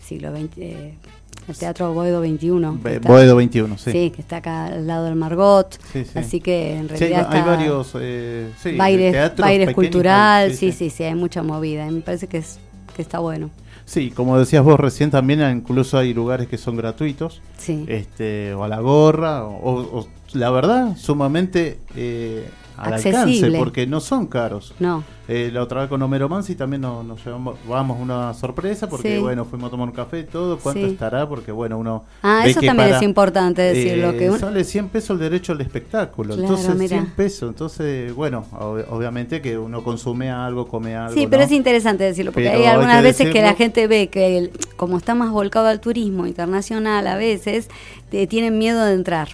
siglo 0.00 0.34
XX. 0.34 0.94
El 1.46 1.56
Teatro 1.56 1.92
Boedo 1.92 2.20
21. 2.20 2.80
Boedo 3.02 3.36
21, 3.36 3.78
sí. 3.78 3.92
Sí, 3.92 4.10
que 4.10 4.22
está 4.22 4.36
acá 4.38 4.66
al 4.66 4.86
lado 4.86 5.04
del 5.04 5.16
Margot. 5.16 5.78
Así 6.14 6.40
que 6.40 6.76
en 6.76 6.88
realidad. 6.88 7.28
hay, 7.30 7.42
varios. 7.42 7.92
Eh, 8.00 8.50
baires, 8.76 9.74
cultural, 9.74 10.54
sí, 10.54 10.72
sí, 10.72 10.90
sí, 10.90 11.04
hay 11.04 11.14
mucha 11.14 11.42
movida. 11.42 11.90
Me 11.90 12.00
parece 12.00 12.26
que, 12.28 12.38
es, 12.38 12.58
que 12.96 13.02
está 13.02 13.18
bueno. 13.18 13.50
Sí, 13.84 14.10
como 14.10 14.38
decías 14.38 14.64
vos 14.64 14.80
recién, 14.80 15.10
también 15.10 15.42
incluso 15.50 15.98
hay 15.98 16.14
lugares 16.14 16.48
que 16.48 16.56
son 16.56 16.76
gratuitos. 16.76 17.42
Sí. 17.58 17.84
Este, 17.88 18.54
o 18.54 18.64
a 18.64 18.68
la 18.68 18.80
gorra, 18.80 19.44
o, 19.44 20.06
la 20.32 20.50
verdad, 20.50 20.96
sumamente. 20.96 21.78
Eh, 21.94 22.48
al 22.76 22.94
alcance, 22.94 23.52
porque 23.58 23.86
no 23.86 24.00
son 24.00 24.26
caros. 24.26 24.74
No. 24.78 25.04
Eh, 25.26 25.50
la 25.50 25.62
otra 25.62 25.80
vez 25.80 25.88
con 25.88 26.02
Homero 26.02 26.28
Mansi 26.28 26.54
también 26.54 26.82
nos, 26.82 27.24
llevamos 27.24 27.56
vamos 27.66 27.98
una 27.98 28.34
sorpresa, 28.34 28.88
porque 28.90 29.18
bueno, 29.18 29.46
fuimos 29.46 29.68
a 29.68 29.70
tomar 29.70 29.88
un 29.88 29.94
café 29.94 30.20
y 30.20 30.24
todo. 30.24 30.58
¿Cuánto 30.58 30.86
estará? 30.86 31.26
Porque 31.26 31.50
bueno, 31.50 31.78
uno. 31.78 32.04
Ah, 32.22 32.42
eso 32.46 32.60
también 32.60 32.94
es 32.94 33.02
importante 33.02 33.62
decirlo. 33.62 34.10
Eh, 34.10 34.18
que 34.18 34.38
Sale 34.38 34.64
100 34.64 34.88
pesos 34.88 35.10
el 35.10 35.18
derecho 35.18 35.52
al 35.52 35.60
espectáculo. 35.62 36.34
entonces, 36.34 36.88
100 36.88 37.06
pesos. 37.12 37.48
Entonces, 37.48 38.14
bueno, 38.14 38.44
obviamente 38.90 39.40
que 39.40 39.56
uno 39.56 39.82
consume 39.82 40.30
algo, 40.30 40.66
come 40.66 40.94
algo. 40.94 41.14
Sí, 41.14 41.26
pero 41.28 41.44
es 41.44 41.52
interesante 41.52 42.04
decirlo, 42.04 42.32
porque 42.32 42.50
hay 42.50 42.64
algunas 42.64 43.02
veces 43.02 43.30
que 43.30 43.40
la 43.40 43.54
gente 43.54 43.86
ve 43.86 44.08
que, 44.08 44.50
como 44.76 44.98
está 44.98 45.14
más 45.14 45.30
volcado 45.30 45.68
al 45.68 45.80
turismo 45.80 46.26
internacional, 46.26 47.06
a 47.06 47.16
veces 47.16 47.68
tienen 48.28 48.58
miedo 48.58 48.84
de 48.84 48.94
entrar 48.94 49.28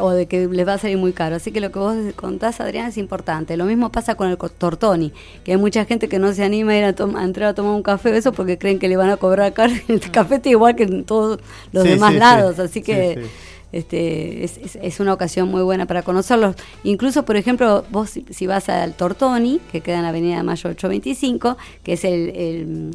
o 0.00 0.10
de 0.10 0.26
que 0.26 0.46
les 0.46 0.66
va 0.66 0.74
a 0.74 0.78
salir 0.78 0.98
muy 0.98 1.12
caro. 1.12 1.36
Así 1.36 1.52
que 1.52 1.60
lo 1.60 1.70
que 1.70 1.78
vos 1.78 1.96
contás, 2.14 2.60
Adrián, 2.60 2.88
es 2.88 2.98
importante. 2.98 3.56
Lo 3.56 3.64
mismo 3.64 3.90
pasa 3.90 4.14
con 4.14 4.28
el 4.28 4.36
tortoni, 4.36 5.12
que 5.44 5.52
hay 5.52 5.58
mucha 5.58 5.84
gente 5.84 6.08
que 6.08 6.18
no 6.18 6.32
se 6.32 6.44
anima 6.44 6.72
a 6.72 6.78
ir 6.78 6.84
a, 6.84 7.22
entrar 7.22 7.50
a 7.50 7.54
tomar 7.54 7.72
un 7.72 7.82
café 7.82 8.10
o 8.10 8.14
eso 8.14 8.32
porque 8.32 8.58
creen 8.58 8.78
que 8.78 8.88
le 8.88 8.96
van 8.96 9.10
a 9.10 9.16
cobrar 9.16 9.52
caro. 9.52 9.72
El 9.88 10.00
café 10.10 10.36
está 10.36 10.48
igual 10.48 10.76
que 10.76 10.84
en 10.84 11.04
todos 11.04 11.40
los 11.72 11.84
demás 11.84 12.14
lados, 12.14 12.58
así 12.58 12.82
que 12.82 13.24
este 13.72 14.44
es, 14.44 14.78
es, 14.80 15.00
una 15.00 15.12
ocasión 15.12 15.48
muy 15.48 15.62
buena 15.62 15.86
para 15.86 16.02
conocerlos. 16.02 16.56
Incluso, 16.84 17.24
por 17.24 17.36
ejemplo, 17.36 17.84
vos 17.90 18.10
si, 18.30 18.46
vas 18.46 18.68
al 18.68 18.94
Tortoni, 18.94 19.60
que 19.70 19.80
queda 19.80 19.96
en 19.96 20.02
la 20.02 20.08
Avenida 20.10 20.42
Mayo 20.42 20.70
825, 20.70 21.56
que 21.82 21.92
es 21.94 22.04
el, 22.04 22.30
el 22.30 22.90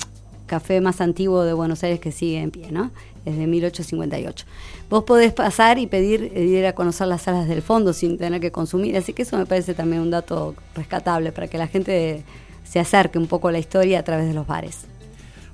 café 0.47 0.81
más 0.81 0.99
antiguo 0.99 1.43
de 1.43 1.53
Buenos 1.53 1.83
Aires 1.83 1.99
que 1.99 2.11
sigue 2.11 2.39
en 2.39 2.51
pie, 2.51 2.71
¿no? 2.71 2.91
Es 3.25 3.37
de 3.37 3.47
1858 3.47 4.45
vos 4.91 5.05
podés 5.05 5.31
pasar 5.31 5.79
y 5.79 5.87
pedir 5.87 6.33
eh, 6.35 6.43
ir 6.43 6.65
a 6.65 6.73
conocer 6.73 7.07
las 7.07 7.23
salas 7.23 7.47
del 7.47 7.61
fondo 7.61 7.93
sin 7.93 8.17
tener 8.17 8.41
que 8.41 8.51
consumir. 8.51 8.95
Así 8.97 9.13
que 9.13 9.23
eso 9.23 9.37
me 9.37 9.45
parece 9.45 9.73
también 9.73 10.01
un 10.01 10.11
dato 10.11 10.53
rescatable 10.75 11.31
para 11.31 11.47
que 11.47 11.57
la 11.57 11.67
gente 11.67 12.23
se 12.65 12.79
acerque 12.79 13.17
un 13.17 13.27
poco 13.27 13.47
a 13.47 13.53
la 13.53 13.59
historia 13.59 13.99
a 13.99 14.03
través 14.03 14.27
de 14.27 14.33
los 14.33 14.45
bares. 14.45 14.81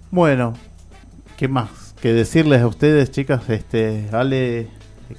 Bueno, 0.09 0.53
¿qué 1.37 1.47
más? 1.47 1.93
Que 2.01 2.13
decirles 2.13 2.63
a 2.63 2.67
ustedes, 2.67 3.11
chicas, 3.11 3.47
este, 3.49 4.09
Ale, 4.11 4.67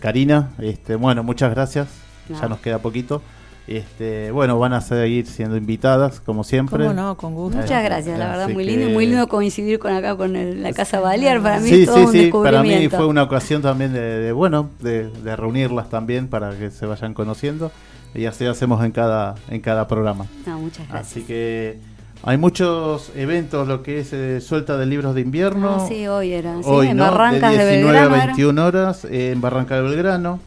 Karina, 0.00 0.50
este, 0.58 0.96
bueno, 0.96 1.22
muchas 1.22 1.50
gracias. 1.50 1.88
Ya 2.28 2.48
nos 2.48 2.58
queda 2.58 2.80
poquito. 2.80 3.22
Este, 3.68 4.30
bueno, 4.30 4.58
van 4.58 4.72
a 4.72 4.80
seguir 4.80 5.26
siendo 5.26 5.54
invitadas, 5.54 6.20
como 6.20 6.42
siempre. 6.42 6.84
¿Cómo 6.84 6.94
no? 6.94 7.18
Con 7.18 7.34
gusto. 7.34 7.58
Muchas 7.58 7.84
gracias, 7.84 8.18
la 8.18 8.30
verdad, 8.30 8.48
muy 8.48 8.64
lindo. 8.64 8.88
Muy 8.88 9.04
lindo 9.04 9.28
coincidir 9.28 9.78
con 9.78 9.92
acá, 9.92 10.16
con 10.16 10.62
la 10.62 10.72
Casa 10.72 11.00
Balear. 11.00 11.42
Para 11.42 11.60
mí 11.60 11.68
sí, 11.68 11.84
todo 11.84 11.98
sí, 11.98 12.04
un 12.04 12.12
sí. 12.12 12.30
Para 12.32 12.62
mí 12.62 12.88
fue 12.88 13.04
una 13.04 13.22
ocasión 13.22 13.60
también 13.60 13.92
de, 13.92 14.32
bueno, 14.32 14.70
de, 14.80 15.10
reunirlas 15.36 15.90
también 15.90 16.28
para 16.28 16.56
que 16.56 16.70
se 16.70 16.86
vayan 16.86 17.12
conociendo. 17.12 17.70
Y 18.14 18.24
así 18.24 18.46
hacemos 18.46 18.82
en 18.82 18.90
cada, 18.90 19.34
en 19.50 19.60
cada 19.60 19.86
programa. 19.86 20.24
muchas 20.46 20.88
gracias. 20.88 21.10
Así 21.10 21.22
que 21.24 21.78
hay 22.22 22.38
muchos 22.38 23.12
eventos, 23.16 23.68
lo 23.68 23.82
que 23.82 24.00
es 24.00 24.14
eh, 24.14 24.40
suelta 24.40 24.78
de 24.78 24.86
libros 24.86 25.14
de 25.14 25.20
invierno. 25.20 25.76
Ah, 25.82 25.86
sí, 25.86 26.08
hoy 26.08 26.32
era. 26.32 26.56
hoy, 26.64 26.88
en 26.88 26.96
Barrancas 26.96 27.52
de 27.52 27.70
19 27.70 27.98
a 27.98 28.26
21 28.26 28.66
horas 28.66 29.04
en 29.04 29.42
Barranca 29.42 29.74
de 29.74 29.82
Belgrano. 29.82 30.40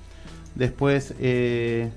Después... 0.55 1.13
Eh, 1.19 1.91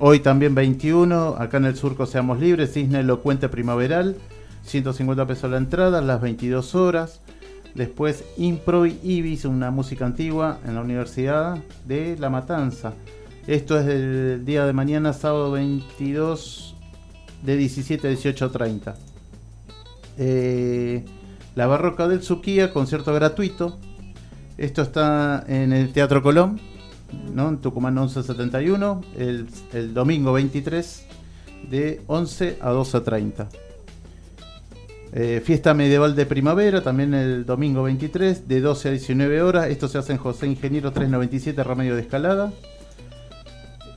Hoy 0.00 0.20
también 0.20 0.54
21, 0.54 1.34
acá 1.40 1.56
en 1.56 1.64
el 1.64 1.74
surco 1.74 2.06
Seamos 2.06 2.38
Libres, 2.38 2.72
Cisne 2.72 3.00
Elocuente 3.00 3.48
Primaveral, 3.48 4.14
150 4.62 5.26
pesos 5.26 5.50
la 5.50 5.56
entrada, 5.56 6.00
las 6.00 6.20
22 6.20 6.76
horas. 6.76 7.20
Después 7.74 8.24
Impro 8.36 8.86
Ibis, 8.86 9.44
una 9.44 9.72
música 9.72 10.06
antigua 10.06 10.60
en 10.64 10.76
la 10.76 10.82
Universidad 10.82 11.58
de 11.84 12.16
La 12.16 12.30
Matanza. 12.30 12.92
Esto 13.48 13.76
es 13.76 13.88
el 13.88 14.44
día 14.44 14.66
de 14.66 14.72
mañana, 14.72 15.12
sábado 15.12 15.50
22, 15.50 16.76
de 17.42 17.56
17 17.56 18.06
a 18.06 18.10
18.30. 18.12 18.94
Eh, 20.16 21.04
la 21.56 21.66
Barroca 21.66 22.06
del 22.06 22.22
Suquía, 22.22 22.72
concierto 22.72 23.12
gratuito. 23.12 23.80
Esto 24.58 24.82
está 24.82 25.44
en 25.48 25.72
el 25.72 25.92
Teatro 25.92 26.22
Colón, 26.22 26.60
en 27.10 27.58
Tucumán 27.58 27.94
1171, 27.94 29.02
el, 29.16 29.46
el 29.72 29.94
domingo 29.94 30.32
23 30.32 31.06
de 31.70 32.02
11 32.06 32.58
a 32.60 32.72
12.30. 32.72 33.48
Eh, 35.12 35.40
fiesta 35.42 35.72
medieval 35.72 36.14
de 36.14 36.26
primavera, 36.26 36.82
también 36.82 37.14
el 37.14 37.46
domingo 37.46 37.82
23, 37.82 38.46
de 38.46 38.60
12 38.60 38.88
a 38.88 38.92
19 38.92 39.42
horas. 39.42 39.68
Esto 39.68 39.88
se 39.88 39.98
hace 39.98 40.12
en 40.12 40.18
José 40.18 40.46
Ingeniero 40.46 40.92
397, 40.92 41.62
Remedio 41.64 41.94
de 41.94 42.02
Escalada. 42.02 42.52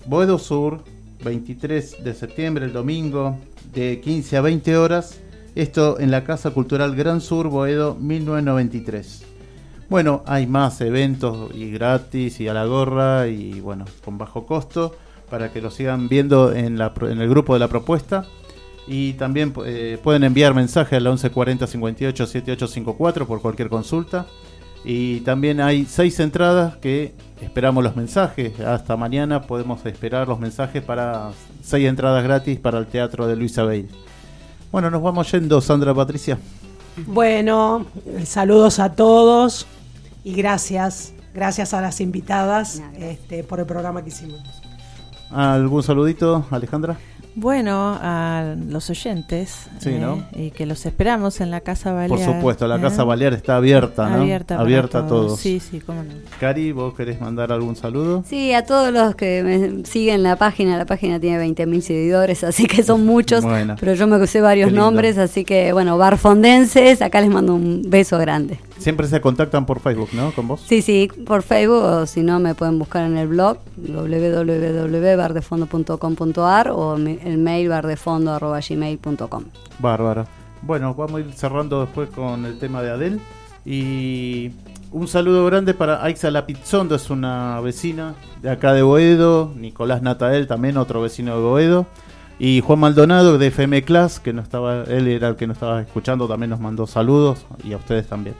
Boedo 0.05 0.39
Sur, 0.39 0.83
23 1.23 2.03
de 2.03 2.13
septiembre, 2.13 2.65
el 2.65 2.73
domingo, 2.73 3.37
de 3.73 3.99
15 3.99 4.37
a 4.37 4.41
20 4.41 4.77
horas. 4.77 5.19
Esto 5.53 5.99
en 5.99 6.11
la 6.11 6.23
Casa 6.23 6.51
Cultural 6.51 6.95
Gran 6.95 7.19
Sur, 7.19 7.49
Boedo 7.49 7.95
1993. 7.95 9.30
Bueno, 9.91 10.23
hay 10.25 10.47
más 10.47 10.79
eventos 10.79 11.53
y 11.53 11.69
gratis 11.69 12.39
y 12.39 12.47
a 12.47 12.53
la 12.53 12.63
gorra 12.63 13.27
y 13.27 13.59
bueno, 13.59 13.83
con 14.05 14.17
bajo 14.17 14.45
costo 14.45 14.95
para 15.29 15.51
que 15.51 15.59
lo 15.59 15.69
sigan 15.69 16.07
viendo 16.07 16.53
en, 16.53 16.77
la, 16.77 16.93
en 17.01 17.19
el 17.19 17.27
grupo 17.27 17.55
de 17.55 17.59
la 17.59 17.67
propuesta. 17.67 18.25
Y 18.87 19.11
también 19.15 19.53
eh, 19.65 19.99
pueden 20.01 20.23
enviar 20.23 20.53
mensaje 20.53 20.95
al 20.95 21.03
1140 21.03 21.67
58 21.67 22.25
7854 22.25 23.27
por 23.27 23.41
cualquier 23.41 23.67
consulta. 23.67 24.27
Y 24.85 25.19
también 25.21 25.59
hay 25.59 25.83
seis 25.83 26.21
entradas 26.21 26.77
que 26.77 27.13
esperamos 27.41 27.83
los 27.83 27.97
mensajes. 27.97 28.61
Hasta 28.61 28.95
mañana 28.95 29.41
podemos 29.41 29.85
esperar 29.85 30.25
los 30.25 30.39
mensajes 30.39 30.81
para 30.81 31.31
seis 31.61 31.85
entradas 31.89 32.23
gratis 32.23 32.57
para 32.57 32.77
el 32.77 32.87
teatro 32.87 33.27
de 33.27 33.35
Luis 33.35 33.57
Abel. 33.57 33.89
Bueno, 34.71 34.89
nos 34.89 35.01
vamos 35.01 35.29
yendo, 35.33 35.59
Sandra 35.59 35.93
Patricia. 35.93 36.37
Bueno, 37.07 37.85
saludos 38.23 38.79
a 38.79 38.93
todos 38.93 39.67
y 40.23 40.33
gracias, 40.33 41.13
gracias 41.33 41.73
a 41.73 41.81
las 41.81 42.01
invitadas 42.01 42.81
este, 42.97 43.43
por 43.43 43.59
el 43.59 43.65
programa 43.65 44.03
que 44.03 44.09
hicimos. 44.09 44.41
¿Algún 45.31 45.81
saludito, 45.81 46.45
Alejandra? 46.51 46.97
Bueno, 47.33 47.97
a 48.01 48.55
los 48.67 48.89
oyentes. 48.89 49.69
Eh, 49.85 50.23
y 50.35 50.51
que 50.51 50.65
los 50.65 50.85
esperamos 50.85 51.39
en 51.39 51.49
la 51.49 51.61
Casa 51.61 51.93
Balear. 51.93 52.09
Por 52.09 52.19
supuesto, 52.19 52.67
la 52.67 52.79
Casa 52.81 53.03
¿eh? 53.03 53.05
Balear 53.05 53.33
está 53.33 53.55
abierta, 53.55 54.09
¿no? 54.09 54.21
Abierta, 54.21 54.59
abierta 54.59 54.99
a 54.99 55.07
todos. 55.07 55.39
Sí, 55.39 55.61
sí, 55.61 55.79
cómo 55.79 56.03
no. 56.03 56.11
Cari, 56.41 56.73
¿vos 56.73 56.93
querés 56.93 57.21
mandar 57.21 57.53
algún 57.53 57.77
saludo? 57.77 58.25
Sí, 58.27 58.53
a 58.53 58.65
todos 58.65 58.91
los 58.91 59.15
que 59.15 59.43
me 59.43 59.85
siguen 59.85 60.23
la 60.23 60.35
página. 60.35 60.77
La 60.77 60.85
página 60.85 61.21
tiene 61.21 61.41
20.000 61.41 61.81
seguidores, 61.81 62.43
así 62.43 62.65
que 62.65 62.83
son 62.83 63.05
muchos. 63.05 63.45
Pero 63.79 63.93
yo 63.93 64.07
me 64.07 64.27
sé 64.27 64.41
varios 64.41 64.73
nombres, 64.73 65.17
así 65.17 65.45
que, 65.45 65.71
bueno, 65.71 65.97
barfondenses, 65.97 67.01
acá 67.01 67.21
les 67.21 67.29
mando 67.29 67.55
un 67.55 67.83
beso 67.87 68.17
grande. 68.17 68.59
Siempre 68.81 69.07
se 69.07 69.21
contactan 69.21 69.67
por 69.67 69.79
Facebook, 69.79 70.09
¿no? 70.13 70.31
Con 70.31 70.47
vos. 70.47 70.63
Sí, 70.67 70.81
sí, 70.81 71.07
por 71.25 71.43
Facebook, 71.43 71.83
o 71.83 72.07
si 72.07 72.23
no, 72.23 72.39
me 72.39 72.55
pueden 72.55 72.79
buscar 72.79 73.05
en 73.05 73.15
el 73.15 73.27
blog 73.27 73.59
www.bardefondo.com.ar 73.77 76.71
o 76.71 76.95
el 76.95 77.37
mail 77.37 77.69
bardefondo.gmail.com. 77.69 79.43
Bárbaro. 79.77 80.25
Bueno, 80.63 80.95
vamos 80.95 81.17
a 81.17 81.19
ir 81.23 81.31
cerrando 81.33 81.81
después 81.81 82.09
con 82.09 82.45
el 82.45 82.57
tema 82.57 82.81
de 82.81 82.89
Adel. 82.89 83.21
Y 83.65 84.49
un 84.91 85.07
saludo 85.07 85.45
grande 85.45 85.75
para 85.75 86.03
Aixa 86.03 86.31
Lapizzondo, 86.31 86.95
es 86.95 87.11
una 87.11 87.61
vecina 87.61 88.15
de 88.41 88.49
acá 88.49 88.73
de 88.73 88.81
Boedo. 88.81 89.53
Nicolás 89.55 90.01
Natael, 90.01 90.47
también 90.47 90.77
otro 90.77 91.01
vecino 91.01 91.35
de 91.35 91.41
Boedo. 91.43 91.85
Y 92.39 92.61
Juan 92.61 92.79
Maldonado 92.79 93.37
de 93.37 93.45
FM 93.47 93.83
Class, 93.83 94.19
que 94.19 94.33
no 94.33 94.41
estaba, 94.41 94.85
él 94.85 95.07
era 95.07 95.27
el 95.27 95.35
que 95.35 95.45
nos 95.45 95.57
estaba 95.57 95.81
escuchando, 95.81 96.27
también 96.27 96.49
nos 96.49 96.59
mandó 96.59 96.87
saludos 96.87 97.45
y 97.63 97.73
a 97.73 97.77
ustedes 97.77 98.07
también. 98.07 98.35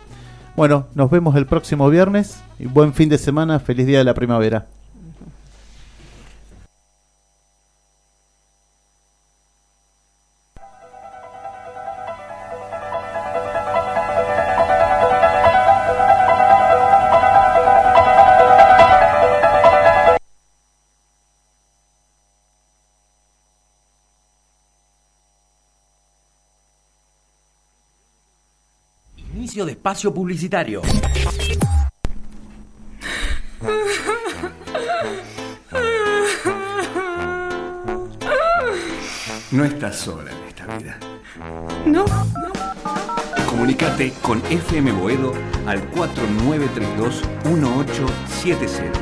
Bueno, 0.55 0.87
nos 0.95 1.09
vemos 1.09 1.35
el 1.37 1.45
próximo 1.45 1.89
viernes 1.89 2.43
y 2.59 2.65
buen 2.65 2.93
fin 2.93 3.07
de 3.07 3.17
semana, 3.17 3.59
feliz 3.59 3.87
día 3.87 3.99
de 3.99 4.03
la 4.03 4.13
primavera. 4.13 4.67
De 29.65 29.73
espacio 29.73 30.13
publicitario. 30.13 30.81
No 39.51 39.65
estás 39.65 39.97
sola 39.97 40.31
en 40.31 40.47
esta 40.47 40.65
vida. 40.77 40.97
No. 41.85 42.05
Comunicate 43.47 44.13
con 44.21 44.41
FM 44.49 44.93
Boedo 44.93 45.33
al 45.67 45.81
4932 45.89 47.21
1870. 47.45 48.99